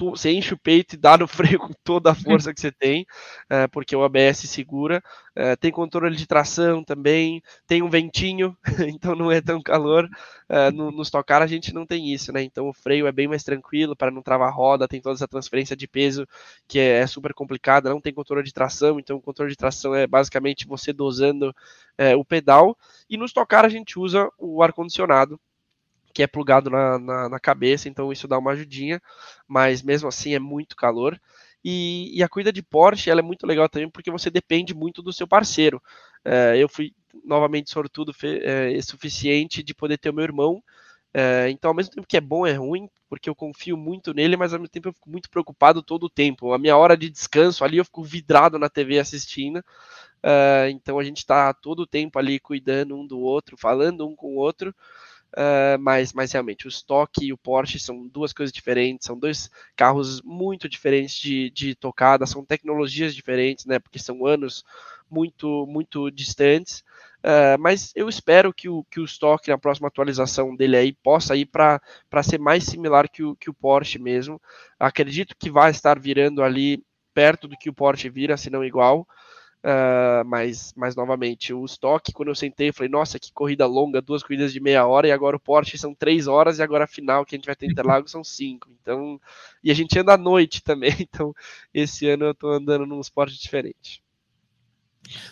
você 0.07 0.33
enche 0.33 0.55
o 0.55 0.59
peito 0.59 0.95
e 0.95 0.99
dá 0.99 1.19
no 1.19 1.29
freio 1.29 1.59
com 1.59 1.73
toda 1.85 2.11
a 2.13 2.15
força 2.15 2.55
que 2.55 2.61
você 2.61 2.73
tem, 2.73 3.07
é, 3.49 3.67
porque 3.69 3.95
o 3.95 4.03
ABS 4.03 4.39
segura. 4.49 5.03
É, 5.35 5.55
tem 5.55 5.71
controle 5.71 6.17
de 6.17 6.27
tração 6.27 6.83
também, 6.83 7.41
tem 7.67 7.83
um 7.83 7.89
ventinho, 7.89 8.57
então 8.89 9.15
não 9.15 9.31
é 9.31 9.41
tão 9.41 9.63
calor. 9.63 10.09
É, 10.49 10.71
no, 10.71 10.91
no 10.91 11.03
Stock 11.03 11.27
Car 11.27 11.43
a 11.43 11.47
gente 11.47 11.73
não 11.73 11.87
tem 11.87 12.13
isso, 12.13 12.33
né? 12.33 12.43
Então 12.43 12.69
o 12.69 12.73
freio 12.73 13.07
é 13.07 13.13
bem 13.13 13.29
mais 13.29 13.45
tranquilo 13.45 13.95
para 13.95 14.11
não 14.11 14.23
travar 14.23 14.53
roda, 14.53 14.89
tem 14.89 15.01
toda 15.01 15.15
essa 15.15 15.29
transferência 15.29 15.77
de 15.77 15.87
peso 15.87 16.27
que 16.67 16.79
é, 16.79 17.01
é, 17.01 17.07
super 17.07 17.33
complicada, 17.33 17.91
não 17.91 18.01
tem 18.01 18.13
controle 18.13 18.43
de 18.43 18.53
tração, 18.53 18.99
então 18.99 19.17
o 19.17 19.23
controle 19.23 19.51
de 19.51 19.57
tração 19.57 19.95
é 19.95 20.07
basicamente 20.07 20.67
você 20.67 20.93
dosando 20.93 21.55
é, 21.97 22.17
o 22.17 22.25
pedal. 22.25 22.77
E 23.09 23.17
no 23.17 23.25
Stock 23.27 23.49
Car 23.49 23.65
a 23.65 23.69
gente 23.69 23.99
usa 23.99 24.29
o 24.39 24.63
ar-condicionado, 24.63 25.41
que 26.13 26.23
é 26.23 26.27
plugado 26.27 26.71
na, 26.71 26.99
na, 26.99 27.29
na, 27.29 27.41
cabeça, 27.41 27.89
então 27.89 28.13
isso 28.13 28.29
dá 28.29 28.39
uma 28.39 28.53
ajudinha, 28.53 29.01
mas 29.47 29.83
mesmo 29.83 30.09
assim 30.09 30.35
é 30.35 30.39
muito 30.39 30.77
calor. 30.77 31.21
E, 31.65 32.11
e 32.17 32.23
a 32.23 32.29
corrida 32.29 32.53
de 32.53 32.63
Porsche 32.63 33.11
ela 33.11 33.21
é 33.21 33.23
muito 33.23 33.47
legal 33.47 33.69
também 33.69 33.89
porque 33.89 34.11
você 34.11 34.31
depende 34.31 34.75
muito 34.75 35.03
do 35.03 35.13
seu 35.13 35.29
parceiro. 35.29 35.83
É, 36.25 36.57
eu 36.57 36.69
fui 36.69 36.93
novamente 37.25 37.71
sortudo 37.71 38.13
é, 38.23 38.81
suficiente 38.83 39.63
de 39.63 39.75
poder 39.75 39.99
ter 39.99 40.11
o 40.11 40.15
meu 40.15 40.25
irmão. 40.25 40.63
É, 41.13 41.51
então, 41.51 41.71
ao 41.71 41.75
mesmo 41.75 41.93
tempo 41.93 42.07
que 42.07 42.17
é 42.17 42.21
bom, 42.21 42.47
é 42.47 42.53
ruim, 42.53 42.89
porque 43.09 43.29
eu 43.29 43.35
confio 43.35 43.77
muito 43.77 44.15
nele, 44.15 44.37
mas 44.37 44.53
ao 44.53 44.61
mesmo 44.61 44.71
tempo 44.71 44.89
eu 44.89 44.93
fico 44.93 45.11
muito 45.11 45.29
preocupado 45.29 45.83
todo 45.83 46.05
o 46.05 46.11
tempo. 46.11 46.53
A 46.53 46.59
minha 46.59 46.77
hora 46.77 46.97
de 46.97 47.11
descanso 47.11 47.65
ali 47.65 47.79
eu 47.79 47.85
fico 47.85 48.03
vidrado 48.03 48.59
na 48.59 48.69
TV 48.69 48.99
assistindo. 48.99 49.63
É, 50.23 50.69
então 50.71 50.99
a 50.99 51.05
gente 51.05 51.19
está 51.19 51.53
todo 51.53 51.81
o 51.81 51.87
tempo 51.87 52.19
ali 52.19 52.39
cuidando 52.39 52.97
um 52.97 53.07
do 53.07 53.19
outro, 53.21 53.57
falando 53.57 54.07
um 54.07 54.15
com 54.15 54.37
o 54.37 54.39
outro. 54.39 54.75
Uh, 55.37 55.79
mas, 55.79 56.13
mas 56.13 56.33
realmente, 56.33 56.67
o 56.67 56.69
estoque 56.69 57.27
e 57.27 57.33
o 57.33 57.39
Porsche 57.39 57.79
são 57.79 58.07
duas 58.09 58.33
coisas 58.33 58.53
diferentes, 58.53 59.07
são 59.07 59.17
dois 59.19 59.49
carros 59.77 60.21
muito 60.23 60.69
diferentes 60.69 61.15
de, 61.17 61.51
de 61.51 61.75
tocada, 61.75 62.27
são 62.27 62.45
tecnologias 62.45 63.15
diferentes, 63.15 63.65
né? 63.65 63.79
Porque 63.79 63.99
são 63.99 64.27
anos 64.27 64.65
muito, 65.09 65.67
muito 65.67 66.11
distantes. 66.11 66.83
Uh, 67.19 67.59
mas 67.59 67.93
eu 67.95 68.09
espero 68.09 68.53
que 68.53 68.69
o, 68.69 68.83
que 68.85 68.99
o 68.99 69.05
estoque 69.05 69.51
na 69.51 69.59
próxima 69.59 69.89
atualização 69.89 70.57
dele 70.57 70.77
aí 70.77 70.93
possa 70.93 71.37
ir 71.37 71.47
para 71.47 71.81
ser 72.23 72.39
mais 72.39 72.65
similar 72.65 73.09
que 73.09 73.23
o, 73.23 73.37
que 73.37 73.51
o 73.51 73.55
Porsche 73.55 73.99
mesmo. 73.99 74.41
Acredito 74.79 75.37
que 75.39 75.51
vai 75.51 75.71
estar 75.71 75.99
virando 76.01 76.43
ali 76.43 76.83
perto 77.15 77.47
do 77.47 77.57
que 77.57 77.69
o 77.69 77.75
Porsche 77.75 78.09
vira, 78.09 78.37
se 78.37 78.51
não 78.51 78.65
igual. 78.65 79.07
Uh, 79.63 80.25
mas, 80.25 80.73
mas 80.75 80.97
novamente, 80.97 81.53
o 81.53 81.67
estoque, 81.67 82.13
quando 82.13 82.31
eu 82.31 82.35
sentei, 82.35 82.71
eu 82.71 82.75
falei, 82.75 82.91
nossa, 82.91 83.19
que 83.19 83.31
corrida 83.31 83.67
longa, 83.67 84.01
duas 84.01 84.23
corridas 84.23 84.55
de 84.55 84.61
meia 84.61 84.87
hora, 84.87 85.07
e 85.07 85.13
agora 85.13 85.37
o 85.37 85.41
Porsche 85.41 85.77
são 85.77 85.95
três 85.95 86.27
horas, 86.27 86.59
e 86.59 86.63
agora 86.63 86.85
a 86.85 86.89
final 86.89 87.27
que 87.27 87.35
a 87.35 87.39
gente 87.39 87.45
vai 87.45 87.55
ter 87.55 87.67
em 87.67 87.71
Interlagos 87.71 88.11
são 88.11 88.25
cinco. 88.25 88.71
Então, 88.81 89.21
e 89.63 89.71
a 89.71 89.75
gente 89.75 89.99
anda 89.99 90.15
à 90.15 90.17
noite 90.17 90.63
também, 90.63 90.95
então 90.99 91.35
esse 91.75 92.09
ano 92.09 92.27
eu 92.27 92.35
tô 92.35 92.49
andando 92.49 92.87
num 92.87 93.01
esporte 93.01 93.39
diferente. 93.39 94.03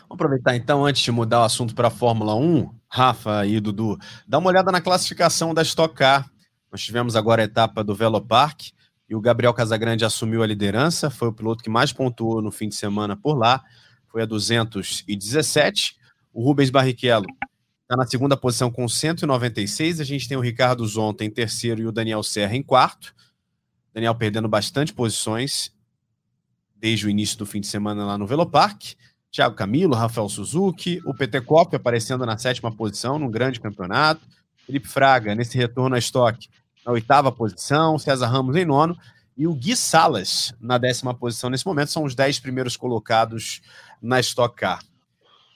Vamos 0.01 0.15
aproveitar 0.15 0.57
então, 0.57 0.85
antes 0.85 1.03
de 1.03 1.11
mudar 1.11 1.41
o 1.41 1.45
assunto 1.45 1.75
para 1.75 1.89
a 1.89 1.91
Fórmula 1.91 2.35
1, 2.35 2.71
Rafa 2.87 3.47
e 3.47 3.59
Dudu, 3.61 3.97
dá 4.27 4.39
uma 4.39 4.49
olhada 4.49 4.71
na 4.71 4.81
classificação 4.81 5.55
da 5.55 5.63
Stock 5.63 5.95
Car. 5.95 6.31
Nós 6.71 6.83
tivemos 6.83 7.17
agora 7.17 7.41
a 7.41 7.45
etapa 7.47 7.83
do 7.83 7.95
Velopark 7.95 8.73
e 9.09 9.15
o 9.15 9.21
Gabriel 9.23 9.55
Casagrande 9.55 10.05
assumiu 10.05 10.43
a 10.43 10.47
liderança, 10.47 11.09
foi 11.09 11.29
o 11.29 11.33
piloto 11.33 11.63
que 11.63 11.71
mais 11.71 11.95
pontuou 11.95 12.43
no 12.43 12.51
fim 12.51 12.69
de 12.69 12.75
semana 12.75 13.17
por 13.17 13.35
lá 13.35 13.65
foi 14.09 14.23
a 14.23 14.27
217. 14.27 15.97
O 16.33 16.43
Rubens 16.43 16.71
Barrichello 16.71 17.27
está 17.83 17.97
na 17.97 18.07
segunda 18.07 18.37
posição 18.37 18.71
com 18.71 18.89
196. 18.89 20.01
A 20.01 20.05
gente 20.05 20.29
tem 20.29 20.37
o 20.37 20.43
Ricardo 20.43 20.87
Zonta 20.87 21.25
em 21.25 21.31
terceiro 21.31 21.81
e 21.81 21.87
o 21.87 21.93
Daniel 21.93 22.23
Serra 22.23 22.57
em 22.57 22.63
quarto. 22.63 23.15
Daniel 23.95 24.15
perdendo 24.15 24.49
bastante 24.49 24.93
posições 24.93 25.73
desde 26.77 27.07
o 27.07 27.11
início 27.11 27.37
do 27.39 27.47
fim 27.47 27.61
de 27.61 27.67
semana 27.67 28.05
lá 28.05 28.19
no 28.19 28.27
Velopark. 28.27 28.95
Thiago 29.31 29.55
Camilo, 29.55 29.95
Rafael 29.95 30.29
Suzuki, 30.29 31.03
o 31.05 31.15
PT 31.15 31.43
Cop 31.43 31.75
aparecendo 31.75 32.25
na 32.25 32.39
sétima 32.39 32.75
posição 32.75 33.19
num 33.19 33.31
grande 33.31 33.61
campeonato. 33.61 34.21
Felipe 34.65 34.89
Fraga, 34.89 35.35
nesse 35.35 35.57
retorno 35.57 35.97
a 35.97 35.99
estoque, 35.99 36.49
na 36.85 36.93
oitava 36.93 37.33
posição. 37.33 37.99
César 37.99 38.27
Ramos 38.27 38.57
em 38.57 38.65
nono. 38.65 38.97
E 39.39 39.47
o 39.47 39.55
Gui 39.55 39.77
Salas 39.77 40.53
na 40.61 40.77
décima 40.77 41.15
posição 41.15 41.49
nesse 41.49 41.65
momento. 41.65 41.93
São 41.93 42.03
os 42.03 42.15
dez 42.15 42.41
primeiros 42.41 42.77
colocados 42.77 43.63
na 44.03 44.19
Stock 44.19 44.57
Car. 44.57 44.83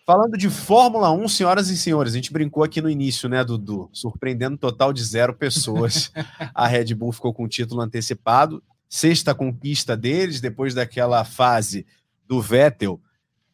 Falando 0.07 0.37
de 0.39 0.49
Fórmula 0.49 1.13
1, 1.13 1.29
senhoras 1.29 1.69
e 1.69 1.77
senhores, 1.77 2.13
a 2.13 2.17
gente 2.17 2.33
brincou 2.33 2.63
aqui 2.63 2.81
no 2.81 2.91
início, 2.91 3.29
né, 3.29 3.45
Dudu? 3.45 3.89
Surpreendendo 3.93 4.55
um 4.55 4.59
total 4.59 4.93
de 4.93 5.03
zero 5.03 5.35
pessoas. 5.35 6.13
a 6.55 6.67
Red 6.67 6.95
Bull 6.95 7.13
ficou 7.13 7.35
com 7.35 7.45
o 7.45 7.49
título 7.49 7.81
antecipado. 7.81 8.63
Sexta 8.89 9.35
conquista 9.35 9.97
deles, 9.97 10.41
depois 10.41 10.75
daquela 10.75 11.25
fase 11.25 11.85
do 12.27 12.41
Vettel. 12.41 13.01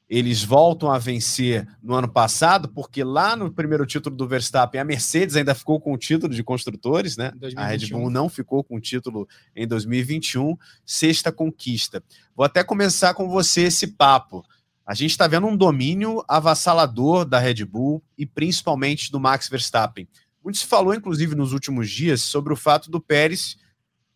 Eles 0.09 0.43
voltam 0.43 0.91
a 0.91 0.99
vencer 0.99 1.69
no 1.83 1.95
ano 1.95 2.09
passado, 2.09 2.69
porque 2.69 3.05
lá 3.05 3.37
no 3.37 3.53
primeiro 3.53 3.85
título 3.85 4.17
do 4.17 4.27
Verstappen, 4.27 4.81
a 4.81 4.85
Mercedes 4.85 5.37
ainda 5.37 5.55
ficou 5.55 5.79
com 5.79 5.93
o 5.93 5.99
título 5.99 6.33
de 6.33 6.43
construtores, 6.43 7.17
né? 7.17 7.31
2021. 7.37 7.61
A 7.61 7.67
Red 7.67 7.87
Bull 7.89 8.11
não 8.11 8.29
ficou 8.29 8.65
com 8.65 8.77
o 8.77 8.81
título 8.81 9.29
em 9.55 9.67
2021. 9.67 10.57
Sexta 10.87 11.31
conquista. 11.31 12.03
Vou 12.35 12.45
até 12.45 12.65
começar 12.65 13.13
com 13.13 13.29
você 13.29 13.63
esse 13.63 13.89
papo. 13.89 14.43
A 14.87 14.95
gente 14.95 15.11
está 15.11 15.27
vendo 15.27 15.47
um 15.47 15.55
domínio 15.55 16.25
avassalador 16.27 17.27
da 17.27 17.39
Red 17.39 17.67
Bull 17.67 18.03
e 18.17 18.25
principalmente 18.25 19.13
do 19.13 19.21
Max 19.21 19.47
Verstappen. 19.47 20.09
Muito 20.43 20.57
se 20.57 20.67
falou, 20.67 20.95
inclusive, 20.95 21.35
nos 21.35 21.53
últimos 21.53 21.91
dias, 21.91 22.23
sobre 22.23 22.55
o 22.55 22.57
fato 22.57 22.91
do 22.91 22.99
Pérez 22.99 23.59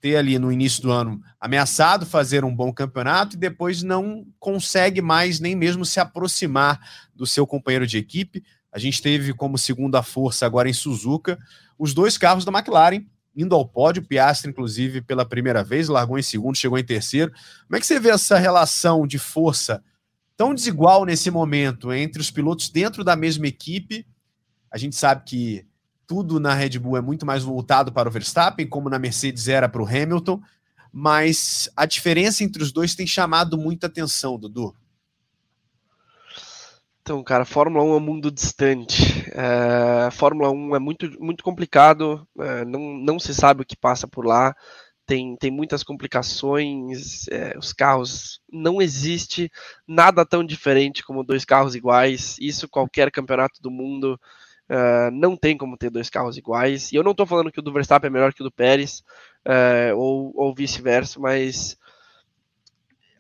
ter 0.03 0.17
ali 0.17 0.39
no 0.39 0.53
início 0.53 0.83
do 0.83 0.91
ano 0.91 1.23
ameaçado 1.41 2.05
fazer 2.05 2.45
um 2.45 2.55
bom 2.55 2.73
campeonato 2.73 3.37
e 3.37 3.39
depois 3.39 3.83
não 3.83 4.27
consegue 4.39 5.01
mais 5.01 5.41
nem 5.41 5.55
mesmo 5.55 5.87
se 5.87 6.01
aproximar 6.01 6.79
do 7.15 7.25
seu 7.25 7.47
companheiro 7.47 7.87
de 7.87 7.97
equipe. 7.97 8.45
A 8.73 8.79
gente 8.79 9.01
teve 9.01 9.33
como 9.33 9.57
segunda 9.57 10.03
força 10.03 10.45
agora 10.45 10.69
em 10.69 10.73
Suzuka 10.73 11.39
os 11.79 11.95
dois 11.95 12.19
carros 12.19 12.45
da 12.45 12.53
McLaren 12.53 13.07
indo 13.35 13.55
ao 13.55 13.67
pódio, 13.67 14.03
Piastri, 14.03 14.51
inclusive, 14.51 15.01
pela 15.01 15.25
primeira 15.25 15.65
vez, 15.65 15.89
largou 15.89 16.19
em 16.19 16.23
segundo, 16.23 16.55
chegou 16.55 16.79
em 16.79 16.85
terceiro. 16.85 17.33
Como 17.67 17.77
é 17.77 17.81
que 17.81 17.87
você 17.87 17.99
vê 17.99 18.11
essa 18.11 18.37
relação 18.37 19.07
de 19.07 19.19
força 19.19 19.83
tão 20.37 20.55
desigual 20.55 21.05
nesse 21.05 21.31
momento 21.31 21.93
entre 21.93 22.21
os 22.21 22.31
pilotos 22.31 22.69
dentro 22.69 23.05
da 23.05 23.15
mesma 23.15 23.47
equipe. 23.47 24.07
A 24.71 24.77
gente 24.77 24.97
sabe 24.97 25.23
que 25.25 25.65
tudo 26.13 26.39
na 26.39 26.53
Red 26.53 26.79
Bull 26.79 26.99
é 26.99 27.01
muito 27.01 27.25
mais 27.25 27.43
voltado 27.43 27.91
para 27.91 28.07
o 28.07 28.13
Verstappen, 28.13 28.69
como 28.69 28.91
na 28.91 28.99
Mercedes 28.99 29.49
era 29.49 29.67
para 29.67 29.81
o 29.81 29.87
Hamilton, 29.87 30.43
mas 30.93 31.71
a 31.75 31.87
diferença 31.87 32.45
entre 32.45 32.63
os 32.63 32.71
dois 32.71 32.95
tem 32.95 33.07
chamado 33.07 33.57
muita 33.57 33.87
atenção, 33.87 34.39
Dudu. 34.39 34.77
Então, 37.01 37.25
cara, 37.25 37.47
Fórmula 37.47 37.83
1 37.83 37.95
é 37.95 37.97
um 37.97 38.01
mundo 38.01 38.31
distante. 38.31 39.25
É, 39.33 40.11
Fórmula 40.11 40.51
1 40.51 40.77
é 40.77 40.79
muito, 40.79 41.19
muito 41.19 41.43
complicado, 41.43 42.29
é, 42.39 42.63
não, 42.67 42.99
não 42.99 43.19
se 43.19 43.35
sabe 43.35 43.63
o 43.63 43.67
que 43.67 43.75
passa 43.75 44.07
por 44.07 44.27
lá, 44.27 44.55
tem, 45.07 45.35
tem 45.37 45.51
muitas 45.51 45.83
complicações, 45.83 47.27
é, 47.29 47.57
os 47.57 47.73
carros 47.73 48.39
não 48.53 48.83
existe 48.83 49.51
nada 49.89 50.27
tão 50.27 50.45
diferente 50.45 51.03
como 51.03 51.25
dois 51.25 51.47
carros 51.47 51.75
iguais, 51.75 52.37
isso 52.39 52.69
qualquer 52.69 53.11
campeonato 53.11 53.63
do 53.63 53.71
mundo 53.71 54.21
uh, 54.71 55.11
não 55.13 55.37
tem 55.37 55.57
como 55.57 55.77
ter 55.77 55.91
dois 55.91 56.11
carros 56.11 56.37
iguais, 56.37 56.93
e 56.93 56.97
eu 56.97 57.03
não 57.03 57.13
estou 57.13 57.27
falando 57.27 57.51
que 57.51 57.61
o 57.61 57.63
do 57.63 57.73
Verstappen 57.73 58.09
é 58.09 58.11
melhor 58.11 58.33
que 58.33 58.43
o 58.43 58.45
do 58.45 58.53
Pérez, 58.53 59.03
uh, 59.47 59.97
ou, 59.97 60.33
ou 60.35 60.55
vice-versa, 60.55 61.19
mas 61.21 61.77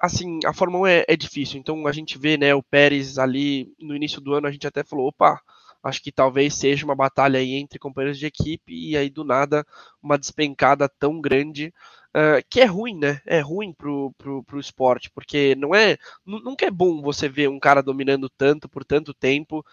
assim, 0.02 0.40
a 0.44 0.52
Fórmula 0.52 0.82
1 0.82 0.86
é, 0.88 1.04
é, 1.06 1.16
difícil, 1.16 1.60
então 1.60 1.86
a 1.86 1.92
gente 1.92 2.18
vê, 2.18 2.36
né, 2.36 2.52
o 2.52 2.62
Pérez 2.62 3.18
ali 3.18 3.72
no 3.78 3.94
início 3.94 4.20
do 4.20 4.34
ano, 4.34 4.48
a 4.48 4.50
gente 4.50 4.66
até 4.66 4.82
falou, 4.82 5.06
opa, 5.06 5.40
acho 5.80 6.02
que 6.02 6.10
talvez 6.10 6.54
seja 6.54 6.84
uma 6.84 6.94
batalha 6.94 7.38
aí 7.38 7.54
entre 7.54 7.78
companheiros 7.78 8.18
de 8.18 8.26
equipe, 8.26 8.72
e 8.74 8.96
aí 8.96 9.08
do 9.08 9.22
nada, 9.22 9.64
uma 10.02 10.18
despencada 10.18 10.88
tão 10.88 11.20
grande, 11.20 11.72
uh, 12.16 12.44
que 12.50 12.60
é 12.60 12.64
ruim, 12.64 12.98
né, 12.98 13.20
é 13.24 13.38
ruim 13.38 13.72
pro, 13.72 14.12
pro, 14.18 14.42
pro 14.42 14.58
esporte, 14.58 15.08
porque 15.08 15.54
não 15.54 15.72
é, 15.72 15.96
nunca 16.26 16.66
é 16.66 16.70
bom 16.70 17.00
você 17.00 17.28
ver 17.28 17.48
um 17.48 17.60
cara 17.60 17.80
dominando 17.80 18.28
tanto, 18.28 18.68
por 18.68 18.84
tanto 18.84 19.14
tempo, 19.14 19.64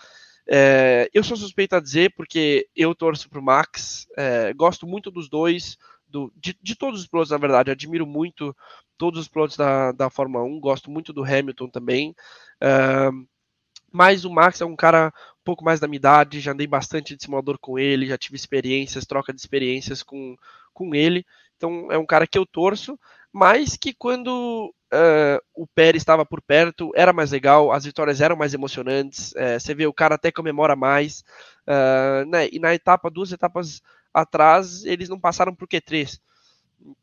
é, 0.51 1.07
eu 1.13 1.23
sou 1.23 1.37
suspeito 1.37 1.75
a 1.75 1.79
dizer, 1.79 2.11
porque 2.15 2.67
eu 2.75 2.95
torço 2.95 3.29
pro 3.29 3.41
Max, 3.41 4.07
é, 4.17 4.51
gosto 4.53 4.87
muito 4.87 5.11
dos 5.11 5.29
dois, 5.29 5.77
do, 6.07 6.33
de, 6.35 6.57
de, 6.59 6.75
todos 6.75 7.01
os 7.01 7.07
pilotos, 7.07 7.29
na 7.29 7.37
verdade, 7.37 7.69
admiro 7.69 8.07
muito 8.07 8.55
todos 8.97 9.19
os 9.19 9.27
pilotos 9.27 9.55
da, 9.55 9.91
da 9.91 10.09
Fórmula 10.09 10.43
1, 10.43 10.59
gosto 10.59 10.89
muito 10.89 11.13
do 11.13 11.23
Hamilton 11.23 11.69
também. 11.69 12.15
Uh, 12.61 13.27
mas 13.91 14.25
o 14.25 14.31
Max 14.31 14.59
é 14.59 14.65
um 14.65 14.75
cara 14.75 15.13
um 15.39 15.43
pouco 15.43 15.63
mais 15.63 15.79
da 15.79 15.87
minha 15.87 15.97
idade, 15.97 16.39
já 16.39 16.51
andei 16.51 16.65
bastante 16.65 17.15
de 17.15 17.23
simulador 17.23 17.59
com 17.59 17.77
ele, 17.77 18.07
já 18.07 18.17
tive 18.17 18.35
experiências, 18.35 19.05
troca 19.05 19.31
de 19.31 19.39
experiências 19.39 20.01
com, 20.01 20.35
com 20.73 20.95
ele. 20.95 21.23
Então 21.57 21.91
é 21.91 21.97
um 21.97 22.05
cara 22.05 22.25
que 22.25 22.37
eu 22.37 22.45
torço, 22.45 22.99
mas 23.31 23.77
que 23.77 23.93
quando 23.93 24.73
uh, 24.93 25.39
o 25.53 25.67
Pérez 25.67 26.01
estava 26.01 26.25
por 26.25 26.41
perto 26.41 26.91
era 26.95 27.13
mais 27.13 27.31
legal, 27.31 27.71
as 27.71 27.85
vitórias 27.85 28.21
eram 28.21 28.35
mais 28.35 28.53
emocionantes. 28.53 29.31
Uh, 29.33 29.59
você 29.59 29.73
vê 29.73 29.85
o 29.85 29.93
cara 29.93 30.15
até 30.15 30.31
comemora 30.31 30.75
mais. 30.75 31.23
Uh, 31.67 32.25
né? 32.29 32.47
E 32.51 32.59
na 32.59 32.73
etapa, 32.73 33.09
duas 33.09 33.31
etapas 33.31 33.81
atrás, 34.13 34.83
eles 34.85 35.09
não 35.09 35.19
passaram 35.19 35.53
por 35.53 35.67
Q3. 35.67 36.19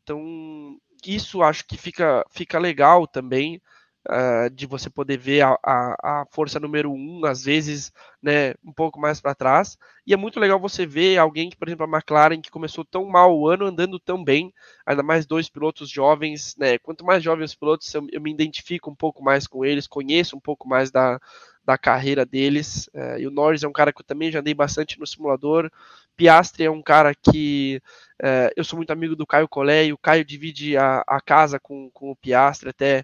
Então 0.03 0.77
isso 1.05 1.41
acho 1.41 1.65
que 1.65 1.77
fica, 1.77 2.25
fica 2.29 2.59
legal 2.59 3.07
também. 3.07 3.61
Uh, 4.09 4.49
de 4.49 4.65
você 4.65 4.89
poder 4.89 5.17
ver 5.17 5.41
a, 5.41 5.59
a, 5.61 6.21
a, 6.21 6.25
força 6.31 6.61
número 6.61 6.89
um, 6.89 7.25
às 7.25 7.43
vezes, 7.43 7.91
né, 8.23 8.53
um 8.63 8.71
pouco 8.71 8.97
mais 8.97 9.19
para 9.19 9.35
trás. 9.35 9.77
E 10.05 10.13
é 10.13 10.17
muito 10.17 10.39
legal 10.39 10.57
você 10.57 10.85
ver 10.85 11.17
alguém 11.17 11.49
que, 11.49 11.57
por 11.57 11.67
exemplo, 11.67 11.85
a 11.85 11.97
McLaren, 11.97 12.39
que 12.39 12.49
começou 12.49 12.85
tão 12.85 13.03
mal 13.03 13.37
o 13.37 13.49
ano, 13.49 13.65
andando 13.65 13.99
tão 13.99 14.23
bem, 14.23 14.53
ainda 14.85 15.03
mais 15.03 15.25
dois 15.25 15.49
pilotos 15.49 15.89
jovens, 15.89 16.55
né? 16.57 16.77
Quanto 16.77 17.03
mais 17.03 17.21
jovens 17.21 17.51
os 17.51 17.55
pilotos, 17.55 17.93
eu, 17.93 18.07
eu 18.09 18.21
me 18.21 18.31
identifico 18.31 18.89
um 18.89 18.95
pouco 18.95 19.21
mais 19.21 19.45
com 19.45 19.65
eles, 19.65 19.87
conheço 19.87 20.37
um 20.37 20.39
pouco 20.39 20.69
mais 20.69 20.89
da, 20.89 21.19
da 21.65 21.77
carreira 21.77 22.25
deles. 22.25 22.89
Uh, 22.93 23.19
e 23.19 23.27
o 23.27 23.31
Norris 23.31 23.63
é 23.63 23.67
um 23.67 23.73
cara 23.73 23.91
que 23.91 23.99
eu 23.99 24.05
também 24.05 24.31
já 24.31 24.39
andei 24.39 24.53
bastante 24.53 24.97
no 24.97 25.05
simulador. 25.05 25.69
Piastri 26.15 26.63
é 26.63 26.71
um 26.71 26.81
cara 26.81 27.13
que 27.13 27.81
uh, 28.23 28.49
eu 28.55 28.63
sou 28.63 28.77
muito 28.77 28.91
amigo 28.91 29.17
do 29.17 29.27
Caio 29.27 29.49
Collet, 29.49 29.89
e 29.89 29.93
o 29.93 29.97
Caio 29.97 30.23
divide 30.23 30.77
a, 30.77 31.03
a 31.05 31.19
casa 31.19 31.59
com, 31.59 31.91
com 31.91 32.09
o 32.09 32.15
Piastri 32.15 32.69
até 32.69 33.03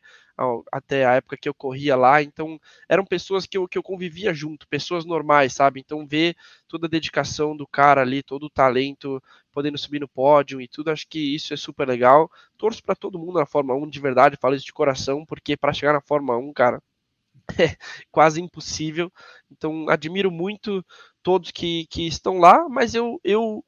até 0.71 1.05
a 1.05 1.13
época 1.13 1.37
que 1.37 1.47
eu 1.47 1.53
corria 1.53 1.95
lá, 1.95 2.21
então 2.21 2.59
eram 2.89 3.05
pessoas 3.05 3.45
que 3.45 3.57
eu, 3.57 3.67
que 3.67 3.77
eu 3.77 3.83
convivia 3.83 4.33
junto, 4.33 4.67
pessoas 4.67 5.05
normais, 5.05 5.53
sabe? 5.53 5.79
Então 5.79 6.05
ver 6.07 6.35
toda 6.67 6.87
a 6.87 6.89
dedicação 6.89 7.55
do 7.55 7.67
cara 7.67 8.01
ali, 8.01 8.23
todo 8.23 8.47
o 8.47 8.49
talento, 8.49 9.21
podendo 9.51 9.77
subir 9.77 9.99
no 9.99 10.07
pódio 10.07 10.59
e 10.59 10.67
tudo, 10.67 10.91
acho 10.91 11.07
que 11.07 11.35
isso 11.35 11.53
é 11.53 11.57
super 11.57 11.87
legal. 11.87 12.29
Torço 12.57 12.83
para 12.83 12.95
todo 12.95 13.19
mundo 13.19 13.39
na 13.39 13.45
Fórmula 13.45 13.77
1, 13.79 13.89
de 13.89 13.99
verdade, 13.99 14.37
falo 14.39 14.55
isso 14.55 14.65
de 14.65 14.73
coração, 14.73 15.25
porque 15.25 15.55
para 15.55 15.73
chegar 15.73 15.93
na 15.93 16.01
Fórmula 16.01 16.37
1, 16.37 16.53
cara, 16.53 16.81
é 17.59 17.75
quase 18.11 18.41
impossível. 18.41 19.11
Então 19.51 19.89
admiro 19.89 20.31
muito 20.31 20.83
todos 21.21 21.51
que, 21.51 21.85
que 21.87 22.07
estão 22.07 22.39
lá, 22.39 22.67
mas 22.69 22.95
eu, 22.95 23.19
eu 23.23 23.63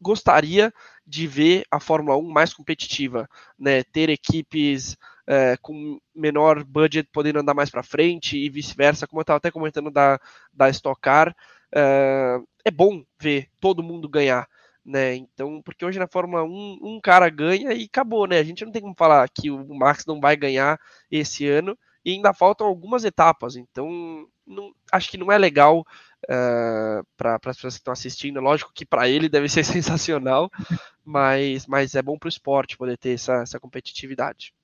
gostaria 0.00 0.72
de 1.06 1.26
ver 1.26 1.64
a 1.70 1.80
Fórmula 1.80 2.16
1 2.16 2.30
mais 2.30 2.52
competitiva, 2.52 3.28
né? 3.58 3.82
Ter 3.84 4.08
equipes 4.08 4.96
é, 5.28 5.58
com 5.60 6.00
menor 6.14 6.64
budget 6.64 7.06
podendo 7.12 7.40
andar 7.40 7.52
mais 7.52 7.68
para 7.68 7.82
frente 7.82 8.38
e 8.38 8.48
vice-versa, 8.48 9.06
como 9.06 9.20
eu 9.20 9.22
estava 9.22 9.36
até 9.36 9.50
comentando 9.50 9.90
da, 9.90 10.18
da 10.50 10.70
Stock 10.70 10.98
Car, 10.98 11.36
é, 11.70 12.38
é 12.64 12.70
bom 12.70 13.04
ver 13.20 13.48
todo 13.60 13.82
mundo 13.82 14.08
ganhar. 14.08 14.48
Né? 14.82 15.16
Então, 15.16 15.60
porque 15.60 15.84
hoje 15.84 15.98
na 15.98 16.08
Fórmula 16.08 16.42
1 16.42 16.78
um 16.82 16.98
cara 17.02 17.28
ganha 17.28 17.74
e 17.74 17.84
acabou, 17.84 18.26
né? 18.26 18.38
A 18.38 18.42
gente 18.42 18.64
não 18.64 18.72
tem 18.72 18.80
como 18.80 18.94
falar 18.96 19.28
que 19.28 19.50
o 19.50 19.74
Max 19.74 20.06
não 20.06 20.18
vai 20.18 20.34
ganhar 20.34 20.80
esse 21.10 21.46
ano 21.46 21.78
e 22.02 22.12
ainda 22.12 22.32
faltam 22.32 22.66
algumas 22.66 23.04
etapas. 23.04 23.54
Então, 23.54 24.26
não, 24.46 24.72
acho 24.90 25.10
que 25.10 25.18
não 25.18 25.30
é 25.30 25.36
legal 25.36 25.80
uh, 25.80 27.06
para 27.18 27.38
as 27.44 27.56
pessoas 27.56 27.74
que 27.74 27.80
estão 27.80 27.92
assistindo. 27.92 28.40
Lógico 28.40 28.72
que 28.72 28.86
para 28.86 29.06
ele 29.06 29.28
deve 29.28 29.46
ser 29.50 29.60
sensacional, 29.64 30.50
mas, 31.04 31.66
mas 31.66 31.94
é 31.94 32.00
bom 32.00 32.18
para 32.18 32.28
o 32.28 32.30
esporte 32.30 32.78
poder 32.78 32.96
ter 32.96 33.10
essa, 33.10 33.42
essa 33.42 33.60
competitividade. 33.60 34.54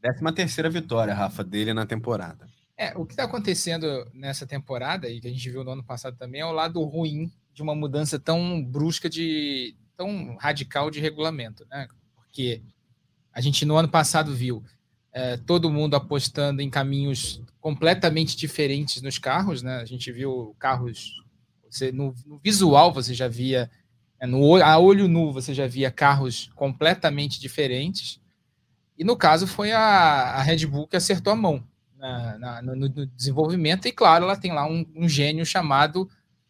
Décima 0.00 0.32
terceira 0.32 0.70
vitória, 0.70 1.14
Rafa, 1.14 1.42
dele 1.42 1.74
na 1.74 1.84
temporada. 1.84 2.46
É, 2.76 2.96
o 2.96 3.04
que 3.04 3.12
está 3.12 3.24
acontecendo 3.24 4.08
nessa 4.14 4.46
temporada, 4.46 5.08
e 5.08 5.20
que 5.20 5.26
a 5.26 5.30
gente 5.30 5.50
viu 5.50 5.64
no 5.64 5.72
ano 5.72 5.82
passado 5.82 6.16
também, 6.16 6.40
é 6.40 6.46
o 6.46 6.52
lado 6.52 6.80
ruim 6.84 7.30
de 7.52 7.60
uma 7.60 7.74
mudança 7.74 8.20
tão 8.20 8.64
brusca, 8.64 9.10
de 9.10 9.74
tão 9.96 10.36
radical 10.36 10.88
de 10.88 11.00
regulamento, 11.00 11.66
né? 11.68 11.88
Porque 12.14 12.62
a 13.32 13.40
gente 13.40 13.64
no 13.66 13.76
ano 13.76 13.88
passado 13.88 14.32
viu 14.32 14.62
é, 15.12 15.36
todo 15.36 15.70
mundo 15.70 15.96
apostando 15.96 16.62
em 16.62 16.70
caminhos 16.70 17.42
completamente 17.60 18.36
diferentes 18.36 19.02
nos 19.02 19.18
carros, 19.18 19.60
né? 19.60 19.78
A 19.78 19.84
gente 19.84 20.12
viu 20.12 20.54
carros, 20.56 21.20
você, 21.68 21.90
no, 21.90 22.14
no 22.24 22.38
visual 22.38 22.92
você 22.92 23.12
já 23.12 23.26
via, 23.26 23.68
é, 24.20 24.26
no, 24.26 24.54
a 24.62 24.78
olho 24.78 25.08
nu 25.08 25.32
você 25.32 25.52
já 25.52 25.66
via 25.66 25.90
carros 25.90 26.48
completamente 26.54 27.40
diferentes. 27.40 28.20
E 28.98 29.04
no 29.04 29.16
caso 29.16 29.46
foi 29.46 29.70
a, 29.70 29.80
a 29.80 30.42
Red 30.42 30.66
Bull 30.66 30.88
que 30.88 30.96
acertou 30.96 31.32
a 31.32 31.36
mão 31.36 31.62
na, 31.96 32.38
na, 32.38 32.62
no, 32.62 32.74
no, 32.74 33.06
desenvolvimento, 33.06 33.86
e 33.86 33.92
claro, 33.92 34.24
ela 34.24 34.36
tem 34.36 34.52
lá 34.52 34.66
um, 34.68 34.84
um, 34.94 35.08
gênio 35.08 35.46
chamado 35.46 36.08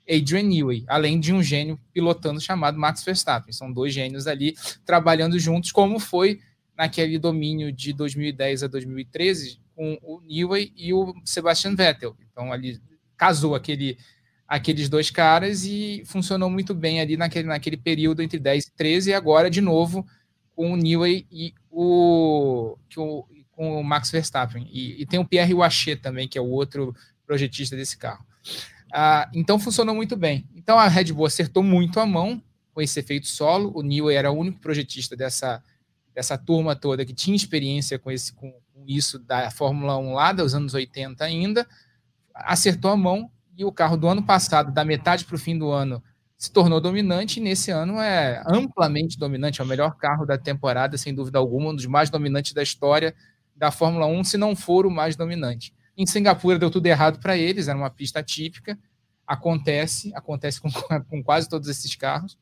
Adrian 0.08 0.42
Newey, 0.42 0.84
além 0.88 1.20
de 1.20 1.32
um 1.32 1.42
gênio 1.42 1.78
pilotando 1.92 2.40
chamado 2.40 2.78
Max 2.78 3.04
Verstappen. 3.04 3.52
São 3.52 3.72
dois 3.72 3.92
gênios 3.92 4.26
ali 4.26 4.54
trabalhando 4.84 5.38
juntos, 5.38 5.72
como 5.72 5.98
foi 5.98 6.40
naquele 6.76 7.18
domínio 7.18 7.72
de 7.72 7.92
2010 7.92 8.62
a 8.62 8.66
2013 8.66 9.60
com 9.74 9.98
o 10.02 10.20
Newey 10.20 10.72
e 10.76 10.92
o 10.92 11.14
Sebastian 11.24 11.74
Vettel. 11.74 12.16
Então 12.30 12.52
ali 12.52 12.80
casou 13.16 13.54
aquele, 13.54 13.98
aqueles 14.46 14.88
dois 14.88 15.10
caras 15.10 15.64
e 15.64 16.02
funcionou 16.06 16.48
muito 16.48 16.74
bem 16.74 17.00
ali 17.00 17.16
naquele, 17.16 17.48
naquele 17.48 17.76
período 17.76 18.22
entre 18.22 18.38
10 18.38 18.66
e 18.66 18.72
13 18.72 19.10
e 19.10 19.14
agora 19.14 19.50
de 19.50 19.60
novo 19.60 20.06
com 20.54 20.72
o 20.72 20.76
Newey 20.76 21.26
e 21.30 21.54
o, 21.80 22.76
que 22.88 22.98
o 22.98 23.24
com 23.52 23.80
o 23.80 23.82
Max 23.82 24.10
Verstappen. 24.10 24.68
E, 24.70 25.02
e 25.02 25.04
tem 25.04 25.18
o 25.18 25.24
Pierre 25.24 25.52
Wachet 25.52 26.00
também, 26.00 26.28
que 26.28 26.38
é 26.38 26.40
o 26.40 26.48
outro 26.48 26.94
projetista 27.26 27.74
desse 27.74 27.98
carro. 27.98 28.24
Ah, 28.92 29.28
então 29.34 29.58
funcionou 29.58 29.96
muito 29.96 30.16
bem. 30.16 30.48
Então 30.54 30.78
a 30.78 30.86
Red 30.86 31.12
Bull 31.12 31.26
acertou 31.26 31.62
muito 31.62 31.98
a 31.98 32.06
mão 32.06 32.40
com 32.72 32.80
esse 32.80 33.00
efeito 33.00 33.26
solo. 33.26 33.72
O 33.74 33.82
Newey 33.82 34.16
era 34.16 34.30
o 34.30 34.38
único 34.38 34.60
projetista 34.60 35.16
dessa 35.16 35.62
dessa 36.14 36.36
turma 36.36 36.74
toda 36.74 37.04
que 37.04 37.12
tinha 37.12 37.36
experiência 37.36 37.96
com, 37.96 38.10
esse, 38.10 38.32
com, 38.32 38.50
com 38.50 38.84
isso 38.88 39.20
da 39.20 39.52
Fórmula 39.52 39.96
1 39.96 40.14
lá 40.14 40.32
dos 40.32 40.52
anos 40.52 40.74
80 40.74 41.24
ainda, 41.24 41.64
acertou 42.34 42.90
a 42.90 42.96
mão 42.96 43.30
e 43.56 43.64
o 43.64 43.70
carro 43.70 43.96
do 43.96 44.08
ano 44.08 44.24
passado, 44.24 44.72
da 44.72 44.84
metade 44.84 45.24
para 45.24 45.36
o 45.36 45.38
fim 45.38 45.56
do 45.56 45.70
ano, 45.70 46.02
se 46.38 46.50
tornou 46.50 46.80
dominante 46.80 47.40
e 47.40 47.42
nesse 47.42 47.70
ano 47.70 47.98
é 47.98 48.42
amplamente 48.46 49.18
dominante, 49.18 49.60
é 49.60 49.64
o 49.64 49.66
melhor 49.66 49.96
carro 49.96 50.24
da 50.24 50.38
temporada, 50.38 50.96
sem 50.96 51.14
dúvida 51.14 51.38
alguma, 51.38 51.70
um 51.70 51.74
dos 51.74 51.86
mais 51.86 52.08
dominantes 52.08 52.52
da 52.52 52.62
história 52.62 53.14
da 53.54 53.70
Fórmula 53.70 54.06
1, 54.06 54.24
se 54.24 54.38
não 54.38 54.54
for 54.54 54.86
o 54.86 54.90
mais 54.90 55.16
dominante. 55.16 55.74
Em 55.96 56.06
Singapura 56.06 56.58
deu 56.58 56.70
tudo 56.70 56.86
errado 56.86 57.18
para 57.18 57.36
eles, 57.36 57.66
era 57.66 57.76
uma 57.76 57.90
pista 57.90 58.22
típica, 58.22 58.78
acontece, 59.26 60.12
acontece 60.14 60.60
com, 60.60 60.70
com 61.10 61.22
quase 61.22 61.48
todos 61.48 61.68
esses 61.68 61.94
carros 61.96 62.38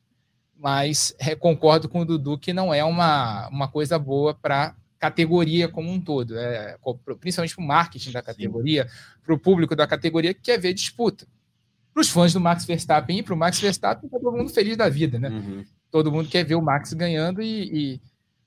mas 0.57 1.15
é, 1.19 1.35
concordo 1.35 1.87
com 1.87 2.01
o 2.01 2.05
Dudu 2.05 2.37
que 2.37 2.51
não 2.51 2.73
é 2.73 2.83
uma, 2.83 3.47
uma 3.49 3.67
coisa 3.67 3.99
boa 3.99 4.33
para 4.33 4.75
categoria 4.99 5.69
como 5.69 5.91
um 5.91 6.01
todo, 6.01 6.35
é, 6.37 6.75
principalmente 7.19 7.55
para 7.55 7.63
o 7.63 7.67
marketing 7.67 8.11
da 8.11 8.21
categoria, 8.21 8.87
para 9.23 9.33
o 9.33 9.39
público 9.39 9.75
da 9.75 9.85
categoria 9.85 10.33
que 10.33 10.41
quer 10.41 10.59
ver 10.59 10.73
disputa. 10.73 11.27
Para 11.97 12.01
os 12.03 12.09
fãs 12.09 12.31
do 12.31 12.39
Max 12.39 12.63
Verstappen 12.63 13.17
e 13.17 13.23
para 13.23 13.33
o 13.33 13.37
Max 13.37 13.59
Verstappen, 13.59 14.05
está 14.05 14.19
todo 14.19 14.37
mundo 14.37 14.51
feliz 14.51 14.77
da 14.77 14.87
vida, 14.87 15.17
né? 15.17 15.29
Uhum. 15.29 15.65
Todo 15.89 16.11
mundo 16.11 16.29
quer 16.29 16.43
ver 16.43 16.53
o 16.53 16.61
Max 16.61 16.93
ganhando 16.93 17.41
e, 17.41 17.97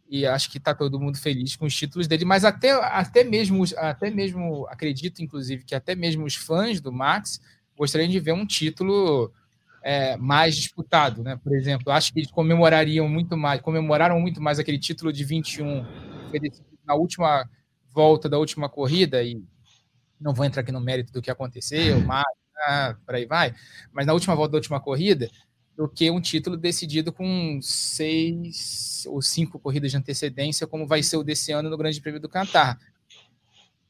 e, 0.08 0.18
e 0.20 0.24
acho 0.24 0.48
que 0.52 0.58
está 0.58 0.72
todo 0.72 1.00
mundo 1.00 1.18
feliz 1.18 1.56
com 1.56 1.66
os 1.66 1.74
títulos 1.74 2.06
dele, 2.06 2.24
mas 2.24 2.44
até, 2.44 2.70
até, 2.70 3.24
mesmo, 3.24 3.64
até 3.76 4.08
mesmo, 4.08 4.68
acredito, 4.68 5.20
inclusive, 5.20 5.64
que 5.64 5.74
até 5.74 5.96
mesmo 5.96 6.24
os 6.26 6.36
fãs 6.36 6.80
do 6.80 6.92
Max 6.92 7.40
gostariam 7.76 8.08
de 8.08 8.20
ver 8.20 8.34
um 8.34 8.46
título 8.46 9.32
é, 9.82 10.16
mais 10.16 10.54
disputado, 10.54 11.24
né? 11.24 11.34
Por 11.42 11.52
exemplo, 11.52 11.92
acho 11.92 12.12
que 12.12 12.20
eles 12.20 12.30
comemorariam 12.30 13.08
muito 13.08 13.36
mais, 13.36 13.60
comemoraram 13.60 14.20
muito 14.20 14.40
mais 14.40 14.60
aquele 14.60 14.78
título 14.78 15.12
de 15.12 15.24
21 15.24 15.84
na 16.86 16.94
última 16.94 17.50
volta 17.92 18.28
da 18.28 18.38
última 18.38 18.68
corrida 18.68 19.20
e 19.24 19.42
não 20.20 20.32
vou 20.32 20.46
entrar 20.46 20.62
aqui 20.62 20.70
no 20.70 20.80
mérito 20.80 21.12
do 21.12 21.20
que 21.20 21.32
aconteceu, 21.32 21.98
mas 22.06 22.24
ah, 22.66 22.96
por 23.04 23.14
aí 23.14 23.26
vai, 23.26 23.54
mas 23.92 24.06
na 24.06 24.12
última 24.12 24.34
volta 24.34 24.52
da 24.52 24.58
última 24.58 24.80
corrida, 24.80 25.30
do 25.76 25.88
que 25.88 26.10
um 26.10 26.20
título 26.20 26.56
decidido 26.56 27.12
com 27.12 27.58
seis 27.62 29.06
ou 29.08 29.22
cinco 29.22 29.58
corridas 29.58 29.90
de 29.90 29.96
antecedência, 29.96 30.66
como 30.66 30.86
vai 30.86 31.02
ser 31.02 31.16
o 31.16 31.24
desse 31.24 31.52
ano 31.52 31.70
no 31.70 31.78
Grande 31.78 32.00
Prêmio 32.00 32.20
do 32.20 32.28
Qatar. 32.28 32.78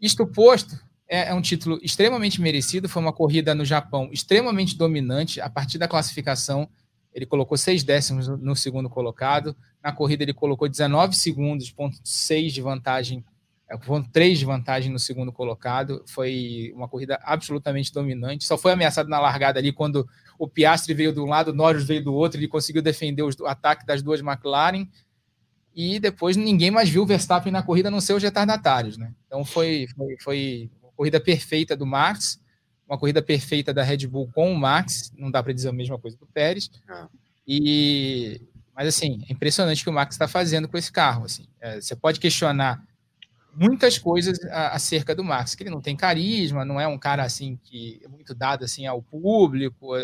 Isto 0.01 0.27
posto, 0.27 0.79
é, 1.09 1.31
é, 1.31 1.35
um 1.35 1.43
título 1.43 1.81
extremamente 1.83 2.41
merecido. 2.41 2.89
Foi 2.89 3.03
uma 3.03 3.13
corrida 3.13 3.53
no 3.57 3.65
Japão 3.65 4.09
extremamente 4.13 4.77
dominante. 4.77 5.41
A 5.41 5.51
partir 5.51 5.77
da 5.77 5.89
classificação, 5.89 6.69
ele 7.13 7.27
colocou 7.27 7.59
seis 7.59 7.83
décimos 7.83 8.29
no, 8.29 8.55
segundo 8.55 8.89
colocado. 8.89 9.57
Na 9.83 9.93
corrida, 9.93 10.23
ele 10.23 10.33
colocou 10.33 10.69
19 10.69 11.17
segundos, 11.17 11.73
ponto 11.73 11.99
6 12.05 12.53
de 12.53 12.63
vantagem, 12.63 13.25
é, 13.71 13.77
ponto 13.77 14.11
3 14.11 14.37
de 14.37 14.45
vantagem 14.45 14.93
no 14.93 14.99
segundo 14.99 15.33
colocado. 15.33 16.05
Foi 16.09 16.73
uma 16.75 16.89
corrida 16.89 17.21
absolutamente 17.23 17.93
dominante. 17.93 18.45
Só 18.45 18.59
foi 18.59 18.73
ameaçado 18.73 19.09
na 19.09 19.21
largada 19.21 19.61
ali 19.61 19.73
quando 19.73 20.09
o 20.37 20.49
Piastri 20.49 20.93
veio 20.93 21.13
de 21.13 21.21
um 21.21 21.27
lado, 21.27 21.53
o 21.53 21.55
Norris 21.55 21.85
veio 21.85 22.03
do 22.03 22.13
outro. 22.13 22.39
Ele 22.39 22.49
conseguiu 22.49 22.83
defender 22.83 23.23
o 23.23 23.47
ataque 23.47 23.87
das 23.87 24.03
duas 24.03 24.21
McLaren 24.21 24.89
e 25.73 26.01
depois 26.01 26.37
ninguém 26.37 26.71
mais 26.71 26.89
viu 26.89 27.03
o 27.03 27.07
Verstappen 27.07 27.53
na 27.53 27.63
corrida, 27.63 27.89
a 27.89 27.91
não 27.93 28.01
ser 28.01 28.15
os 28.15 28.23
retardatários, 28.23 28.99
né? 28.99 29.15
Então 29.27 29.45
foi, 29.45 29.87
foi, 29.95 30.17
foi 30.21 30.71
uma 30.83 30.93
corrida 30.93 31.21
perfeita 31.21 31.77
do 31.77 31.87
Max, 31.87 32.41
uma 32.89 32.99
corrida 32.99 33.23
perfeita 33.23 33.73
da 33.73 33.85
Red 33.85 34.09
Bull 34.09 34.29
com 34.35 34.53
o 34.53 34.59
Max, 34.59 35.13
não 35.17 35.31
dá 35.31 35.41
para 35.41 35.53
dizer 35.53 35.69
a 35.69 35.73
mesma 35.73 35.97
coisa 35.97 36.17
do 36.17 36.27
Pérez. 36.27 36.69
Ah. 36.89 37.09
E 37.47 38.41
mas 38.75 38.89
assim, 38.89 39.23
é 39.29 39.33
impressionante 39.33 39.83
o 39.83 39.85
que 39.85 39.91
o 39.91 39.93
Max 39.93 40.15
está 40.15 40.27
fazendo 40.27 40.67
com 40.67 40.77
esse 40.77 40.91
carro. 40.91 41.25
Assim. 41.25 41.47
É, 41.61 41.81
você 41.81 41.95
pode 41.95 42.19
questionar 42.19 42.83
muitas 43.55 43.99
coisas 43.99 44.39
acerca 44.45 45.15
do 45.15 45.25
Max, 45.25 45.55
que 45.55 45.63
ele 45.63 45.71
não 45.71 45.81
tem 45.81 45.97
carisma, 45.97 46.65
não 46.65 46.81
é 46.81 46.87
um 46.87 46.99
cara 46.99 47.23
assim 47.25 47.59
que 47.65 48.01
é 48.05 48.09
muito 48.09 48.35
dado 48.35 48.65
assim 48.65 48.87
ao 48.87 49.03
público, 49.03 49.97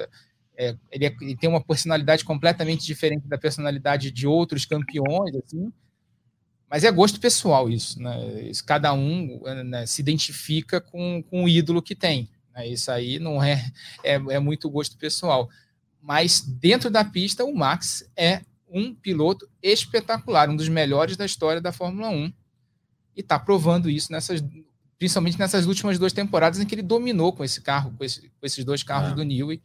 é, 0.57 0.75
ele, 0.91 1.07
é, 1.07 1.17
ele, 1.21 1.37
tem 1.37 1.49
uma 1.49 1.63
personalidade 1.63 2.25
completamente 2.25 2.85
diferente 2.85 3.29
da 3.29 3.37
personalidade 3.37 4.11
de 4.11 4.27
outros 4.27 4.65
campeões, 4.65 5.35
assim. 5.37 5.71
Mas 6.69 6.83
é 6.83 6.91
gosto 6.91 7.21
pessoal 7.21 7.69
isso, 7.69 8.03
né? 8.03 8.43
Isso, 8.43 8.65
cada 8.65 8.93
um 8.93 9.41
né, 9.65 9.87
se 9.87 10.01
identifica 10.01 10.81
com, 10.81 11.23
com 11.23 11.45
o 11.45 11.49
ídolo 11.49 11.83
que 11.83 11.95
tem. 11.95 12.29
Né? 12.55 12.69
Isso 12.69 12.91
aí 12.91 13.19
não 13.19 13.43
é, 13.43 13.71
é, 14.03 14.15
é 14.15 14.39
muito 14.41 14.69
gosto 14.69 14.97
pessoal. 14.97 15.49
Mas 16.03 16.41
dentro 16.41 16.91
da 16.91 17.05
pista, 17.05 17.45
o 17.45 17.55
Max 17.55 18.11
é 18.17 18.41
um 18.69 18.95
piloto 18.95 19.49
espetacular, 19.63 20.49
um 20.49 20.57
dos 20.57 20.69
melhores 20.69 21.17
da 21.17 21.25
história 21.25 21.61
da 21.61 21.71
Fórmula 21.71 22.09
1. 22.09 22.33
E 23.17 23.21
está 23.21 23.39
provando 23.39 23.89
isso 23.89 24.13
nessas, 24.13 24.45
principalmente 24.99 25.39
nessas 25.39 25.67
últimas 25.67 25.99
duas 25.99 26.13
temporadas 26.13 26.61
em 26.61 26.67
que 26.67 26.75
ele 26.75 26.83
dominou 26.83 27.33
com 27.33 27.43
esse 27.43 27.61
carro, 27.61 27.93
com, 27.97 28.05
esse, 28.05 28.29
com 28.29 28.47
esses 28.47 28.65
dois 28.65 28.83
carros 28.83 29.13
é. 29.13 29.15
do 29.15 29.25
Newey 29.25 29.61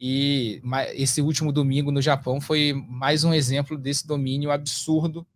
e 0.00 0.62
esse 0.94 1.20
último 1.20 1.50
domingo 1.50 1.90
no 1.90 2.00
Japão 2.00 2.40
foi 2.40 2.72
mais 2.88 3.24
um 3.24 3.34
exemplo 3.34 3.76
desse 3.76 4.06
domínio 4.06 4.50
absurdo 4.50 5.26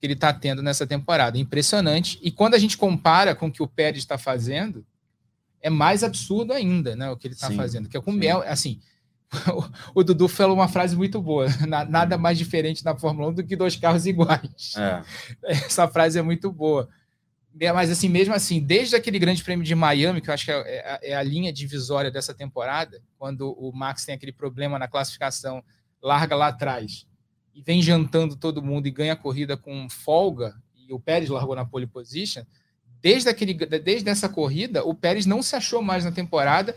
que 0.00 0.06
ele 0.06 0.14
está 0.14 0.32
tendo 0.32 0.62
nessa 0.62 0.86
temporada. 0.86 1.38
Impressionante. 1.38 2.18
E 2.22 2.30
quando 2.30 2.54
a 2.54 2.58
gente 2.58 2.78
compara 2.78 3.34
com 3.34 3.48
o 3.48 3.52
que 3.52 3.62
o 3.62 3.66
Pérez 3.66 3.98
está 3.98 4.16
fazendo, 4.16 4.86
é 5.60 5.68
mais 5.68 6.02
absurdo 6.02 6.52
ainda, 6.52 6.96
né? 6.96 7.10
O 7.10 7.16
que 7.16 7.26
ele 7.26 7.34
está 7.34 7.50
fazendo. 7.50 7.88
Que 7.88 7.96
é 7.96 8.00
com 8.00 8.12
mel, 8.12 8.42
assim. 8.46 8.80
o, 9.94 10.04
Dudu 10.04 10.28
falou 10.28 10.54
uma 10.54 10.68
frase 10.68 10.96
muito 10.96 11.20
boa: 11.20 11.46
nada 11.88 12.16
mais 12.16 12.38
diferente 12.38 12.84
na 12.84 12.96
Fórmula 12.96 13.28
1 13.28 13.34
do 13.34 13.44
que 13.44 13.56
dois 13.56 13.76
carros 13.76 14.06
iguais. 14.06 14.74
É. 14.76 15.02
Essa 15.66 15.88
frase 15.88 16.18
é 16.18 16.22
muito 16.22 16.50
boa. 16.52 16.88
É, 17.58 17.72
mas 17.72 17.90
assim, 17.90 18.08
mesmo 18.08 18.34
assim, 18.34 18.60
desde 18.60 18.94
aquele 18.94 19.18
grande 19.18 19.42
prêmio 19.42 19.64
de 19.64 19.74
Miami, 19.74 20.20
que 20.20 20.28
eu 20.28 20.34
acho 20.34 20.44
que 20.44 20.52
é, 20.52 20.60
é, 20.60 21.10
é, 21.10 21.16
a 21.16 21.22
linha 21.22 21.50
divisória 21.50 22.10
dessa 22.10 22.34
temporada, 22.34 23.02
quando 23.18 23.50
o 23.52 23.72
Max 23.72 24.04
tem 24.04 24.14
aquele 24.14 24.32
problema 24.32 24.78
na 24.78 24.86
classificação, 24.86 25.64
larga 26.02 26.36
lá 26.36 26.48
atrás 26.48 27.06
e 27.54 27.62
vem 27.62 27.80
jantando 27.80 28.36
todo 28.36 28.62
mundo 28.62 28.86
e 28.86 28.90
ganha 28.90 29.14
a 29.14 29.16
corrida 29.16 29.56
com 29.56 29.88
folga, 29.88 30.54
e 30.76 30.92
o 30.92 31.00
Pérez 31.00 31.30
largou 31.30 31.56
na 31.56 31.64
pole 31.64 31.86
position, 31.86 32.44
desde, 33.00 33.30
aquele, 33.30 33.54
desde 33.54 34.10
essa 34.10 34.28
corrida, 34.28 34.84
o 34.84 34.94
Pérez 34.94 35.24
não 35.24 35.42
se 35.42 35.56
achou 35.56 35.80
mais 35.80 36.04
na 36.04 36.12
temporada, 36.12 36.76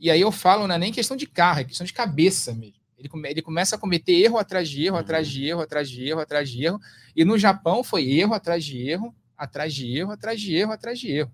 e 0.00 0.10
aí 0.10 0.20
eu 0.20 0.32
falo, 0.32 0.66
não 0.66 0.74
é 0.74 0.78
nem 0.78 0.92
questão 0.92 1.16
de 1.16 1.26
carro, 1.26 1.60
é 1.60 1.64
questão 1.64 1.84
de 1.84 1.92
cabeça 1.92 2.54
mesmo. 2.54 2.80
Ele, 2.98 3.08
come, 3.08 3.30
ele 3.30 3.42
começa 3.42 3.76
a 3.76 3.78
cometer 3.78 4.12
erro 4.12 4.38
atrás 4.38 4.68
de 4.68 4.84
erro, 4.84 4.96
atrás 4.96 5.28
de 5.28 5.46
erro, 5.46 5.60
atrás 5.60 5.88
de 5.88 6.08
erro, 6.08 6.20
atrás 6.20 6.50
de 6.50 6.64
erro, 6.64 6.80
e 7.14 7.24
no 7.24 7.38
Japão 7.38 7.84
foi 7.84 8.10
erro 8.10 8.34
atrás 8.34 8.64
de 8.64 8.78
erro, 8.88 9.14
atrás 9.36 9.74
de 9.74 9.96
erro, 9.96 10.12
atrás 10.12 10.40
de 10.40 10.54
erro, 10.54 10.72
atrás 10.72 10.98
de 10.98 11.10
erro. 11.10 11.32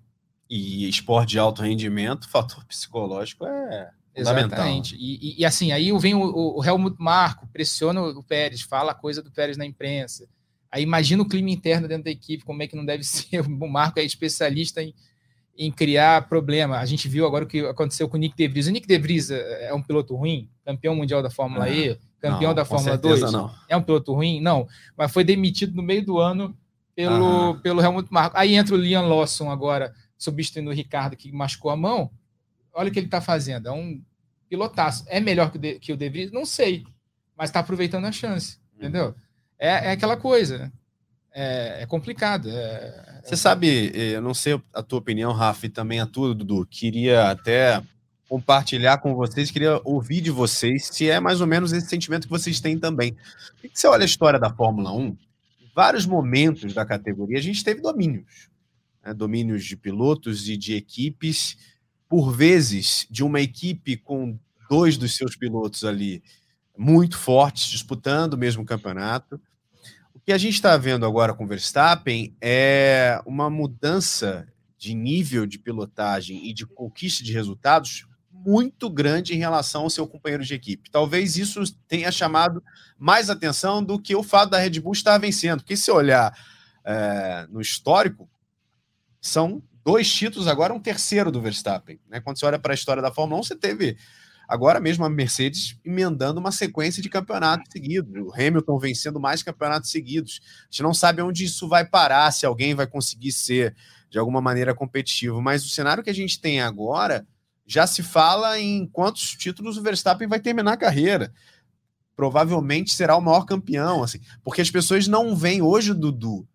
E 0.49 0.89
esporte 0.89 1.31
de 1.31 1.39
alto 1.39 1.63
rendimento, 1.63 2.29
fator 2.31 2.65
psicológico 2.65 3.45
é 3.47 3.91
Exatamente. 4.17 4.97
E, 4.97 5.19
e, 5.21 5.41
e, 5.41 5.45
assim, 5.45 5.73
aí 5.73 5.93
vem 5.99 6.15
o, 6.15 6.57
o 6.59 6.65
Helmut 6.65 6.97
Marco, 6.99 7.47
pressiona 7.49 8.01
o 8.01 8.23
Pérez, 8.23 8.63
fala 8.63 8.93
a 8.93 8.95
coisa 8.95 9.23
do 9.23 9.31
Pérez 9.31 9.59
na 9.59 9.67
imprensa. 9.67 10.27
Aí 10.71 10.83
imagina 10.83 11.23
o 11.23 11.29
clima 11.29 11.51
interno 11.51 11.87
dentro 11.87 12.05
da 12.05 12.11
equipe, 12.11 12.45
como 12.45 12.63
é 12.63 12.67
que 12.67 12.75
não 12.75 12.85
deve 12.85 13.05
ser. 13.05 13.41
O 13.43 13.69
Marco 13.69 14.01
é 14.01 14.05
especialista 14.05 14.83
em, 14.83 14.95
em 15.59 15.71
criar 15.71 16.29
problema. 16.29 16.79
A 16.79 16.85
gente 16.85 17.09
viu 17.09 17.27
agora 17.27 17.45
o 17.45 17.49
que 17.49 17.61
aconteceu 17.61 18.09
com 18.09 18.17
o 18.17 18.21
Nick 18.21 18.37
De 18.37 18.49
Vries. 18.49 18.67
O 18.67 18.71
Nick 18.71 18.87
De 18.87 18.99
Vries 18.99 19.31
é, 19.31 19.69
é 19.69 19.75
um 19.75 19.83
piloto 19.83 20.15
ruim, 20.15 20.49
campeão 20.65 20.95
mundial 20.95 21.23
da 21.23 21.31
Fórmula 21.31 21.65
ah, 21.65 21.71
E, 21.71 21.99
campeão 22.21 22.51
não, 22.51 22.55
da 22.55 22.65
Fórmula 22.65 22.97
2. 22.97 23.33
Não. 23.33 23.51
É 23.69 23.77
um 23.77 23.83
piloto 23.83 24.13
ruim? 24.13 24.41
Não, 24.41 24.69
mas 24.97 25.13
foi 25.13 25.25
demitido 25.25 25.75
no 25.75 25.83
meio 25.83 26.05
do 26.05 26.19
ano 26.19 26.57
pelo, 26.95 27.57
pelo 27.61 27.81
Helmut 27.83 28.09
Marko. 28.11 28.37
Aí 28.37 28.55
entra 28.55 28.75
o 28.75 28.79
Liam 28.79 29.07
Lawson 29.07 29.51
agora, 29.51 29.95
substituindo 30.19 30.71
o 30.71 30.75
Ricardo, 30.75 31.17
que 31.17 31.33
machucou 31.33 31.71
a 31.71 31.77
mão. 31.77 32.11
Olha 32.73 32.89
o 32.89 32.93
que 32.93 32.99
ele 32.99 33.07
está 33.07 33.21
fazendo. 33.21 33.69
É 33.69 33.73
um 33.73 34.03
pilotaço. 34.49 35.05
É 35.09 35.21
melhor 35.21 35.51
que 35.51 35.59
o 35.59 35.61
De, 35.61 35.79
que 35.79 35.93
o 35.93 35.97
de 35.97 36.09
Vries? 36.09 36.33
Não 36.33 36.45
sei. 36.45 36.85
Mas 37.37 37.51
está 37.51 37.61
aproveitando 37.61 38.07
a 38.07 38.13
chance. 38.13 38.59
Uhum. 38.73 38.79
Entendeu? 38.79 39.15
É, 39.59 39.69
é 39.69 39.91
aquela 39.93 40.17
coisa. 40.17 40.73
É, 41.39 41.83
é, 41.83 41.87
complicado. 41.87 42.49
É, 42.49 43.21
Você 43.23 43.37
sabe, 43.37 43.93
eu 43.95 44.23
não 44.23 44.33
sei 44.33 44.59
a 44.73 44.83
tua 44.83 44.99
opinião, 44.99 45.33
Rafa, 45.33 45.67
e 45.67 45.69
também 45.69 46.01
a 46.01 46.07
tua, 46.07 46.35
Dudu. 46.35 46.65
Queria 46.65 47.31
até 47.31 47.83
compartilhar 48.27 48.97
com 48.99 49.15
vocês, 49.15 49.51
queria 49.51 49.79
ouvir 49.85 50.23
de 50.23 50.31
vocês 50.31 50.87
se 50.87 51.11
é 51.11 51.21
mais 51.21 51.43
ou 51.43 51.47
menos 51.47 51.73
esse 51.73 51.89
sentimento 51.89 52.27
que 52.27 52.33
vocês 52.33 52.59
têm 52.59 52.79
também. 52.79 53.15
Você 53.71 53.87
olha 53.87 54.03
a 54.03 54.07
história 54.07 54.41
da 54.41 54.49
Fórmula 54.49 54.91
1, 54.93 55.15
vários 55.75 56.07
momentos 56.07 56.73
da 56.73 56.87
categoria 56.87 57.39
a 57.39 57.43
gente 57.43 57.63
teve 57.63 57.83
domínios, 57.83 58.49
né? 59.05 59.13
domínios 59.13 59.63
de 59.63 59.77
pilotos 59.77 60.49
e 60.49 60.57
de 60.57 60.75
equipes, 60.75 61.59
por 62.09 62.33
vezes 62.33 63.07
de 63.11 63.23
uma 63.23 63.43
equipe 63.43 63.99
com 63.99 64.39
dois 64.71 64.97
dos 64.97 65.15
seus 65.15 65.37
pilotos 65.37 65.85
ali 65.85 66.23
muito 66.79 67.19
fortes 67.19 67.69
disputando 67.69 68.35
o 68.35 68.39
mesmo 68.39 68.65
campeonato. 68.65 69.39
Que 70.27 70.33
a 70.33 70.39
gente 70.39 70.55
está 70.55 70.77
vendo 70.77 71.07
agora 71.07 71.33
com 71.33 71.47
Verstappen 71.47 72.37
é 72.41 73.23
uma 73.25 73.49
mudança 73.49 74.45
de 74.77 74.93
nível 74.93 75.47
de 75.47 75.57
pilotagem 75.57 76.49
e 76.49 76.53
de 76.53 76.67
conquista 76.67 77.23
de 77.23 77.33
resultados 77.33 78.09
muito 78.33 78.91
grande 78.91 79.35
em 79.35 79.39
relação 79.39 79.83
ao 79.83 79.91
seu 79.91 80.05
companheiro 80.05 80.45
de 80.45 80.53
equipe. 80.53 80.91
Talvez 80.91 81.37
isso 81.37 81.63
tenha 81.87 82.11
chamado 82.11 82.61
mais 82.99 83.31
atenção 83.31 83.81
do 83.81 84.01
que 84.01 84.17
o 84.17 84.23
fato 84.25 84.51
da 84.51 84.59
Red 84.59 84.81
Bull 84.81 84.95
estar 84.95 85.17
vencendo. 85.17 85.61
Porque 85.61 85.77
se 85.77 85.93
olhar 85.93 86.37
é, 86.85 87.47
no 87.49 87.61
histórico, 87.61 88.29
são 89.21 89.63
dois 89.85 90.13
títulos, 90.13 90.49
agora 90.49 90.75
um 90.75 90.81
terceiro 90.81 91.31
do 91.31 91.41
Verstappen. 91.41 92.01
Né? 92.09 92.19
Quando 92.19 92.37
você 92.37 92.47
olha 92.47 92.59
para 92.59 92.73
a 92.73 92.75
história 92.75 93.01
da 93.01 93.13
Fórmula 93.13 93.41
1, 93.43 93.45
você 93.45 93.55
teve 93.55 93.97
agora 94.49 94.81
mesmo 94.81 95.05
a 95.05 95.09
Mercedes 95.09 95.79
emendando 95.85 96.41
uma 96.41 96.53
sequência 96.53 97.03
de 97.03 97.09
campeonatos 97.09 97.71
seguidos. 97.71 98.13
O 98.23 98.33
Hamilton 98.33 98.79
vencendo 98.79 99.21
mais 99.21 99.43
campeonatos 99.43 99.91
seguidos. 99.91 100.41
A 100.43 100.67
gente 100.71 100.83
não 100.83 100.95
sabe 100.95 101.23
onde 101.23 101.45
isso 101.45 101.69
vai 101.69 101.85
parar, 101.85 102.31
se 102.33 102.47
alguém 102.47 102.75
vai 102.75 102.87
conseguir 102.87 103.33
ser 103.33 103.75
de 104.09 104.19
alguma 104.19 104.41
maneira 104.41 104.75
competitivo. 104.75 105.41
Mas 105.43 105.65
o 105.65 105.69
cenário 105.69 106.03
que 106.03 106.11
a 106.11 106.15
gente 106.15 106.41
tem 106.41 106.61
agora 106.61 107.27
já 107.67 107.87
se 107.87 108.03
fala 108.03 108.59
em 108.61 108.87
quantos 108.87 109.35
títulos 109.35 109.77
o 109.77 109.83
Verstappen 109.83 110.29
vai 110.29 110.41
terminar 110.41 110.73
a 110.73 110.77
carreira. 110.77 111.33
Provavelmente 112.15 112.95
será 112.95 113.17
o 113.17 113.21
maior 113.21 113.45
campeão, 113.45 114.03
assim, 114.03 114.21
porque 114.43 114.61
as 114.63 114.71
pessoas 114.71 115.07
não 115.07 115.37
veem 115.37 115.61
hoje 115.61 115.91
o 115.91 115.95
Dudu 115.95 116.47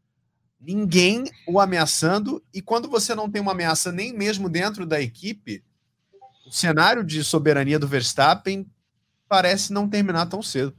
ninguém 0.62 1.24
o 1.48 1.60
ameaçando, 1.60 2.44
e 2.54 2.62
quando 2.62 2.88
você 2.88 3.16
não 3.16 3.30
tem 3.30 3.42
uma 3.42 3.52
ameaça 3.52 3.92
nem 3.92 4.14
mesmo 4.14 4.48
dentro 4.48 4.86
da 4.86 5.02
equipe, 5.02 5.64
o 6.46 6.52
cenário 6.52 7.04
de 7.04 7.24
soberania 7.24 7.80
do 7.80 7.88
Verstappen 7.88 8.66
parece 9.28 9.72
não 9.72 9.90
terminar 9.90 10.26
tão 10.26 10.42
cedo. 10.42 10.76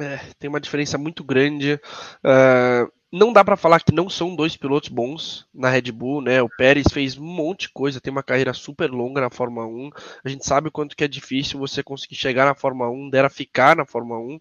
É, 0.00 0.18
tem 0.38 0.48
uma 0.48 0.60
diferença 0.60 0.96
muito 0.96 1.24
grande. 1.24 1.80
Uh, 2.22 2.90
não 3.10 3.32
dá 3.32 3.42
para 3.42 3.56
falar 3.56 3.80
que 3.80 3.92
não 3.92 4.08
são 4.08 4.36
dois 4.36 4.56
pilotos 4.56 4.90
bons 4.90 5.46
na 5.52 5.70
Red 5.70 5.90
Bull, 5.90 6.20
né? 6.20 6.42
O 6.42 6.48
Pérez 6.48 6.86
fez 6.92 7.16
um 7.16 7.24
monte 7.24 7.62
de 7.62 7.70
coisa, 7.70 8.00
tem 8.00 8.10
uma 8.10 8.22
carreira 8.22 8.52
super 8.52 8.90
longa 8.90 9.20
na 9.20 9.30
Fórmula 9.30 9.66
1. 9.66 9.90
A 10.24 10.28
gente 10.28 10.46
sabe 10.46 10.68
o 10.68 10.72
quanto 10.72 10.94
que 10.94 11.04
é 11.04 11.08
difícil 11.08 11.58
você 11.58 11.82
conseguir 11.82 12.16
chegar 12.16 12.44
na 12.44 12.54
Fórmula 12.54 12.90
1, 12.90 13.10
dera 13.10 13.30
ficar 13.30 13.74
na 13.74 13.86
Fórmula 13.86 14.20
1. 14.20 14.38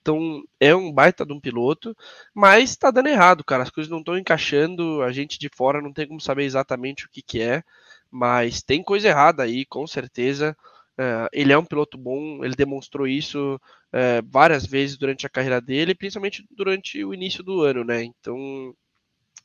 Então 0.00 0.40
é 0.60 0.72
um 0.74 0.92
baita 0.92 1.26
de 1.26 1.32
um 1.32 1.40
piloto, 1.40 1.96
mas 2.32 2.76
tá 2.76 2.92
dando 2.92 3.08
errado, 3.08 3.42
cara. 3.42 3.64
As 3.64 3.70
coisas 3.70 3.90
não 3.90 3.98
estão 3.98 4.16
encaixando, 4.16 5.02
a 5.02 5.10
gente 5.10 5.36
de 5.36 5.50
fora 5.52 5.82
não 5.82 5.92
tem 5.92 6.06
como 6.06 6.20
saber 6.20 6.44
exatamente 6.44 7.06
o 7.06 7.10
que, 7.10 7.20
que 7.20 7.42
é, 7.42 7.64
mas 8.10 8.62
tem 8.62 8.82
coisa 8.82 9.08
errada 9.08 9.42
aí, 9.42 9.64
com 9.64 9.86
certeza. 9.86 10.56
Uh, 10.98 11.28
ele 11.30 11.52
é 11.52 11.58
um 11.58 11.64
piloto 11.64 11.98
bom, 11.98 12.42
ele 12.42 12.54
demonstrou 12.56 13.06
isso 13.06 13.56
uh, 13.56 14.26
várias 14.26 14.64
vezes 14.64 14.96
durante 14.96 15.26
a 15.26 15.28
carreira 15.28 15.60
dele, 15.60 15.94
principalmente 15.94 16.46
durante 16.50 17.04
o 17.04 17.12
início 17.12 17.42
do 17.42 17.60
ano, 17.60 17.84
né? 17.84 18.02
Então 18.02 18.74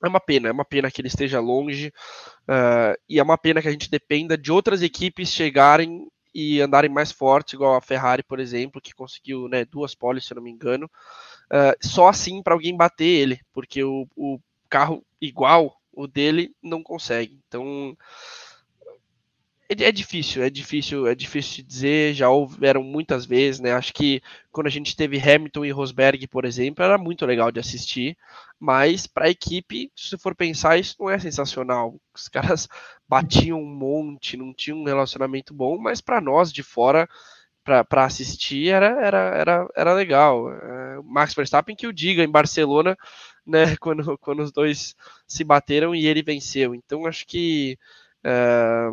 é 0.01 0.07
uma 0.07 0.21
pena, 0.21 0.47
é 0.47 0.51
uma 0.51 0.63
pena 0.63 0.89
que 0.89 1.01
ele 1.01 1.09
esteja 1.09 1.41
longe 1.41 1.89
uh, 2.47 2.97
e 3.07 3.19
é 3.19 3.23
uma 3.23 3.37
pena 3.37 3.61
que 3.61 3.67
a 3.67 3.71
gente 3.71 3.91
dependa 3.91 4.37
de 4.37 4.49
outras 4.49 4.81
equipes 4.81 5.29
chegarem 5.29 6.07
e 6.33 6.61
andarem 6.61 6.89
mais 6.89 7.11
forte, 7.11 7.53
igual 7.53 7.75
a 7.75 7.81
Ferrari, 7.81 8.23
por 8.23 8.39
exemplo, 8.39 8.79
que 8.81 8.95
conseguiu 8.95 9.49
né, 9.49 9.65
duas 9.65 9.93
poles, 9.93 10.25
se 10.25 10.31
eu 10.31 10.37
não 10.37 10.43
me 10.43 10.49
engano, 10.49 10.89
só 11.81 12.07
assim 12.07 12.41
para 12.41 12.53
alguém 12.53 12.75
bater 12.75 13.03
ele, 13.03 13.41
porque 13.51 13.83
o, 13.83 14.07
o 14.15 14.39
carro 14.69 15.05
igual 15.19 15.75
o 15.91 16.07
dele 16.07 16.55
não 16.63 16.81
consegue. 16.81 17.37
Então 17.45 17.95
é, 19.71 19.87
é, 19.87 19.91
difícil, 19.91 20.43
é 20.43 20.49
difícil, 20.49 21.07
é 21.07 21.15
difícil 21.15 21.57
de 21.57 21.63
dizer, 21.63 22.13
já 22.13 22.29
houveram 22.29 22.83
muitas 22.83 23.25
vezes, 23.25 23.61
né? 23.61 23.71
Acho 23.71 23.93
que 23.93 24.21
quando 24.51 24.67
a 24.67 24.69
gente 24.69 24.95
teve 24.95 25.17
Hamilton 25.17 25.63
e 25.65 25.71
Rosberg, 25.71 26.27
por 26.27 26.43
exemplo, 26.43 26.83
era 26.83 26.97
muito 26.97 27.25
legal 27.25 27.51
de 27.51 27.59
assistir, 27.59 28.17
mas 28.59 29.07
para 29.07 29.27
a 29.27 29.29
equipe, 29.29 29.89
se 29.95 30.17
for 30.17 30.35
pensar, 30.35 30.77
isso 30.77 30.97
não 30.99 31.09
é 31.09 31.17
sensacional. 31.17 31.95
Os 32.13 32.27
caras 32.27 32.67
batiam 33.07 33.61
um 33.61 33.65
monte, 33.65 34.35
não 34.35 34.53
tinham 34.53 34.79
um 34.79 34.83
relacionamento 34.83 35.53
bom, 35.53 35.77
mas 35.77 36.01
para 36.01 36.19
nós 36.19 36.51
de 36.51 36.63
fora, 36.63 37.07
para 37.63 38.05
assistir, 38.05 38.69
era, 38.69 38.87
era, 39.05 39.19
era, 39.37 39.67
era 39.75 39.93
legal. 39.93 40.51
É, 40.51 40.99
Max 41.03 41.33
Verstappen 41.33 41.75
que 41.75 41.87
o 41.87 41.93
diga 41.93 42.23
em 42.23 42.29
Barcelona, 42.29 42.97
né? 43.45 43.75
Quando, 43.79 44.17
quando 44.17 44.41
os 44.43 44.51
dois 44.51 44.95
se 45.27 45.43
bateram 45.43 45.95
e 45.95 46.05
ele 46.05 46.21
venceu. 46.23 46.75
Então 46.75 47.05
acho 47.05 47.25
que. 47.25 47.77
É, 48.23 48.89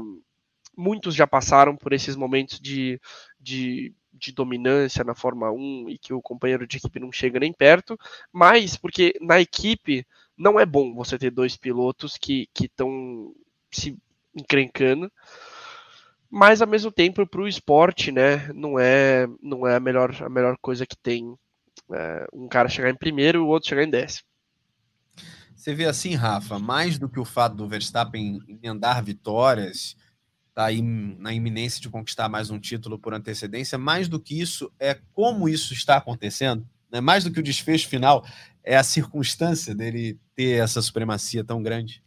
muitos 0.79 1.17
já 1.17 1.27
passaram 1.27 1.77
por 1.77 1.93
esses 1.93 2.15
momentos 2.15 2.61
de, 2.61 3.01
de, 3.41 3.93
de, 4.13 4.33
dominância 4.33 5.03
na 5.03 5.13
Fórmula 5.13 5.51
1 5.51 5.91
e 5.91 5.99
que 5.99 6.15
o 6.15 6.23
companheiro 6.23 6.69
de 6.69 6.77
equipe 6.77 7.01
não 7.01 7.11
chega 7.11 7.41
nem 7.41 7.53
perto, 7.53 7.99
mas 8.33 8.77
porque 8.77 9.13
na 9.21 9.41
equipe 9.41 10.07
não 10.37 10.59
é 10.59 10.65
bom 10.65 10.95
você 10.95 11.19
ter 11.19 11.33
dois 11.33 11.57
pilotos 11.57 12.17
que 12.17 12.49
estão 12.61 13.35
se 13.73 13.99
encrencando, 14.33 15.11
mas 16.31 16.63
ao 16.63 16.69
mesmo 16.69 16.93
tempo 16.93 17.27
para 17.27 17.41
o 17.41 17.49
esporte, 17.49 18.13
né, 18.13 18.49
não 18.55 18.79
é, 18.79 19.27
não 19.43 19.67
é 19.67 19.75
a, 19.75 19.81
melhor, 19.81 20.15
a 20.23 20.29
melhor 20.29 20.57
coisa 20.63 20.87
que 20.87 20.97
tem 20.97 21.35
é, 21.93 22.27
um 22.33 22.47
cara 22.47 22.69
chegar 22.69 22.91
em 22.91 22.97
primeiro 22.97 23.39
e 23.39 23.43
o 23.43 23.49
outro 23.49 23.69
chegar 23.69 23.83
em 23.83 23.91
décimo. 23.91 24.29
Você 25.57 25.75
vê 25.75 25.87
assim, 25.87 26.15
Rafa, 26.15 26.57
mais 26.57 27.01
do 27.01 27.09
que 27.09 27.19
o 27.19 27.25
fato 27.25 27.57
do 27.57 27.67
Verstappen 27.67 28.39
emendar 28.47 29.03
vitórias, 29.03 29.97
está 30.59 30.67
aí 30.67 30.83
na 30.83 31.33
iminência 31.33 31.81
de 31.81 31.89
conquistar 31.89 32.29
mais 32.29 32.51
um 32.51 32.59
título 32.59 32.99
por 32.99 33.15
antecedência. 33.15 33.79
Mais 33.79 34.09
do 34.09 34.19
que 34.19 34.41
isso, 34.41 34.73
é 34.81 34.99
como 35.15 35.49
isso 35.49 35.73
está 35.73 35.97
acontecendo. 35.97 36.69
Né? 36.91 37.01
Mais 37.01 37.23
do 37.23 37.31
que 37.31 37.39
o 37.39 37.43
desfecho 37.43 37.87
final, 37.87 38.27
é 38.65 38.77
a 38.77 38.83
circunstância 38.83 39.73
dele 39.73 40.19
ter 40.35 40.61
essa 40.61 40.83
supremacia 40.83 41.45
tão 41.45 41.63
grande. 41.63 42.03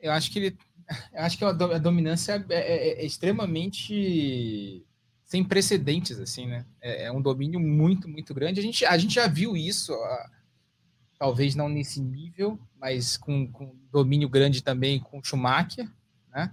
Eu 0.00 0.10
acho 0.10 0.32
que 0.32 0.38
ele, 0.40 0.58
acho 1.14 1.38
que 1.38 1.44
a 1.44 1.52
dominância 1.52 2.44
é, 2.50 2.54
é, 2.54 3.02
é 3.02 3.06
extremamente 3.06 4.84
sem 5.24 5.44
precedentes, 5.44 6.18
assim, 6.18 6.48
né? 6.48 6.66
É, 6.80 7.04
é, 7.04 7.12
um 7.12 7.22
domínio 7.22 7.60
muito, 7.60 8.08
muito 8.08 8.34
grande. 8.34 8.58
A 8.58 8.62
gente, 8.62 8.84
a 8.84 8.98
gente 8.98 9.14
já 9.14 9.28
viu 9.28 9.56
isso, 9.56 9.94
talvez 11.16 11.54
não 11.54 11.68
nesse 11.68 12.02
nível, 12.02 12.58
mas 12.80 13.16
com, 13.16 13.46
com 13.46 13.76
domínio 13.92 14.28
grande 14.28 14.60
também 14.60 14.98
com 14.98 15.22
Schumacher, 15.22 15.88
né? 16.34 16.52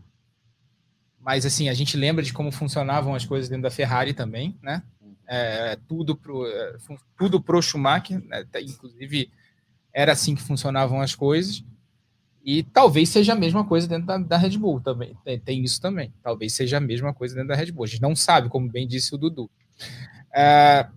Mas, 1.19 1.45
assim, 1.45 1.69
a 1.69 1.73
gente 1.73 1.97
lembra 1.97 2.23
de 2.23 2.33
como 2.33 2.51
funcionavam 2.51 3.13
as 3.13 3.25
coisas 3.25 3.49
dentro 3.49 3.63
da 3.63 3.71
Ferrari 3.71 4.13
também, 4.13 4.57
né? 4.61 4.83
É, 5.27 5.77
tudo 5.87 6.15
pro, 6.15 6.47
é, 6.47 6.77
tudo 7.17 7.41
pro 7.41 7.61
Schumacher, 7.61 8.19
né? 8.25 8.43
inclusive 8.61 9.29
era 9.93 10.13
assim 10.13 10.33
que 10.33 10.41
funcionavam 10.41 11.01
as 11.01 11.13
coisas. 11.13 11.63
E 12.43 12.63
talvez 12.63 13.09
seja 13.09 13.33
a 13.33 13.35
mesma 13.35 13.63
coisa 13.65 13.87
dentro 13.87 14.07
da, 14.07 14.17
da 14.17 14.37
Red 14.37 14.57
Bull 14.57 14.79
também. 14.79 15.15
Tem, 15.23 15.39
tem, 15.39 15.63
isso 15.63 15.79
também. 15.79 16.13
Talvez 16.23 16.53
seja 16.53 16.77
a 16.77 16.79
mesma 16.79 17.13
coisa 17.13 17.35
dentro 17.35 17.49
da 17.49 17.55
Red 17.55 17.71
Bull. 17.71 17.83
A 17.83 17.87
gente 17.87 18.01
não 18.01 18.15
sabe, 18.15 18.49
como 18.49 18.69
bem 18.69 18.87
disse 18.87 19.13
o 19.13 19.17
Dudu. 19.17 19.49
É, 20.33 20.87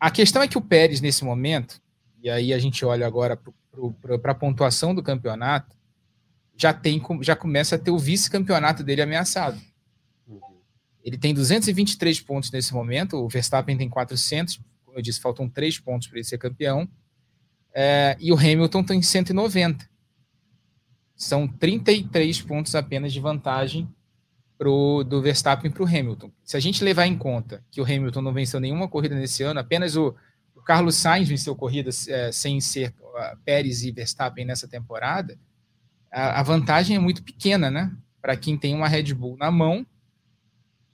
a 0.00 0.10
questão 0.10 0.42
é 0.42 0.48
que 0.48 0.58
o 0.58 0.62
Pérez, 0.62 1.00
nesse 1.00 1.24
momento, 1.24 1.80
e 2.22 2.28
aí 2.28 2.52
a 2.52 2.58
gente 2.58 2.84
olha 2.84 3.06
agora 3.06 3.38
para 4.20 4.32
a 4.32 4.34
pontuação 4.34 4.94
do 4.94 5.02
campeonato, 5.02 5.77
já 6.58 6.74
tem 6.74 7.00
já 7.22 7.36
começa 7.36 7.76
a 7.76 7.78
ter 7.78 7.92
o 7.92 7.98
vice-campeonato 7.98 8.82
dele 8.82 9.00
ameaçado. 9.00 9.58
Ele 11.02 11.16
tem 11.16 11.32
223 11.32 12.20
pontos 12.20 12.50
nesse 12.50 12.74
momento, 12.74 13.16
o 13.16 13.28
Verstappen 13.28 13.78
tem 13.78 13.88
400, 13.88 14.60
como 14.84 14.98
eu 14.98 15.02
disse, 15.02 15.20
faltam 15.20 15.48
3 15.48 15.78
pontos 15.78 16.08
para 16.08 16.18
ele 16.18 16.24
ser 16.24 16.36
campeão, 16.36 16.86
é, 17.72 18.16
e 18.20 18.32
o 18.32 18.36
Hamilton 18.36 18.82
tem 18.82 19.00
190. 19.00 19.88
São 21.16 21.48
33 21.48 22.42
pontos 22.42 22.74
apenas 22.74 23.12
de 23.12 23.20
vantagem 23.20 23.88
pro, 24.58 25.04
do 25.04 25.22
Verstappen 25.22 25.70
para 25.70 25.82
o 25.82 25.86
Hamilton. 25.86 26.30
Se 26.44 26.56
a 26.56 26.60
gente 26.60 26.82
levar 26.82 27.06
em 27.06 27.16
conta 27.16 27.64
que 27.70 27.80
o 27.80 27.84
Hamilton 27.84 28.20
não 28.20 28.32
venceu 28.32 28.58
nenhuma 28.58 28.88
corrida 28.88 29.14
nesse 29.14 29.42
ano, 29.44 29.60
apenas 29.60 29.96
o, 29.96 30.14
o 30.54 30.60
Carlos 30.60 30.96
Sainz 30.96 31.28
venceu 31.28 31.54
corridas 31.54 32.08
é, 32.08 32.32
sem 32.32 32.60
ser 32.60 32.92
uh, 33.00 33.36
Pérez 33.44 33.84
e 33.84 33.92
Verstappen 33.92 34.44
nessa 34.44 34.68
temporada, 34.68 35.38
a, 36.10 36.40
a 36.40 36.42
vantagem 36.42 36.96
é 36.96 36.98
muito 36.98 37.22
pequena, 37.22 37.70
né? 37.70 37.92
Para 38.20 38.36
quem 38.36 38.56
tem 38.56 38.74
uma 38.74 38.88
Red 38.88 39.14
Bull 39.14 39.36
na 39.36 39.50
mão 39.50 39.86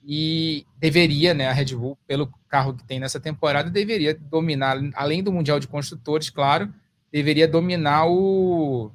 e 0.03 0.65
deveria, 0.77 1.33
né? 1.33 1.47
A 1.47 1.53
Red 1.53 1.75
Bull, 1.75 1.97
pelo 2.07 2.31
carro 2.47 2.73
que 2.73 2.83
tem 2.83 2.99
nessa 2.99 3.19
temporada, 3.19 3.69
deveria 3.69 4.13
dominar, 4.13 4.77
além 4.93 5.23
do 5.23 5.31
Mundial 5.31 5.59
de 5.59 5.67
Construtores, 5.67 6.29
claro, 6.29 6.71
deveria 7.11 7.47
dominar 7.47 8.05
o, 8.07 8.91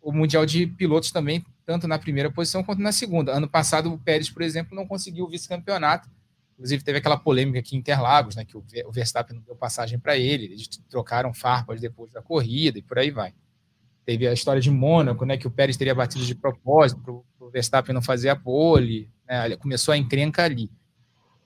o 0.00 0.12
Mundial 0.12 0.46
de 0.46 0.66
Pilotos 0.66 1.12
também, 1.12 1.44
tanto 1.66 1.86
na 1.86 1.98
primeira 1.98 2.30
posição 2.30 2.64
quanto 2.64 2.80
na 2.80 2.92
segunda. 2.92 3.32
Ano 3.32 3.48
passado, 3.48 3.92
o 3.92 3.98
Pérez, 3.98 4.30
por 4.30 4.42
exemplo, 4.42 4.74
não 4.74 4.86
conseguiu 4.86 5.26
o 5.26 5.28
vice-campeonato. 5.28 6.08
Inclusive, 6.54 6.82
teve 6.82 6.98
aquela 6.98 7.16
polêmica 7.16 7.58
aqui 7.58 7.76
em 7.76 7.78
Interlagos, 7.78 8.36
né, 8.36 8.44
que 8.44 8.56
o 8.56 8.92
Verstappen 8.92 9.36
não 9.36 9.42
deu 9.42 9.56
passagem 9.56 9.98
para 9.98 10.16
ele, 10.16 10.44
eles 10.44 10.68
trocaram 10.90 11.32
farpas 11.32 11.80
depois 11.80 12.12
da 12.12 12.20
corrida 12.20 12.78
e 12.78 12.82
por 12.82 12.98
aí 12.98 13.10
vai. 13.10 13.32
Teve 14.10 14.26
a 14.26 14.32
história 14.32 14.60
de 14.60 14.72
Mônaco, 14.72 15.24
né, 15.24 15.36
que 15.36 15.46
o 15.46 15.50
Pérez 15.52 15.76
teria 15.76 15.94
batido 15.94 16.24
de 16.24 16.34
propósito 16.34 17.00
para 17.00 17.46
o 17.46 17.50
Verstappen 17.52 17.94
não 17.94 18.02
fazer 18.02 18.28
a 18.28 18.34
pole. 18.34 19.08
Né, 19.24 19.54
começou 19.54 19.94
a 19.94 19.96
encrenca 19.96 20.42
ali. 20.42 20.68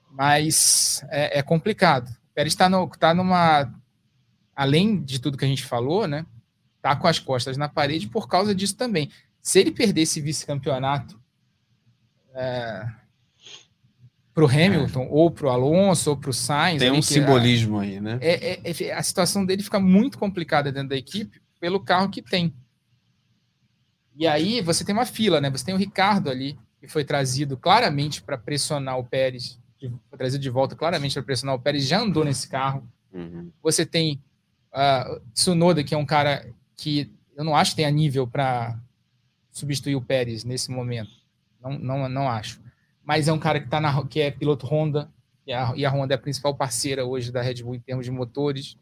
Mas 0.09 1.05
é, 1.11 1.37
é 1.37 1.43
complicado. 1.43 2.09
O 2.09 2.33
Pérez 2.33 2.53
está 2.53 2.67
no, 2.67 2.89
tá 2.89 3.13
numa. 3.13 3.71
Além 4.55 4.99
de 4.99 5.19
tudo 5.19 5.37
que 5.37 5.45
a 5.45 5.47
gente 5.47 5.63
falou, 5.63 6.07
né? 6.07 6.25
Tá 6.81 6.95
com 6.95 7.05
as 7.05 7.19
costas 7.19 7.55
na 7.55 7.69
parede 7.69 8.07
por 8.07 8.27
causa 8.27 8.55
disso 8.55 8.75
também. 8.75 9.11
Se 9.43 9.59
ele 9.59 9.69
perder 9.69 10.01
esse 10.01 10.19
vice-campeonato 10.19 11.21
é, 12.33 12.87
para 14.33 14.43
o 14.43 14.47
Hamilton, 14.47 15.03
é. 15.03 15.07
ou 15.11 15.29
para 15.29 15.45
o 15.45 15.49
Alonso, 15.51 16.09
ou 16.09 16.17
para 16.17 16.31
o 16.31 16.33
Sainz. 16.33 16.79
Tem 16.79 16.89
um 16.89 16.99
simbolismo 16.99 17.77
a, 17.77 17.83
aí, 17.83 18.01
né? 18.01 18.17
É, 18.21 18.53
é, 18.53 18.85
é, 18.85 18.91
a 18.91 19.03
situação 19.03 19.45
dele 19.45 19.61
fica 19.61 19.79
muito 19.79 20.17
complicada 20.17 20.71
dentro 20.71 20.89
da 20.89 20.97
equipe, 20.97 21.44
pelo 21.65 21.79
carro 21.79 22.11
que 22.11 22.21
tem. 22.21 22.53
E 24.15 24.27
aí 24.27 24.61
você 24.61 24.85
tem 24.85 24.93
uma 24.93 25.03
fila, 25.03 25.41
né? 25.41 25.49
Você 25.49 25.65
tem 25.65 25.73
o 25.73 25.79
Ricardo 25.79 26.29
ali, 26.29 26.59
que 26.79 26.87
foi 26.87 27.03
trazido 27.03 27.57
claramente 27.57 28.21
para 28.21 28.37
pressionar 28.37 28.99
o 28.99 29.03
Pérez, 29.03 29.59
foi 29.79 30.15
trazido 30.15 30.43
de 30.43 30.49
volta 30.51 30.75
claramente 30.75 31.15
para 31.15 31.23
pressionar 31.23 31.55
o 31.55 31.59
Pérez, 31.59 31.87
já 31.87 31.99
andou 31.99 32.23
nesse 32.23 32.47
carro. 32.47 32.87
Uhum. 33.11 33.51
Você 33.63 33.83
tem 33.83 34.21
uh, 34.75 35.19
Tsunoda, 35.33 35.83
que 35.83 35.95
é 35.95 35.97
um 35.97 36.05
cara 36.05 36.47
que 36.77 37.11
eu 37.35 37.43
não 37.43 37.55
acho 37.55 37.71
que 37.71 37.77
tenha 37.77 37.89
nível 37.89 38.27
para 38.27 38.79
substituir 39.49 39.95
o 39.95 40.01
Pérez 40.03 40.43
nesse 40.43 40.69
momento. 40.69 41.09
Não, 41.59 41.79
não, 41.79 42.07
não 42.07 42.29
acho. 42.29 42.61
Mas 43.03 43.27
é 43.27 43.33
um 43.33 43.39
cara 43.39 43.59
que, 43.59 43.67
tá 43.67 43.81
na, 43.81 44.05
que 44.05 44.19
é 44.21 44.29
piloto 44.29 44.67
Honda, 44.67 45.11
e 45.47 45.51
a, 45.51 45.73
e 45.75 45.83
a 45.83 45.89
Honda 45.89 46.13
é 46.13 46.15
a 46.15 46.21
principal 46.21 46.53
parceira 46.53 47.07
hoje 47.07 47.31
da 47.31 47.41
Red 47.41 47.63
Bull 47.63 47.73
em 47.73 47.79
termos 47.79 48.05
de 48.05 48.11
motores, 48.11 48.77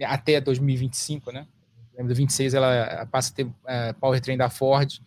até 0.00 0.40
2025, 0.40 1.32
né? 1.32 1.48
Lembra 1.96 2.14
do 2.14 2.16
26, 2.16 2.54
ela 2.54 3.06
passa 3.06 3.32
a 3.32 3.34
ter 3.34 3.46
é, 3.66 3.92
powertrain 3.94 4.36
da 4.36 4.50
Ford 4.50 5.00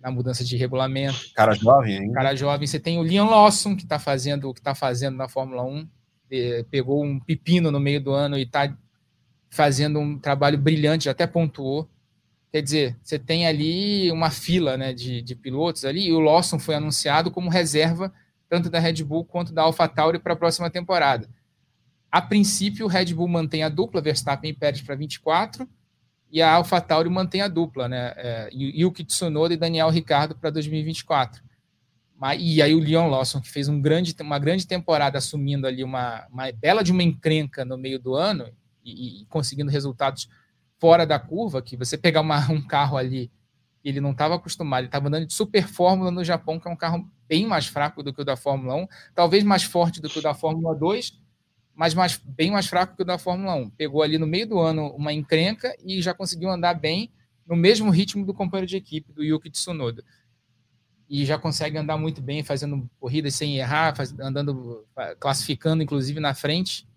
na 0.00 0.10
mudança 0.10 0.44
de 0.44 0.56
regulamento. 0.56 1.18
Cara 1.34 1.54
jovem, 1.54 1.96
hein? 1.96 2.12
Cara 2.12 2.34
jovem. 2.34 2.66
Você 2.66 2.78
tem 2.78 2.98
o 2.98 3.02
Liam 3.02 3.28
Lawson, 3.28 3.74
que 3.74 3.84
está 3.84 3.98
fazendo 3.98 4.50
o 4.50 4.54
que 4.54 4.60
está 4.60 4.74
fazendo 4.74 5.16
na 5.16 5.28
Fórmula 5.28 5.62
1. 5.62 5.88
pegou 6.70 7.02
um 7.02 7.18
pepino 7.18 7.70
no 7.70 7.80
meio 7.80 8.00
do 8.02 8.12
ano 8.12 8.36
e 8.36 8.42
está 8.42 8.76
fazendo 9.48 9.98
um 10.00 10.18
trabalho 10.18 10.58
brilhante, 10.58 11.08
até 11.08 11.26
pontuou. 11.26 11.88
Quer 12.52 12.62
dizer, 12.62 12.96
você 13.02 13.18
tem 13.18 13.46
ali 13.46 14.12
uma 14.12 14.30
fila 14.30 14.76
né, 14.76 14.92
de, 14.92 15.22
de 15.22 15.34
pilotos 15.34 15.84
ali, 15.84 16.08
e 16.08 16.12
o 16.12 16.20
Lawson 16.20 16.58
foi 16.58 16.74
anunciado 16.74 17.30
como 17.30 17.48
reserva 17.48 18.12
tanto 18.48 18.70
da 18.70 18.78
Red 18.78 19.02
Bull 19.02 19.24
quanto 19.24 19.52
da 19.52 19.62
AlphaTauri 19.62 20.18
para 20.18 20.34
a 20.34 20.36
próxima 20.36 20.70
temporada. 20.70 21.28
A 22.10 22.22
princípio, 22.22 22.86
o 22.86 22.88
Red 22.88 23.06
Bull 23.06 23.26
mantém 23.26 23.64
a 23.64 23.68
dupla, 23.68 24.00
Verstappen 24.00 24.50
e 24.50 24.54
Pérez 24.54 24.80
para 24.82 24.94
24, 24.94 25.68
e 26.34 26.42
a 26.42 26.52
AlphaTauri 26.54 27.08
mantém 27.08 27.42
a 27.42 27.46
dupla, 27.46 27.88
né? 27.88 28.12
É, 28.16 28.48
Yuki 28.52 29.04
Tsunoda 29.04 29.54
e 29.54 29.56
Daniel 29.56 29.88
Ricardo 29.88 30.34
para 30.34 30.50
2024. 30.50 31.40
E 32.40 32.60
aí 32.60 32.74
o 32.74 32.80
Leon 32.80 33.08
Lawson, 33.08 33.40
que 33.40 33.48
fez 33.48 33.68
um 33.68 33.80
grande, 33.80 34.16
uma 34.20 34.40
grande 34.40 34.66
temporada 34.66 35.16
assumindo 35.16 35.64
ali 35.64 35.84
uma, 35.84 36.26
uma 36.28 36.50
bela 36.50 36.82
de 36.82 36.90
uma 36.90 37.04
encrenca 37.04 37.64
no 37.64 37.78
meio 37.78 38.00
do 38.00 38.16
ano 38.16 38.50
e, 38.84 39.22
e 39.22 39.26
conseguindo 39.26 39.70
resultados 39.70 40.28
fora 40.80 41.06
da 41.06 41.20
curva, 41.20 41.62
que 41.62 41.76
você 41.76 41.96
pegar 41.96 42.22
uma, 42.22 42.50
um 42.50 42.60
carro 42.60 42.96
ali, 42.96 43.30
ele 43.84 44.00
não 44.00 44.10
estava 44.10 44.34
acostumado, 44.34 44.80
ele 44.80 44.88
estava 44.88 45.06
andando 45.06 45.26
de 45.26 45.34
super 45.34 45.68
Fórmula 45.68 46.10
no 46.10 46.24
Japão, 46.24 46.58
que 46.58 46.66
é 46.66 46.70
um 46.70 46.76
carro 46.76 47.08
bem 47.28 47.46
mais 47.46 47.68
fraco 47.68 48.02
do 48.02 48.12
que 48.12 48.22
o 48.22 48.24
da 48.24 48.36
Fórmula 48.36 48.74
1, 48.74 48.88
talvez 49.14 49.44
mais 49.44 49.62
forte 49.62 50.00
do 50.00 50.08
que 50.08 50.18
o 50.18 50.22
da 50.22 50.34
Fórmula 50.34 50.74
2, 50.74 51.16
mas 51.74 51.94
mais, 51.94 52.16
bem 52.16 52.50
mais 52.50 52.66
fraco 52.66 52.96
que 52.96 53.02
o 53.02 53.04
da 53.04 53.18
Fórmula 53.18 53.54
1. 53.54 53.70
Pegou 53.70 54.02
ali 54.02 54.18
no 54.18 54.26
meio 54.26 54.46
do 54.46 54.58
ano 54.58 54.88
uma 54.96 55.12
encrenca 55.12 55.74
e 55.84 56.00
já 56.00 56.14
conseguiu 56.14 56.50
andar 56.50 56.74
bem 56.74 57.10
no 57.46 57.56
mesmo 57.56 57.90
ritmo 57.90 58.24
do 58.24 58.32
companheiro 58.32 58.68
de 58.68 58.76
equipe, 58.76 59.12
do 59.12 59.22
Yuki 59.22 59.50
Tsunoda. 59.50 60.04
E 61.08 61.24
já 61.24 61.36
consegue 61.36 61.76
andar 61.76 61.98
muito 61.98 62.22
bem, 62.22 62.42
fazendo 62.42 62.88
corridas 62.98 63.34
sem 63.34 63.58
errar, 63.58 63.94
faz, 63.94 64.18
andando, 64.18 64.86
classificando, 65.18 65.82
inclusive, 65.82 66.18
na 66.18 66.32
frente 66.32 66.88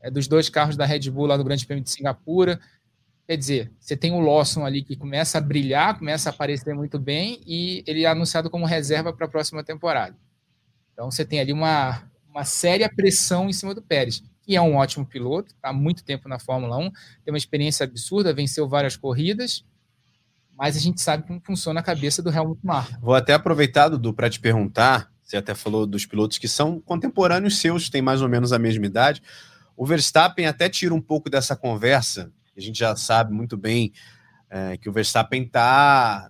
é, 0.00 0.10
dos 0.10 0.28
dois 0.28 0.50
carros 0.50 0.76
da 0.76 0.84
Red 0.84 1.10
Bull 1.10 1.26
lá 1.26 1.38
no 1.38 1.44
Grande 1.44 1.64
Prêmio 1.64 1.82
de 1.82 1.90
Singapura. 1.90 2.60
Quer 3.26 3.36
dizer, 3.36 3.72
você 3.80 3.96
tem 3.96 4.12
o 4.12 4.20
Lawson 4.20 4.64
ali 4.64 4.82
que 4.82 4.94
começa 4.94 5.38
a 5.38 5.40
brilhar, 5.40 5.98
começa 5.98 6.28
a 6.28 6.32
aparecer 6.32 6.74
muito 6.74 6.98
bem, 6.98 7.40
e 7.46 7.82
ele 7.86 8.04
é 8.04 8.06
anunciado 8.06 8.50
como 8.50 8.66
reserva 8.66 9.12
para 9.12 9.26
a 9.26 9.28
próxima 9.28 9.64
temporada. 9.64 10.16
Então 10.92 11.10
você 11.10 11.24
tem 11.24 11.40
ali 11.40 11.52
uma, 11.52 12.02
uma 12.36 12.44
séria 12.44 12.90
pressão 12.94 13.48
em 13.48 13.52
cima 13.52 13.74
do 13.74 13.80
Pérez, 13.80 14.22
que 14.42 14.54
é 14.54 14.60
um 14.60 14.76
ótimo 14.76 15.06
piloto, 15.06 15.54
está 15.54 15.70
há 15.70 15.72
muito 15.72 16.04
tempo 16.04 16.28
na 16.28 16.38
Fórmula 16.38 16.76
1, 16.76 16.90
tem 17.24 17.32
uma 17.32 17.38
experiência 17.38 17.84
absurda, 17.84 18.34
venceu 18.34 18.68
várias 18.68 18.94
corridas, 18.94 19.64
mas 20.54 20.76
a 20.76 20.78
gente 20.78 21.00
sabe 21.00 21.26
como 21.26 21.40
funciona 21.40 21.80
a 21.80 21.82
cabeça 21.82 22.22
do 22.22 22.30
Helmut 22.30 22.60
Marko. 22.62 23.00
Vou 23.00 23.14
até 23.14 23.32
aproveitar, 23.32 23.88
Dudu, 23.88 24.12
para 24.12 24.28
te 24.28 24.38
perguntar, 24.38 25.10
você 25.22 25.38
até 25.38 25.54
falou 25.54 25.86
dos 25.86 26.04
pilotos 26.04 26.36
que 26.36 26.46
são 26.46 26.78
contemporâneos 26.78 27.58
seus, 27.58 27.88
têm 27.88 28.02
mais 28.02 28.20
ou 28.20 28.28
menos 28.28 28.52
a 28.52 28.58
mesma 28.58 28.84
idade. 28.84 29.22
O 29.74 29.86
Verstappen 29.86 30.46
até 30.46 30.68
tira 30.68 30.94
um 30.94 31.00
pouco 31.00 31.30
dessa 31.30 31.56
conversa, 31.56 32.30
a 32.54 32.60
gente 32.60 32.78
já 32.78 32.94
sabe 32.94 33.32
muito 33.32 33.56
bem 33.56 33.94
é, 34.50 34.76
que 34.76 34.90
o 34.90 34.92
Verstappen 34.92 35.42
está 35.42 36.28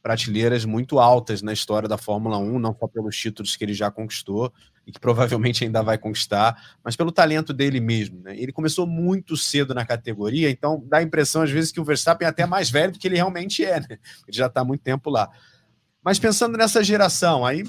prateleiras 0.00 0.64
muito 0.64 0.98
altas 0.98 1.42
na 1.42 1.52
história 1.52 1.88
da 1.88 1.96
Fórmula 1.96 2.38
1, 2.38 2.58
não 2.58 2.76
só 2.78 2.88
pelos 2.88 3.16
títulos 3.16 3.56
que 3.56 3.64
ele 3.64 3.72
já 3.72 3.90
conquistou, 3.90 4.52
e 4.86 4.92
que 4.92 4.98
provavelmente 4.98 5.64
ainda 5.64 5.82
vai 5.82 5.96
conquistar, 5.96 6.76
mas 6.82 6.96
pelo 6.96 7.12
talento 7.12 7.52
dele 7.52 7.80
mesmo. 7.80 8.20
Né? 8.22 8.36
Ele 8.36 8.52
começou 8.52 8.86
muito 8.86 9.36
cedo 9.36 9.74
na 9.74 9.86
categoria, 9.86 10.50
então 10.50 10.82
dá 10.86 10.98
a 10.98 11.02
impressão 11.02 11.42
às 11.42 11.50
vezes 11.50 11.70
que 11.70 11.80
o 11.80 11.84
Verstappen 11.84 12.26
é 12.26 12.28
até 12.28 12.46
mais 12.46 12.70
velho 12.70 12.92
do 12.92 12.98
que 12.98 13.06
ele 13.06 13.16
realmente 13.16 13.64
é, 13.64 13.80
né? 13.80 13.86
ele 13.90 14.36
já 14.36 14.46
está 14.46 14.62
há 14.62 14.64
muito 14.64 14.82
tempo 14.82 15.08
lá. 15.08 15.30
Mas 16.04 16.18
pensando 16.18 16.58
nessa 16.58 16.82
geração, 16.82 17.46
aí 17.46 17.64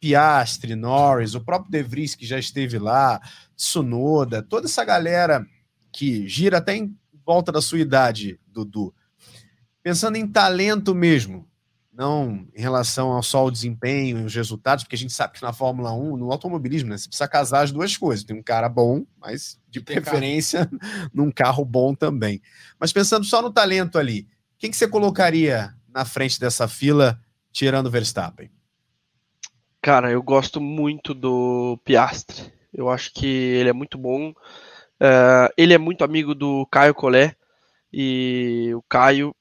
Piastri, 0.00 0.74
Norris, 0.74 1.34
o 1.34 1.40
próprio 1.40 1.70
De 1.70 1.82
Vries 1.82 2.14
que 2.14 2.26
já 2.26 2.38
esteve 2.38 2.78
lá, 2.78 3.20
Tsunoda, 3.56 4.42
toda 4.42 4.66
essa 4.66 4.84
galera 4.84 5.46
que 5.92 6.26
gira 6.28 6.58
até 6.58 6.76
em 6.76 6.94
volta 7.24 7.50
da 7.50 7.62
sua 7.62 7.78
idade, 7.78 8.38
Dudu. 8.46 8.94
Pensando 9.82 10.16
em 10.16 10.26
talento 10.26 10.94
mesmo, 10.94 11.48
não 11.94 12.46
em 12.54 12.60
relação 12.60 13.12
ao 13.12 13.22
só 13.22 13.44
o 13.46 13.50
desempenho 13.50 14.18
e 14.18 14.24
os 14.24 14.34
resultados, 14.34 14.84
porque 14.84 14.96
a 14.96 14.98
gente 14.98 15.12
sabe 15.12 15.34
que 15.34 15.42
na 15.42 15.52
Fórmula 15.52 15.92
1, 15.92 16.16
no 16.16 16.32
automobilismo, 16.32 16.90
né, 16.90 16.98
você 16.98 17.08
precisa 17.08 17.28
casar 17.28 17.62
as 17.62 17.70
duas 17.70 17.96
coisas. 17.96 18.24
Tem 18.24 18.36
um 18.36 18.42
cara 18.42 18.68
bom, 18.68 19.06
mas 19.18 19.60
de 19.68 19.80
preferência 19.80 20.66
carro. 20.66 21.10
num 21.14 21.30
carro 21.30 21.64
bom 21.64 21.94
também. 21.94 22.42
Mas 22.78 22.92
pensando 22.92 23.24
só 23.24 23.40
no 23.40 23.52
talento 23.52 23.98
ali, 23.98 24.26
quem 24.58 24.70
que 24.70 24.76
você 24.76 24.88
colocaria 24.88 25.72
na 25.88 26.04
frente 26.04 26.40
dessa 26.40 26.66
fila, 26.66 27.20
tirando 27.52 27.86
o 27.86 27.90
Verstappen? 27.90 28.50
Cara, 29.80 30.10
eu 30.10 30.22
gosto 30.22 30.60
muito 30.60 31.14
do 31.14 31.78
Piastre. 31.84 32.52
Eu 32.72 32.88
acho 32.88 33.12
que 33.12 33.26
ele 33.26 33.68
é 33.68 33.72
muito 33.72 33.96
bom. 33.96 34.30
Uh, 34.30 35.52
ele 35.56 35.74
é 35.74 35.78
muito 35.78 36.02
amigo 36.02 36.34
do 36.34 36.66
Caio 36.70 36.94
Collet. 36.94 37.36
E 37.92 38.72
o 38.74 38.82
Caio 38.88 39.34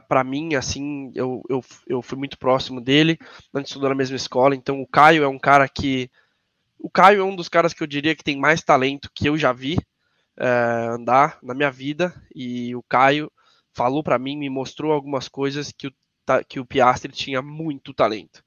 para 0.00 0.24
mim, 0.24 0.54
assim, 0.54 1.10
eu, 1.14 1.42
eu, 1.48 1.64
eu 1.86 2.02
fui 2.02 2.18
muito 2.18 2.38
próximo 2.38 2.80
dele, 2.80 3.18
a 3.52 3.58
gente 3.58 3.68
estudou 3.68 3.88
na 3.88 3.94
mesma 3.94 4.16
escola, 4.16 4.54
então 4.54 4.80
o 4.80 4.86
Caio 4.86 5.24
é 5.24 5.28
um 5.28 5.38
cara 5.38 5.68
que. 5.68 6.10
O 6.78 6.90
Caio 6.90 7.20
é 7.20 7.24
um 7.24 7.34
dos 7.34 7.48
caras 7.48 7.72
que 7.72 7.82
eu 7.82 7.86
diria 7.86 8.14
que 8.14 8.24
tem 8.24 8.38
mais 8.38 8.62
talento 8.62 9.10
que 9.14 9.28
eu 9.28 9.38
já 9.38 9.52
vi 9.52 9.78
é, 10.36 10.46
andar 10.90 11.38
na 11.42 11.54
minha 11.54 11.70
vida, 11.70 12.14
e 12.34 12.74
o 12.74 12.82
Caio 12.82 13.30
falou 13.72 14.02
para 14.02 14.18
mim, 14.18 14.36
me 14.36 14.50
mostrou 14.50 14.92
algumas 14.92 15.28
coisas 15.28 15.72
que 15.72 15.88
o, 15.88 15.92
que 16.48 16.60
o 16.60 16.66
Piastri 16.66 17.12
tinha 17.12 17.42
muito 17.42 17.94
talento. 17.94 18.44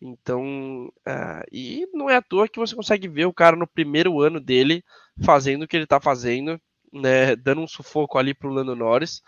Então, 0.00 0.92
é, 1.06 1.44
e 1.50 1.88
não 1.92 2.08
é 2.08 2.16
à 2.16 2.22
toa 2.22 2.48
que 2.48 2.58
você 2.58 2.74
consegue 2.74 3.08
ver 3.08 3.26
o 3.26 3.34
cara 3.34 3.56
no 3.56 3.66
primeiro 3.66 4.20
ano 4.20 4.40
dele 4.40 4.84
fazendo 5.24 5.62
o 5.62 5.68
que 5.68 5.76
ele 5.76 5.86
tá 5.86 6.00
fazendo, 6.00 6.60
né, 6.92 7.34
dando 7.34 7.60
um 7.60 7.66
sufoco 7.66 8.16
ali 8.16 8.32
pro 8.32 8.50
Lando 8.50 8.76
Norris, 8.76 9.22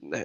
né, 0.00 0.24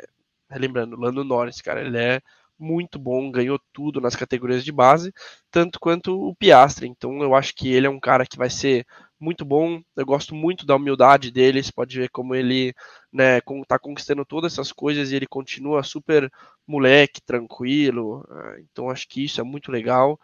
lembrando, 0.58 0.96
Lando 0.96 1.24
Norris, 1.24 1.62
cara, 1.62 1.82
ele 1.82 1.98
é 1.98 2.22
muito 2.60 3.00
bom, 3.00 3.32
ganhou 3.32 3.60
tudo 3.72 4.02
nas 4.02 4.16
categorias 4.16 4.66
de 4.66 4.72
base, 4.72 5.14
tanto 5.50 5.80
quanto 5.80 6.14
o 6.14 6.36
Piastre. 6.36 6.88
Então 6.88 7.22
eu 7.24 7.34
acho 7.34 7.56
que 7.56 7.70
ele 7.70 7.88
é 7.88 7.90
um 7.90 8.00
cara 8.00 8.26
que 8.26 8.38
vai 8.38 8.50
ser 8.50 8.86
muito 9.20 9.46
bom. 9.46 9.82
Eu 9.96 10.06
gosto 10.06 10.36
muito 10.36 10.66
da 10.66 10.76
humildade 10.76 11.32
dele. 11.32 11.64
Você 11.64 11.72
pode 11.72 11.98
ver 11.98 12.10
como 12.10 12.36
ele 12.36 12.74
né, 13.12 13.40
tá 13.68 13.80
conquistando 13.80 14.26
todas 14.26 14.54
essas 14.54 14.72
coisas 14.72 15.12
e 15.12 15.16
ele 15.16 15.28
continua 15.28 15.84
super 15.84 16.30
moleque, 16.68 17.22
tranquilo. 17.22 18.26
Ah, 18.30 18.56
então 18.60 18.90
acho 18.90 19.08
que 19.08 19.24
isso 19.24 19.40
é 19.40 19.44
muito 19.44 19.72
legal. 19.72 20.20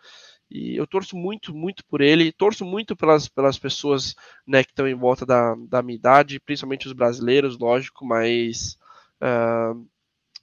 E 0.49 0.75
eu 0.77 0.85
torço 0.85 1.15
muito, 1.17 1.53
muito 1.55 1.83
por 1.85 2.01
ele. 2.01 2.31
Torço 2.31 2.65
muito 2.65 2.95
pelas, 2.95 3.27
pelas 3.29 3.57
pessoas 3.57 4.13
né, 4.45 4.63
que 4.63 4.71
estão 4.71 4.87
em 4.87 4.95
volta 4.95 5.25
da, 5.25 5.55
da 5.69 5.81
minha 5.81 5.95
idade, 5.95 6.39
principalmente 6.39 6.87
os 6.87 6.93
brasileiros, 6.93 7.57
lógico, 7.57 8.05
mas. 8.05 8.77
Uh, 9.21 9.87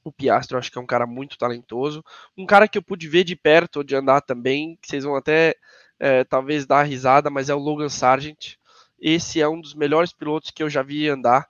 o 0.04 0.12
Piastro, 0.12 0.56
eu 0.56 0.58
acho 0.58 0.70
que 0.70 0.78
é 0.78 0.80
um 0.80 0.86
cara 0.86 1.06
muito 1.06 1.38
talentoso. 1.38 2.04
Um 2.36 2.46
cara 2.46 2.66
que 2.68 2.76
eu 2.76 2.82
pude 2.82 3.08
ver 3.08 3.24
de 3.24 3.36
perto, 3.36 3.84
de 3.84 3.94
andar 3.94 4.20
também, 4.20 4.78
que 4.80 4.88
vocês 4.88 5.04
vão 5.04 5.16
até 5.16 5.54
é, 5.98 6.24
talvez 6.24 6.66
dar 6.66 6.82
risada, 6.82 7.30
mas 7.30 7.48
é 7.48 7.54
o 7.54 7.58
Logan 7.58 7.88
Sargent. 7.88 8.56
Esse 8.98 9.40
é 9.40 9.48
um 9.48 9.60
dos 9.60 9.74
melhores 9.74 10.12
pilotos 10.12 10.50
que 10.50 10.62
eu 10.62 10.70
já 10.70 10.82
vi 10.82 11.08
andar. 11.08 11.48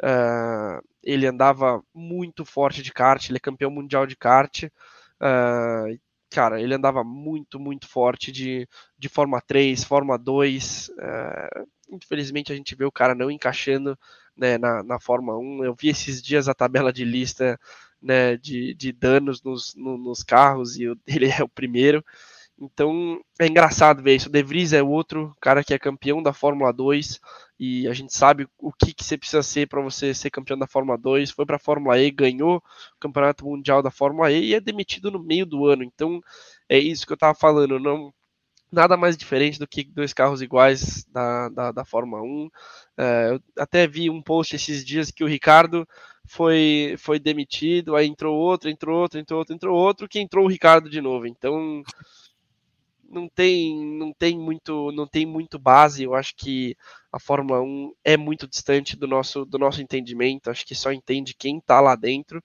Uh, 0.00 0.80
ele 1.02 1.26
andava 1.26 1.82
muito 1.92 2.44
forte 2.44 2.82
de 2.82 2.92
kart, 2.92 3.28
ele 3.28 3.38
é 3.38 3.40
campeão 3.40 3.70
mundial 3.70 4.06
de 4.06 4.16
kart. 4.16 4.64
Uh, 4.64 5.98
cara, 6.30 6.60
ele 6.60 6.74
andava 6.74 7.02
muito, 7.02 7.58
muito 7.58 7.88
forte 7.88 8.30
de, 8.30 8.68
de 8.96 9.08
Fórmula 9.08 9.40
3, 9.40 9.82
Fórmula 9.84 10.18
2. 10.18 10.90
Uh, 10.90 11.68
infelizmente 11.90 12.52
a 12.52 12.56
gente 12.56 12.74
vê 12.74 12.84
o 12.84 12.92
cara 12.92 13.14
não 13.14 13.30
encaixando 13.30 13.98
né, 14.36 14.58
na, 14.58 14.82
na 14.82 15.00
Fórmula 15.00 15.38
1. 15.38 15.64
Eu 15.64 15.74
vi 15.74 15.88
esses 15.88 16.22
dias 16.22 16.48
a 16.48 16.54
tabela 16.54 16.92
de 16.92 17.04
lista 17.04 17.58
né, 18.00 18.36
de, 18.36 18.74
de 18.74 18.92
danos 18.92 19.42
nos, 19.42 19.74
no, 19.74 19.98
nos 19.98 20.22
carros 20.22 20.76
e 20.76 20.84
ele 21.06 21.26
é 21.26 21.42
o 21.42 21.48
primeiro. 21.48 22.04
Então 22.60 23.20
é 23.38 23.46
engraçado 23.46 24.02
ver 24.02 24.16
isso. 24.16 24.28
O 24.28 24.32
De 24.32 24.42
Vries 24.42 24.72
é 24.72 24.82
outro 24.82 25.34
cara 25.40 25.62
que 25.62 25.72
é 25.72 25.78
campeão 25.78 26.22
da 26.22 26.32
Fórmula 26.32 26.72
2 26.72 27.20
e 27.58 27.86
a 27.86 27.92
gente 27.92 28.12
sabe 28.12 28.48
o 28.58 28.72
que, 28.72 28.92
que 28.92 29.04
você 29.04 29.16
precisa 29.16 29.42
ser 29.42 29.68
para 29.68 29.80
você 29.80 30.12
ser 30.12 30.30
campeão 30.30 30.58
da 30.58 30.66
Fórmula 30.66 30.98
2. 30.98 31.30
Foi 31.30 31.46
para 31.46 31.56
a 31.56 31.60
Fórmula 31.60 31.98
E, 31.98 32.10
ganhou 32.10 32.56
o 32.56 32.62
Campeonato 33.00 33.44
Mundial 33.44 33.80
da 33.82 33.90
Fórmula 33.90 34.32
E 34.32 34.46
e 34.46 34.54
é 34.54 34.60
demitido 34.60 35.10
no 35.10 35.22
meio 35.22 35.46
do 35.46 35.66
ano. 35.66 35.84
Então 35.84 36.20
é 36.68 36.78
isso 36.78 37.06
que 37.06 37.12
eu 37.12 37.16
estava 37.16 37.34
falando. 37.34 37.78
Não, 37.78 38.12
nada 38.72 38.96
mais 38.96 39.16
diferente 39.16 39.58
do 39.58 39.66
que 39.66 39.84
dois 39.84 40.12
carros 40.12 40.42
iguais 40.42 41.04
da, 41.04 41.48
da, 41.48 41.72
da 41.72 41.84
Fórmula 41.84 42.22
1. 42.22 42.50
É, 42.96 43.30
eu 43.30 43.40
até 43.56 43.86
vi 43.86 44.10
um 44.10 44.22
post 44.22 44.56
esses 44.56 44.84
dias 44.84 45.10
que 45.10 45.24
o 45.24 45.28
Ricardo 45.28 45.86
foi, 46.28 46.94
foi 46.98 47.18
demitido, 47.18 47.96
aí 47.96 48.06
entrou 48.06 48.36
outro, 48.36 48.68
entrou 48.68 49.00
outro, 49.00 49.18
entrou 49.18 49.38
outro, 49.38 49.54
entrou 49.54 49.76
outro, 49.76 50.08
que 50.08 50.20
entrou 50.20 50.44
o 50.44 50.48
Ricardo 50.48 50.88
de 50.90 51.00
novo. 51.00 51.26
Então 51.26 51.82
não 53.08 53.28
tem, 53.28 53.84
não 53.96 54.12
tem 54.12 54.38
muito, 54.38 54.92
não 54.92 55.06
tem 55.06 55.24
muito 55.24 55.58
base. 55.58 56.04
Eu 56.04 56.14
acho 56.14 56.36
que 56.36 56.76
a 57.10 57.18
Fórmula 57.18 57.62
1 57.62 57.92
é 58.04 58.16
muito 58.16 58.46
distante 58.46 58.96
do 58.96 59.06
nosso, 59.06 59.44
do 59.44 59.58
nosso 59.58 59.80
entendimento. 59.80 60.50
Acho 60.50 60.66
que 60.66 60.74
só 60.74 60.92
entende 60.92 61.34
quem 61.34 61.58
está 61.58 61.80
lá 61.80 61.96
dentro. 61.96 62.42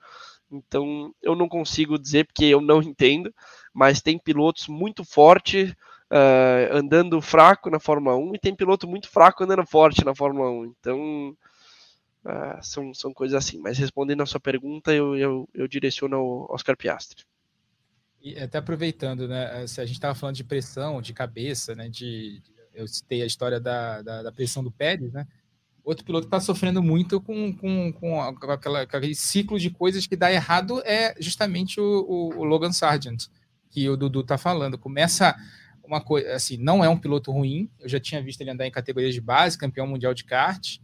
Então 0.52 1.14
eu 1.22 1.36
não 1.36 1.50
consigo 1.50 2.00
dizer 2.00 2.26
porque 2.26 2.46
eu 2.46 2.62
não 2.62 2.82
entendo, 2.84 3.34
mas 3.74 4.02
tem 4.02 4.18
pilotos 4.18 4.68
muito 4.68 5.04
fortes 5.04 5.72
uh, 5.72 6.72
andando 6.72 7.22
fraco 7.22 7.70
na 7.70 7.80
Fórmula 7.80 8.16
1 8.16 8.36
e 8.36 8.40
tem 8.40 8.56
piloto 8.56 8.88
muito 8.88 9.10
fraco 9.10 9.44
andando 9.44 9.66
forte 9.66 10.06
na 10.06 10.16
Fórmula 10.16 10.50
1. 10.50 10.66
Então 10.66 11.36
Uh, 12.26 12.64
são, 12.64 12.94
são 12.94 13.14
coisas 13.14 13.36
assim. 13.36 13.60
Mas 13.60 13.78
respondendo 13.78 14.22
a 14.22 14.26
sua 14.26 14.40
pergunta, 14.40 14.94
eu, 14.94 15.16
eu, 15.16 15.50
eu 15.54 15.68
direciono 15.68 16.16
ao 16.16 16.54
Oscar 16.54 16.78
Piastri. 16.78 17.24
E 18.22 18.40
até 18.40 18.58
aproveitando, 18.58 19.28
né? 19.28 19.68
Se 19.68 19.82
a 19.82 19.86
gente 19.86 19.96
estava 19.96 20.16
falando 20.16 20.36
de 20.36 20.44
pressão, 20.44 21.02
de 21.02 21.14
cabeça, 21.14 21.76
né? 21.76 21.90
De, 21.90 22.42
eu 22.74 22.88
citei 22.88 23.22
a 23.22 23.26
história 23.26 23.60
da, 23.60 24.02
da, 24.02 24.24
da 24.24 24.32
pressão 24.32 24.64
do 24.64 24.72
Pérez, 24.72 25.12
né? 25.12 25.28
Outro 25.84 26.06
piloto 26.06 26.28
está 26.28 26.40
sofrendo 26.40 26.82
muito 26.82 27.20
com, 27.20 27.54
com, 27.54 27.92
com, 27.92 28.22
aquela, 28.22 28.84
aquele 28.84 29.14
ciclo 29.14 29.60
de 29.60 29.70
coisas 29.70 30.08
que 30.08 30.16
dá 30.16 30.32
errado 30.32 30.82
é 30.86 31.14
justamente 31.20 31.82
o, 31.82 31.84
o, 31.84 32.40
o 32.40 32.44
Logan 32.46 32.72
Sargent, 32.72 33.26
que 33.70 33.90
o 33.90 33.98
Dudu 33.98 34.22
está 34.22 34.38
falando. 34.38 34.78
Começa 34.78 35.36
uma 35.84 36.00
coisa, 36.00 36.34
assim, 36.34 36.56
não 36.56 36.82
é 36.82 36.88
um 36.88 36.98
piloto 36.98 37.34
ruim, 37.34 37.70
eu 37.82 37.90
já 37.90 38.00
tinha 38.00 38.24
visto 38.24 38.40
ele 38.40 38.52
andar 38.52 38.66
em 38.66 38.72
categorias 38.72 39.14
de 39.14 39.20
base, 39.20 39.58
campeão 39.58 39.86
mundial 39.86 40.14
de 40.14 40.24
kart, 40.24 40.78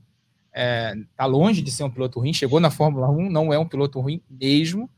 é, 0.53 0.95
tá 1.15 1.25
longe 1.25 1.61
de 1.61 1.71
ser 1.71 1.83
um 1.83 1.89
piloto 1.89 2.19
ruim, 2.19 2.33
chegou 2.33 2.59
na 2.59 2.69
Fórmula 2.69 3.09
1, 3.09 3.29
não 3.29 3.53
é 3.53 3.59
um 3.59 3.67
piloto 3.67 3.99
ruim 3.99 4.21
mesmo, 4.29 4.89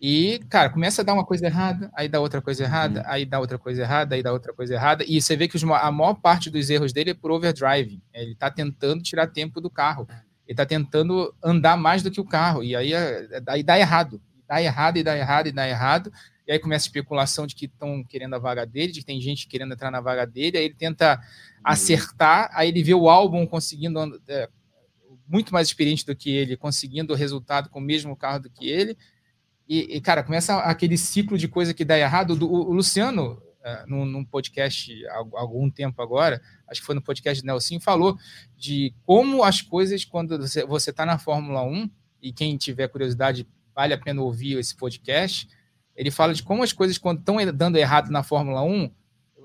e, 0.00 0.40
cara, 0.48 0.70
começa 0.70 1.02
a 1.02 1.04
dar 1.04 1.12
uma 1.12 1.26
coisa 1.26 1.44
errada, 1.44 1.90
aí 1.94 2.08
dá 2.08 2.20
outra 2.20 2.40
coisa 2.40 2.64
errada, 2.64 3.00
uhum. 3.00 3.06
aí 3.06 3.26
dá 3.26 3.38
outra 3.38 3.58
coisa 3.58 3.82
errada, 3.82 4.14
aí 4.14 4.22
dá 4.22 4.32
outra 4.32 4.54
coisa 4.54 4.72
errada. 4.72 5.04
E 5.06 5.20
você 5.20 5.36
vê 5.36 5.46
que 5.46 5.56
os, 5.56 5.62
a 5.62 5.92
maior 5.92 6.14
parte 6.14 6.48
dos 6.48 6.70
erros 6.70 6.90
dele 6.90 7.10
é 7.10 7.14
por 7.14 7.30
overdriving. 7.30 8.00
Ele 8.14 8.34
tá 8.34 8.50
tentando 8.50 9.02
tirar 9.02 9.26
tempo 9.26 9.60
do 9.60 9.68
carro. 9.68 10.08
Ele 10.48 10.56
tá 10.56 10.64
tentando 10.64 11.34
andar 11.44 11.76
mais 11.76 12.02
do 12.02 12.10
que 12.10 12.18
o 12.18 12.24
carro. 12.24 12.64
E 12.64 12.74
aí, 12.74 12.94
é, 12.94 13.42
aí 13.46 13.62
dá 13.62 13.78
errado. 13.78 14.22
Dá 14.48 14.62
errado, 14.62 14.96
e 14.96 15.02
dá 15.02 15.14
errado, 15.14 15.48
e 15.48 15.52
dá 15.52 15.68
errado. 15.68 16.10
E 16.48 16.52
aí 16.52 16.58
começa 16.58 16.86
a 16.86 16.88
especulação 16.88 17.46
de 17.46 17.54
que 17.54 17.66
estão 17.66 18.02
querendo 18.02 18.34
a 18.34 18.38
vaga 18.38 18.64
dele, 18.64 18.92
de 18.92 19.00
que 19.00 19.06
tem 19.06 19.20
gente 19.20 19.46
querendo 19.46 19.74
entrar 19.74 19.90
na 19.90 20.00
vaga 20.00 20.26
dele. 20.26 20.56
Aí 20.56 20.64
ele 20.64 20.74
tenta 20.74 21.16
uhum. 21.16 21.60
acertar, 21.62 22.48
aí 22.54 22.70
ele 22.70 22.82
vê 22.82 22.94
o 22.94 23.10
álbum 23.10 23.46
conseguindo. 23.46 24.18
É, 24.26 24.48
muito 25.30 25.54
mais 25.54 25.68
experiente 25.68 26.04
do 26.04 26.16
que 26.16 26.30
ele, 26.30 26.56
conseguindo 26.56 27.14
o 27.14 27.16
resultado 27.16 27.70
com 27.70 27.78
o 27.78 27.82
mesmo 27.82 28.16
carro 28.16 28.40
do 28.40 28.50
que 28.50 28.68
ele 28.68 28.96
e, 29.70 29.98
e, 29.98 30.00
cara, 30.00 30.24
começa 30.24 30.58
aquele 30.58 30.98
ciclo 30.98 31.38
de 31.38 31.46
coisa 31.46 31.72
que 31.72 31.84
dá 31.84 31.96
errado. 31.96 32.34
Do, 32.34 32.52
o, 32.52 32.72
Luciano, 32.72 33.34
uh, 33.34 33.86
num, 33.88 34.04
num, 34.04 34.24
podcast 34.24 34.92
há 35.06 35.18
algum 35.34 35.70
tempo 35.70 36.02
agora, 36.02 36.42
acho 36.66 36.80
que 36.80 36.86
foi 36.86 36.96
no 36.96 37.00
podcast 37.00 37.40
de 37.40 37.46
Nelson, 37.46 37.78
falou 37.78 38.18
de 38.56 38.92
como 39.06 39.44
as 39.44 39.62
coisas, 39.62 40.04
quando 40.04 40.36
você 40.66 40.90
está 40.90 41.06
na 41.06 41.20
Fórmula 41.20 41.62
1, 41.62 41.88
e 42.20 42.32
quem 42.32 42.56
tiver 42.56 42.88
curiosidade, 42.88 43.46
vale 43.72 43.94
a 43.94 43.98
pena 43.98 44.20
ouvir 44.22 44.58
esse 44.58 44.74
podcast. 44.74 45.48
Ele 45.94 46.10
fala 46.10 46.34
de 46.34 46.42
como 46.42 46.64
as 46.64 46.72
coisas, 46.72 46.98
quando 46.98 47.20
estão 47.20 47.36
dando 47.54 47.76
errado 47.76 48.10
na 48.10 48.24
Fórmula 48.24 48.62
1, 48.64 48.90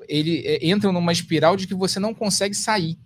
ele 0.10 0.40
é, 0.40 0.68
entram 0.68 0.92
numa 0.92 1.12
espiral 1.12 1.56
de 1.56 1.68
que 1.68 1.76
você 1.76 2.00
não 2.00 2.16
consegue 2.16 2.56
sair. 2.56 2.98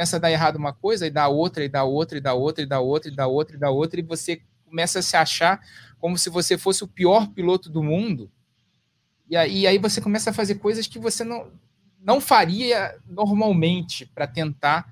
Começa 0.00 0.16
a 0.16 0.18
dar 0.18 0.32
errado 0.32 0.56
uma 0.56 0.72
coisa, 0.72 1.06
e 1.06 1.10
dá 1.10 1.28
outra, 1.28 1.62
e 1.62 1.68
dá 1.68 1.84
outra, 1.84 2.16
e 2.16 2.20
dá 2.22 2.32
outra, 2.32 2.62
e 2.62 2.66
dá 2.66 2.80
outra, 2.80 3.10
e 3.10 3.14
dá 3.14 3.26
outra, 3.26 3.54
e 3.54 3.58
dá 3.58 3.70
outra, 3.70 4.00
e 4.00 4.02
você 4.02 4.40
começa 4.64 5.00
a 5.00 5.02
se 5.02 5.14
achar 5.14 5.60
como 5.98 6.16
se 6.16 6.30
você 6.30 6.56
fosse 6.56 6.82
o 6.82 6.88
pior 6.88 7.28
piloto 7.28 7.68
do 7.68 7.82
mundo. 7.82 8.30
E 9.28 9.36
aí, 9.36 9.58
e 9.58 9.66
aí 9.66 9.76
você 9.76 10.00
começa 10.00 10.30
a 10.30 10.32
fazer 10.32 10.54
coisas 10.54 10.86
que 10.86 10.98
você 10.98 11.22
não, 11.22 11.52
não 12.02 12.18
faria 12.18 12.96
normalmente 13.06 14.06
para 14.06 14.26
tentar 14.26 14.90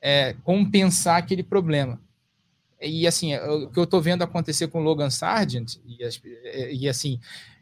é, 0.00 0.34
compensar 0.42 1.18
aquele 1.18 1.44
problema. 1.44 2.00
E 2.80 3.06
assim, 3.06 3.34
é, 3.34 3.48
o 3.48 3.70
que 3.70 3.78
eu 3.78 3.84
estou 3.84 4.02
vendo 4.02 4.22
acontecer 4.22 4.66
com 4.66 4.80
o 4.80 4.82
Logan 4.82 5.08
Sargent, 5.08 5.76
e, 5.86 5.98
e 6.80 6.88
assim, 6.88 7.20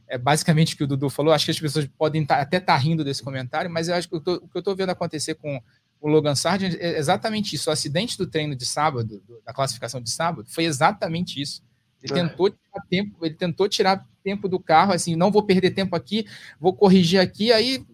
é 0.09 0.17
basicamente 0.17 0.73
o 0.73 0.79
que 0.79 0.85
o 0.85 0.87
Dudu 0.87 1.11
falou, 1.11 1.35
acho 1.35 1.45
que 1.45 1.51
as 1.51 1.61
pessoas 1.61 1.87
podem 1.99 2.25
tá, 2.25 2.41
até 2.41 2.57
estar 2.57 2.73
tá 2.73 2.79
rindo 2.79 3.05
desse 3.05 3.23
comentário, 3.23 3.71
mas 3.71 3.89
eu 3.89 3.95
acho 3.95 4.09
que 4.09 4.15
eu 4.15 4.21
tô, 4.21 4.35
o 4.37 4.49
que 4.49 4.57
eu 4.57 4.61
estou 4.61 4.75
vendo 4.75 4.89
acontecer 4.89 5.35
com 5.35 5.63
o 6.01 6.09
Logan 6.09 6.35
Sargent 6.35 6.77
é 6.79 6.99
exatamente 6.99 7.55
isso. 7.55 7.69
O 7.69 7.73
acidente 7.73 8.17
do 8.17 8.27
treino 8.27 8.57
de 8.57 8.65
sábado, 8.65 9.23
da 9.45 9.53
classificação 9.53 10.01
de 10.01 10.11
sábado, 10.11 10.49
foi 10.51 10.65
exatamente 10.65 11.41
isso. 11.41 11.63
Ele 12.03 12.19
é. 12.19 12.23
tentou 12.23 12.51
tirar 12.51 12.83
tempo, 12.89 13.27
ele 13.27 13.35
tentou 13.35 13.69
tirar 13.69 14.09
tempo 14.25 14.49
do 14.49 14.59
carro, 14.59 14.93
assim, 14.93 15.15
não 15.15 15.31
vou 15.31 15.43
perder 15.43 15.73
tempo 15.73 15.95
aqui, 15.95 16.27
vou 16.59 16.75
corrigir 16.75 17.21
aqui, 17.21 17.53
aí 17.53 17.85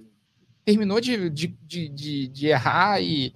terminou 0.64 1.00
de, 1.00 1.28
de, 1.30 1.48
de, 1.62 2.28
de 2.28 2.46
errar 2.46 3.00
e, 3.00 3.34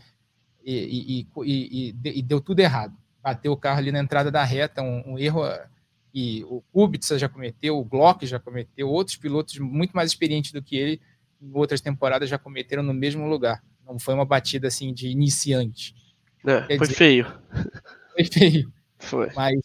e, 0.65 1.27
e, 1.45 1.95
e, 2.05 2.23
deu 2.23 2.41
tudo 2.41 2.61
errado. 2.61 2.97
Bateu 3.23 3.53
o 3.53 3.57
carro 3.57 3.79
ali 3.79 3.93
na 3.93 4.01
entrada 4.01 4.31
da 4.31 4.45
reta, 4.45 4.83
um, 4.83 5.13
um 5.13 5.19
erro 5.19 5.43
que 6.13 6.45
o 6.49 6.61
Kubica 6.73 7.19
já 7.19 7.29
cometeu, 7.29 7.79
o 7.79 7.85
Glock 7.85 8.27
já 8.27 8.39
cometeu, 8.39 8.89
outros 8.89 9.17
pilotos 9.17 9.59
muito 9.59 9.93
mais 9.93 10.11
experientes 10.11 10.53
do 10.53 10.63
que 10.63 10.77
ele 10.77 11.01
em 11.41 11.51
outras 11.55 11.81
temporadas 11.81 12.29
já 12.29 12.39
cometeram 12.39 12.83
no 12.83 12.93
mesmo 12.93 13.27
lugar. 13.27 13.63
Não 13.93 13.99
foi 13.99 14.15
uma 14.15 14.25
batida 14.25 14.69
assim 14.69 14.93
de 14.95 15.09
iniciante. 15.09 15.95
É, 16.47 16.77
foi 16.77 16.79
dizer, 16.79 16.95
feio. 16.95 17.41
Foi 18.13 18.25
feio. 18.25 18.73
Foi. 18.99 19.31
Mas 19.35 19.61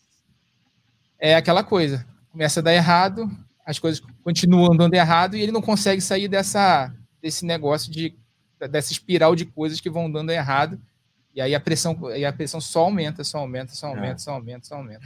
é 1.19 1.36
aquela 1.36 1.63
coisa. 1.63 2.05
Começa 2.32 2.59
a 2.59 2.63
dar 2.63 2.73
errado, 2.73 3.30
as 3.65 3.80
coisas 3.80 4.01
continuam 4.23 4.76
dando 4.76 4.93
errado 4.93 5.36
e 5.36 5.41
ele 5.41 5.51
não 5.51 5.61
consegue 5.61 6.01
sair 6.01 6.28
dessa, 6.28 6.93
desse 7.21 7.45
negócio 7.45 7.91
de 7.91 8.15
dessa 8.69 8.93
espiral 8.93 9.36
de 9.36 9.45
coisas 9.45 9.80
que 9.80 9.89
vão 9.89 10.09
dando 10.09 10.32
errado. 10.32 10.80
E 11.34 11.41
aí 11.41 11.53
a 11.53 11.59
pressão, 11.59 11.97
e 12.15 12.23
a 12.26 12.32
pressão 12.32 12.61
só 12.61 12.82
aumenta, 12.82 13.23
só 13.23 13.39
aumenta, 13.39 13.73
só 13.73 13.88
aumenta, 13.88 14.15
é. 14.15 14.17
só 14.17 14.32
aumenta, 14.32 14.65
só 14.65 14.76
aumenta. 14.76 15.05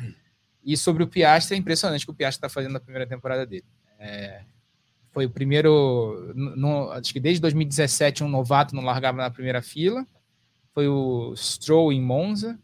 E 0.64 0.78
sobre 0.78 1.02
o 1.02 1.08
Piastri, 1.08 1.56
é 1.56 1.60
impressionante 1.60 2.04
o 2.04 2.08
que 2.08 2.12
o 2.12 2.16
Piastri 2.16 2.38
está 2.38 2.50
fazendo 2.50 2.74
na 2.74 2.80
primeira 2.80 3.08
temporada 3.08 3.46
dele. 3.46 3.66
É, 3.98 4.44
foi 5.12 5.26
o 5.26 5.30
primeiro, 5.30 6.32
no, 6.36 6.92
acho 6.92 7.12
que 7.12 7.20
desde 7.20 7.42
2017 7.42 8.24
um 8.24 8.30
novato 8.30 8.76
não 8.76 8.84
largava 8.84 9.18
na 9.18 9.32
primeira 9.32 9.62
fila. 9.62 10.06
Foi 10.74 10.88
o 10.88 11.36
Stroll 11.36 11.92
em 11.92 12.02
Monza, 12.02 12.60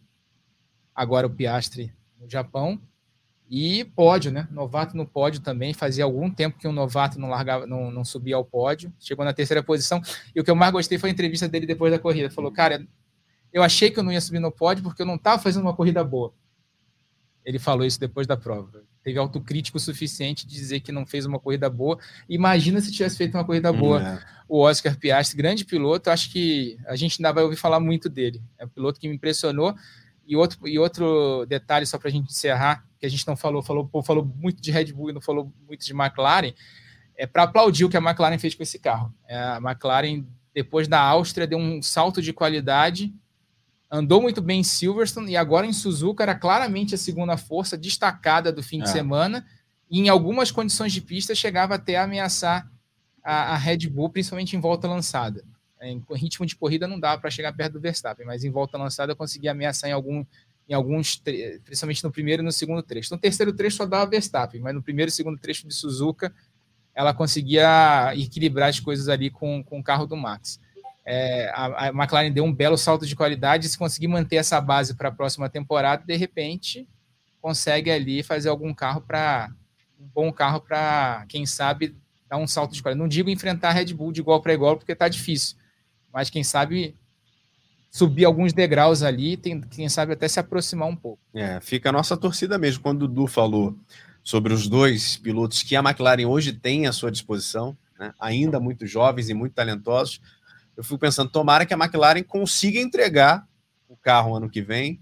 agora 0.93 1.27
o 1.27 1.29
Piastri 1.29 1.91
no 2.19 2.29
Japão. 2.29 2.79
E 3.47 3.85
pódio, 3.85 4.31
né? 4.31 4.47
Novato 4.51 4.97
no 4.97 5.05
pódio 5.05 5.39
também. 5.39 5.73
Fazia 5.73 6.03
algum 6.03 6.31
tempo 6.31 6.57
que 6.57 6.67
um 6.67 6.71
novato 6.71 7.19
não 7.19 7.29
largava, 7.29 7.67
não, 7.67 7.91
não 7.91 8.03
subia 8.03 8.35
ao 8.35 8.43
pódio. 8.43 8.91
Chegou 8.99 9.23
na 9.23 9.33
terceira 9.33 9.61
posição. 9.61 10.01
E 10.33 10.39
o 10.39 10.43
que 10.43 10.49
eu 10.49 10.55
mais 10.55 10.71
gostei 10.71 10.97
foi 10.97 11.09
a 11.09 11.13
entrevista 11.13 11.47
dele 11.47 11.67
depois 11.67 11.91
da 11.91 11.99
corrida. 11.99 12.31
Falou, 12.31 12.51
cara, 12.51 12.87
eu 13.53 13.61
achei 13.61 13.91
que 13.91 13.99
eu 13.99 14.03
não 14.03 14.11
ia 14.11 14.19
subir 14.19 14.39
no 14.39 14.51
pódio 14.51 14.83
porque 14.83 15.01
eu 15.01 15.05
não 15.05 15.15
estava 15.15 15.41
fazendo 15.41 15.63
uma 15.63 15.75
corrida 15.75 16.03
boa. 16.03 16.33
Ele 17.43 17.59
falou 17.59 17.85
isso 17.85 17.99
depois 17.99 18.25
da 18.25 18.35
prova. 18.35 18.81
Teve 19.05 19.19
autocrítico 19.19 19.79
suficiente 19.79 20.47
de 20.47 20.55
dizer 20.55 20.79
que 20.79 20.91
não 20.91 21.05
fez 21.05 21.27
uma 21.27 21.39
corrida 21.39 21.69
boa. 21.69 21.99
Imagina 22.27 22.81
se 22.81 22.91
tivesse 22.91 23.15
feito 23.15 23.37
uma 23.37 23.45
corrida 23.45 23.71
boa. 23.71 24.01
É. 24.01 24.19
O 24.49 24.61
Oscar 24.61 24.97
Piastri, 24.97 25.37
grande 25.37 25.63
piloto, 25.63 26.09
acho 26.09 26.31
que 26.31 26.75
a 26.87 26.95
gente 26.95 27.17
ainda 27.19 27.31
vai 27.31 27.43
ouvir 27.43 27.55
falar 27.55 27.79
muito 27.79 28.09
dele. 28.09 28.41
É 28.57 28.65
um 28.65 28.67
piloto 28.67 28.99
que 28.99 29.07
me 29.07 29.13
impressionou. 29.13 29.75
E 30.27 30.35
outro, 30.35 30.67
e 30.67 30.79
outro 30.79 31.45
detalhe, 31.45 31.85
só 31.85 31.99
para 31.99 32.07
a 32.07 32.11
gente 32.11 32.31
encerrar, 32.31 32.83
que 32.99 33.05
a 33.05 33.09
gente 33.09 33.27
não 33.27 33.37
falou, 33.37 33.61
falou, 33.61 33.87
falou 34.03 34.25
muito 34.25 34.59
de 34.59 34.71
Red 34.71 34.85
Bull 34.85 35.11
e 35.11 35.13
não 35.13 35.21
falou 35.21 35.53
muito 35.67 35.85
de 35.85 35.93
McLaren, 35.93 36.51
é 37.15 37.27
para 37.27 37.43
aplaudir 37.43 37.85
o 37.85 37.89
que 37.89 37.97
a 37.97 38.01
McLaren 38.01 38.39
fez 38.39 38.55
com 38.55 38.63
esse 38.63 38.79
carro. 38.79 39.13
É, 39.27 39.37
a 39.37 39.57
McLaren, 39.63 40.25
depois 40.51 40.87
da 40.87 40.99
Áustria, 40.99 41.45
deu 41.45 41.59
um 41.59 41.79
salto 41.79 42.23
de 42.23 42.33
qualidade, 42.33 43.13
andou 43.89 44.21
muito 44.21 44.41
bem 44.41 44.61
em 44.61 44.63
Silverstone 44.63 45.31
e 45.31 45.37
agora 45.37 45.65
em 45.65 45.73
Suzuka 45.73 46.23
era 46.23 46.35
claramente 46.35 46.95
a 46.95 46.97
segunda 46.97 47.37
força 47.37 47.77
destacada 47.77 48.51
do 48.51 48.63
fim 48.63 48.81
é. 48.81 48.83
de 48.83 48.89
semana. 48.89 49.45
E 49.89 49.99
em 49.99 50.09
algumas 50.09 50.51
condições 50.51 50.91
de 50.91 51.01
pista 51.01 51.35
chegava 51.35 51.75
até 51.75 51.95
a 51.95 52.03
ameaçar 52.03 52.69
a, 53.23 53.53
a 53.53 53.57
Red 53.57 53.87
Bull, 53.89 54.09
principalmente 54.09 54.55
em 54.55 54.59
volta 54.59 54.87
lançada. 54.87 55.43
Em 55.81 56.03
ritmo 56.13 56.45
de 56.45 56.55
corrida 56.55 56.87
não 56.87 56.99
dava 56.99 57.21
para 57.21 57.29
chegar 57.29 57.53
perto 57.53 57.73
do 57.73 57.79
Verstappen, 57.79 58.25
mas 58.25 58.43
em 58.43 58.49
volta 58.49 58.77
lançada 58.77 59.15
conseguia 59.15 59.51
ameaçar 59.51 59.89
em, 59.89 59.93
algum, 59.93 60.25
em 60.67 60.73
alguns, 60.73 61.21
principalmente 61.63 62.03
no 62.03 62.11
primeiro 62.11 62.41
e 62.41 62.45
no 62.45 62.51
segundo 62.51 62.81
trecho. 62.81 63.13
No 63.13 63.19
terceiro 63.19 63.53
trecho 63.53 63.77
só 63.77 63.85
dava 63.85 64.09
Verstappen, 64.09 64.61
mas 64.61 64.73
no 64.73 64.81
primeiro 64.81 65.09
e 65.09 65.11
segundo 65.11 65.37
trecho 65.37 65.67
de 65.67 65.73
Suzuka 65.73 66.33
ela 66.95 67.13
conseguia 67.13 68.13
equilibrar 68.15 68.69
as 68.69 68.79
coisas 68.79 69.09
ali 69.09 69.29
com, 69.29 69.61
com 69.63 69.79
o 69.79 69.83
carro 69.83 70.07
do 70.07 70.15
Max. 70.15 70.59
É, 71.05 71.51
a, 71.53 71.85
a, 71.85 71.87
McLaren 71.89 72.31
deu 72.31 72.43
um 72.43 72.53
belo 72.53 72.77
salto 72.77 73.05
de 73.05 73.15
qualidade. 73.15 73.69
Se 73.69 73.77
conseguir 73.77 74.07
manter 74.07 74.37
essa 74.37 74.59
base 74.59 74.95
para 74.95 75.09
a 75.09 75.11
próxima 75.11 75.47
temporada, 75.47 76.03
de 76.05 76.15
repente 76.15 76.87
consegue 77.41 77.91
ali 77.91 78.23
fazer 78.23 78.49
algum 78.49 78.73
carro 78.73 79.01
para 79.01 79.51
um 79.99 80.07
bom 80.07 80.31
carro 80.33 80.59
para 80.59 81.25
quem 81.29 81.45
sabe 81.45 81.95
dar 82.27 82.37
um 82.37 82.47
salto 82.47 82.73
de 82.73 82.81
qualidade. 82.81 83.01
Não 83.01 83.07
digo 83.07 83.29
enfrentar 83.29 83.69
a 83.69 83.73
Red 83.73 83.93
Bull 83.93 84.11
de 84.11 84.21
igual 84.21 84.41
para 84.41 84.53
igual 84.53 84.77
porque 84.77 84.93
está 84.93 85.07
difícil, 85.07 85.55
mas 86.11 86.29
quem 86.29 86.43
sabe 86.43 86.95
subir 87.91 88.25
alguns 88.25 88.51
degraus 88.51 89.03
ali, 89.03 89.37
tem, 89.37 89.61
quem 89.61 89.87
sabe 89.87 90.13
até 90.13 90.27
se 90.27 90.39
aproximar 90.39 90.87
um 90.89 90.95
pouco. 90.95 91.21
É, 91.33 91.61
fica 91.61 91.89
a 91.89 91.91
nossa 91.93 92.17
torcida 92.17 92.57
mesmo. 92.57 92.83
Quando 92.83 93.03
o 93.03 93.07
Dudu 93.07 93.27
falou 93.27 93.73
sobre 94.21 94.51
os 94.51 94.67
dois 94.67 95.15
pilotos 95.15 95.63
que 95.63 95.75
a 95.75 95.79
McLaren 95.79 96.25
hoje 96.25 96.51
tem 96.51 96.87
à 96.87 96.91
sua 96.91 97.11
disposição, 97.11 97.77
né, 97.97 98.13
ainda 98.19 98.59
muito 98.59 98.85
jovens 98.85 99.29
e 99.29 99.33
muito 99.33 99.53
talentosos, 99.53 100.19
eu 100.75 100.83
fico 100.83 100.99
pensando, 100.99 101.29
tomara 101.29 101.65
que 101.65 101.73
a 101.73 101.77
McLaren 101.77 102.23
consiga 102.23 102.79
entregar 102.79 103.47
o 103.87 103.95
carro 103.95 104.35
ano 104.35 104.49
que 104.49 104.61
vem 104.61 104.99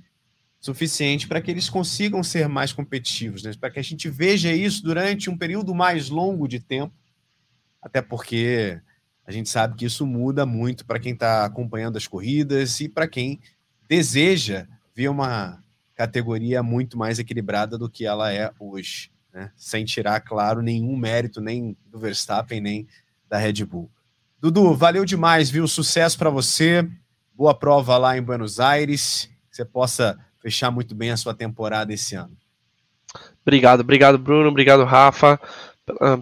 suficiente 0.59 1.27
para 1.27 1.41
que 1.41 1.51
eles 1.51 1.69
consigam 1.69 2.23
ser 2.23 2.47
mais 2.47 2.71
competitivos, 2.71 3.43
né? 3.43 3.51
para 3.59 3.69
que 3.69 3.79
a 3.79 3.83
gente 3.83 4.09
veja 4.09 4.53
isso 4.53 4.81
durante 4.81 5.29
um 5.29 5.37
período 5.37 5.75
mais 5.75 6.09
longo 6.09 6.47
de 6.47 6.59
tempo, 6.59 6.93
até 7.81 8.01
porque 8.01 8.79
a 9.25 9.31
gente 9.31 9.49
sabe 9.49 9.75
que 9.75 9.85
isso 9.85 10.05
muda 10.05 10.45
muito 10.45 10.85
para 10.85 10.99
quem 10.99 11.13
está 11.13 11.43
acompanhando 11.43 11.97
as 11.97 12.07
corridas 12.07 12.79
e 12.79 12.87
para 12.87 13.07
quem 13.07 13.41
deseja 13.89 14.67
via 14.95 15.11
uma 15.11 15.61
categoria 15.95 16.63
muito 16.63 16.97
mais 16.97 17.19
equilibrada 17.19 17.77
do 17.77 17.89
que 17.89 18.05
ela 18.05 18.33
é 18.33 18.51
hoje, 18.59 19.11
né? 19.33 19.51
Sem 19.55 19.85
tirar, 19.85 20.19
claro, 20.21 20.61
nenhum 20.61 20.95
mérito 20.95 21.41
nem 21.41 21.77
do 21.85 21.99
Verstappen 21.99 22.61
nem 22.61 22.87
da 23.27 23.37
Red 23.37 23.65
Bull. 23.65 23.89
Dudu, 24.43 24.73
valeu 24.73 25.05
demais, 25.05 25.49
viu? 25.49 25.65
Sucesso 25.69 26.17
para 26.17 26.29
você. 26.29 26.85
Boa 27.33 27.53
prova 27.53 27.97
lá 27.97 28.17
em 28.17 28.21
Buenos 28.21 28.59
Aires. 28.59 29.29
Que 29.49 29.55
você 29.55 29.63
possa 29.63 30.19
fechar 30.41 30.69
muito 30.69 30.93
bem 30.93 31.11
a 31.11 31.15
sua 31.15 31.33
temporada 31.33 31.93
esse 31.93 32.13
ano. 32.13 32.35
Obrigado, 33.41 33.79
obrigado, 33.79 34.17
Bruno. 34.17 34.49
Obrigado, 34.49 34.83
Rafa, 34.83 35.39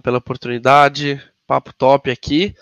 pela 0.03 0.19
oportunidade. 0.19 1.19
Papo 1.47 1.74
top 1.74 2.11
aqui. 2.11 2.53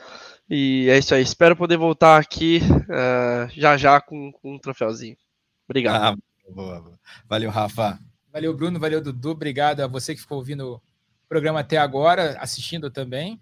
E 0.50 0.88
é 0.90 0.98
isso 0.98 1.14
aí. 1.14 1.22
Espero 1.22 1.58
poder 1.58 1.76
voltar 1.76 2.18
aqui 2.18 2.62
uh, 2.64 3.52
já 3.54 3.76
já 3.76 4.00
com, 4.00 4.32
com, 4.32 4.56
um 4.56 4.60
troféuzinho. 4.60 5.18
Obrigado. 5.68 6.02
Ah, 6.02 6.18
boa, 6.50 6.80
boa. 6.80 7.00
Valeu, 7.28 7.52
Rafa. 7.52 8.00
Valeu, 8.32 8.56
Bruno. 8.56 8.80
Valeu, 8.80 9.02
Dudu. 9.02 9.32
Obrigado 9.32 9.82
a 9.82 9.88
você 9.88 10.16
que 10.16 10.22
ficou 10.22 10.38
ouvindo 10.38 10.76
o 10.76 10.82
programa 11.28 11.60
até 11.60 11.76
agora, 11.76 12.38
assistindo 12.40 12.90
também. 12.90 13.38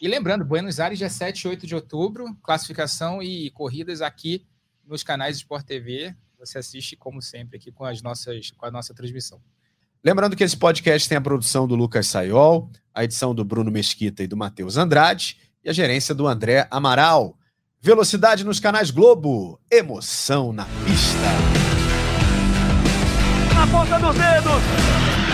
E 0.00 0.08
lembrando, 0.08 0.46
Buenos 0.46 0.80
Aires, 0.80 0.98
dia 0.98 1.10
7 1.10 1.42
e 1.42 1.48
8 1.48 1.66
de 1.66 1.74
outubro, 1.74 2.34
classificação 2.42 3.22
e 3.22 3.50
corridas 3.50 4.00
aqui 4.00 4.46
nos 4.86 5.02
canais 5.02 5.36
Sport 5.36 5.66
TV. 5.66 6.14
Você 6.38 6.56
assiste, 6.56 6.96
como 6.96 7.20
sempre, 7.20 7.58
aqui 7.58 7.70
com, 7.70 7.84
as 7.84 8.00
nossas, 8.00 8.50
com 8.52 8.64
a 8.64 8.70
nossa 8.70 8.94
transmissão. 8.94 9.38
Lembrando 10.02 10.34
que 10.34 10.42
esse 10.42 10.56
podcast 10.56 11.06
tem 11.06 11.18
a 11.18 11.20
produção 11.20 11.68
do 11.68 11.74
Lucas 11.74 12.06
Sayol, 12.06 12.70
a 12.94 13.04
edição 13.04 13.34
do 13.34 13.44
Bruno 13.44 13.70
Mesquita 13.70 14.22
e 14.22 14.26
do 14.26 14.38
Matheus 14.38 14.78
Andrade 14.78 15.36
e 15.62 15.68
a 15.68 15.72
gerência 15.72 16.14
do 16.14 16.26
André 16.26 16.66
Amaral. 16.70 17.36
Velocidade 17.78 18.42
nos 18.42 18.58
canais 18.58 18.90
Globo, 18.90 19.60
emoção 19.70 20.50
na 20.50 20.64
pista. 20.64 21.18
Na 23.54 23.66
ponta 23.66 23.98
dos 23.98 24.16
dedos! 24.16 25.29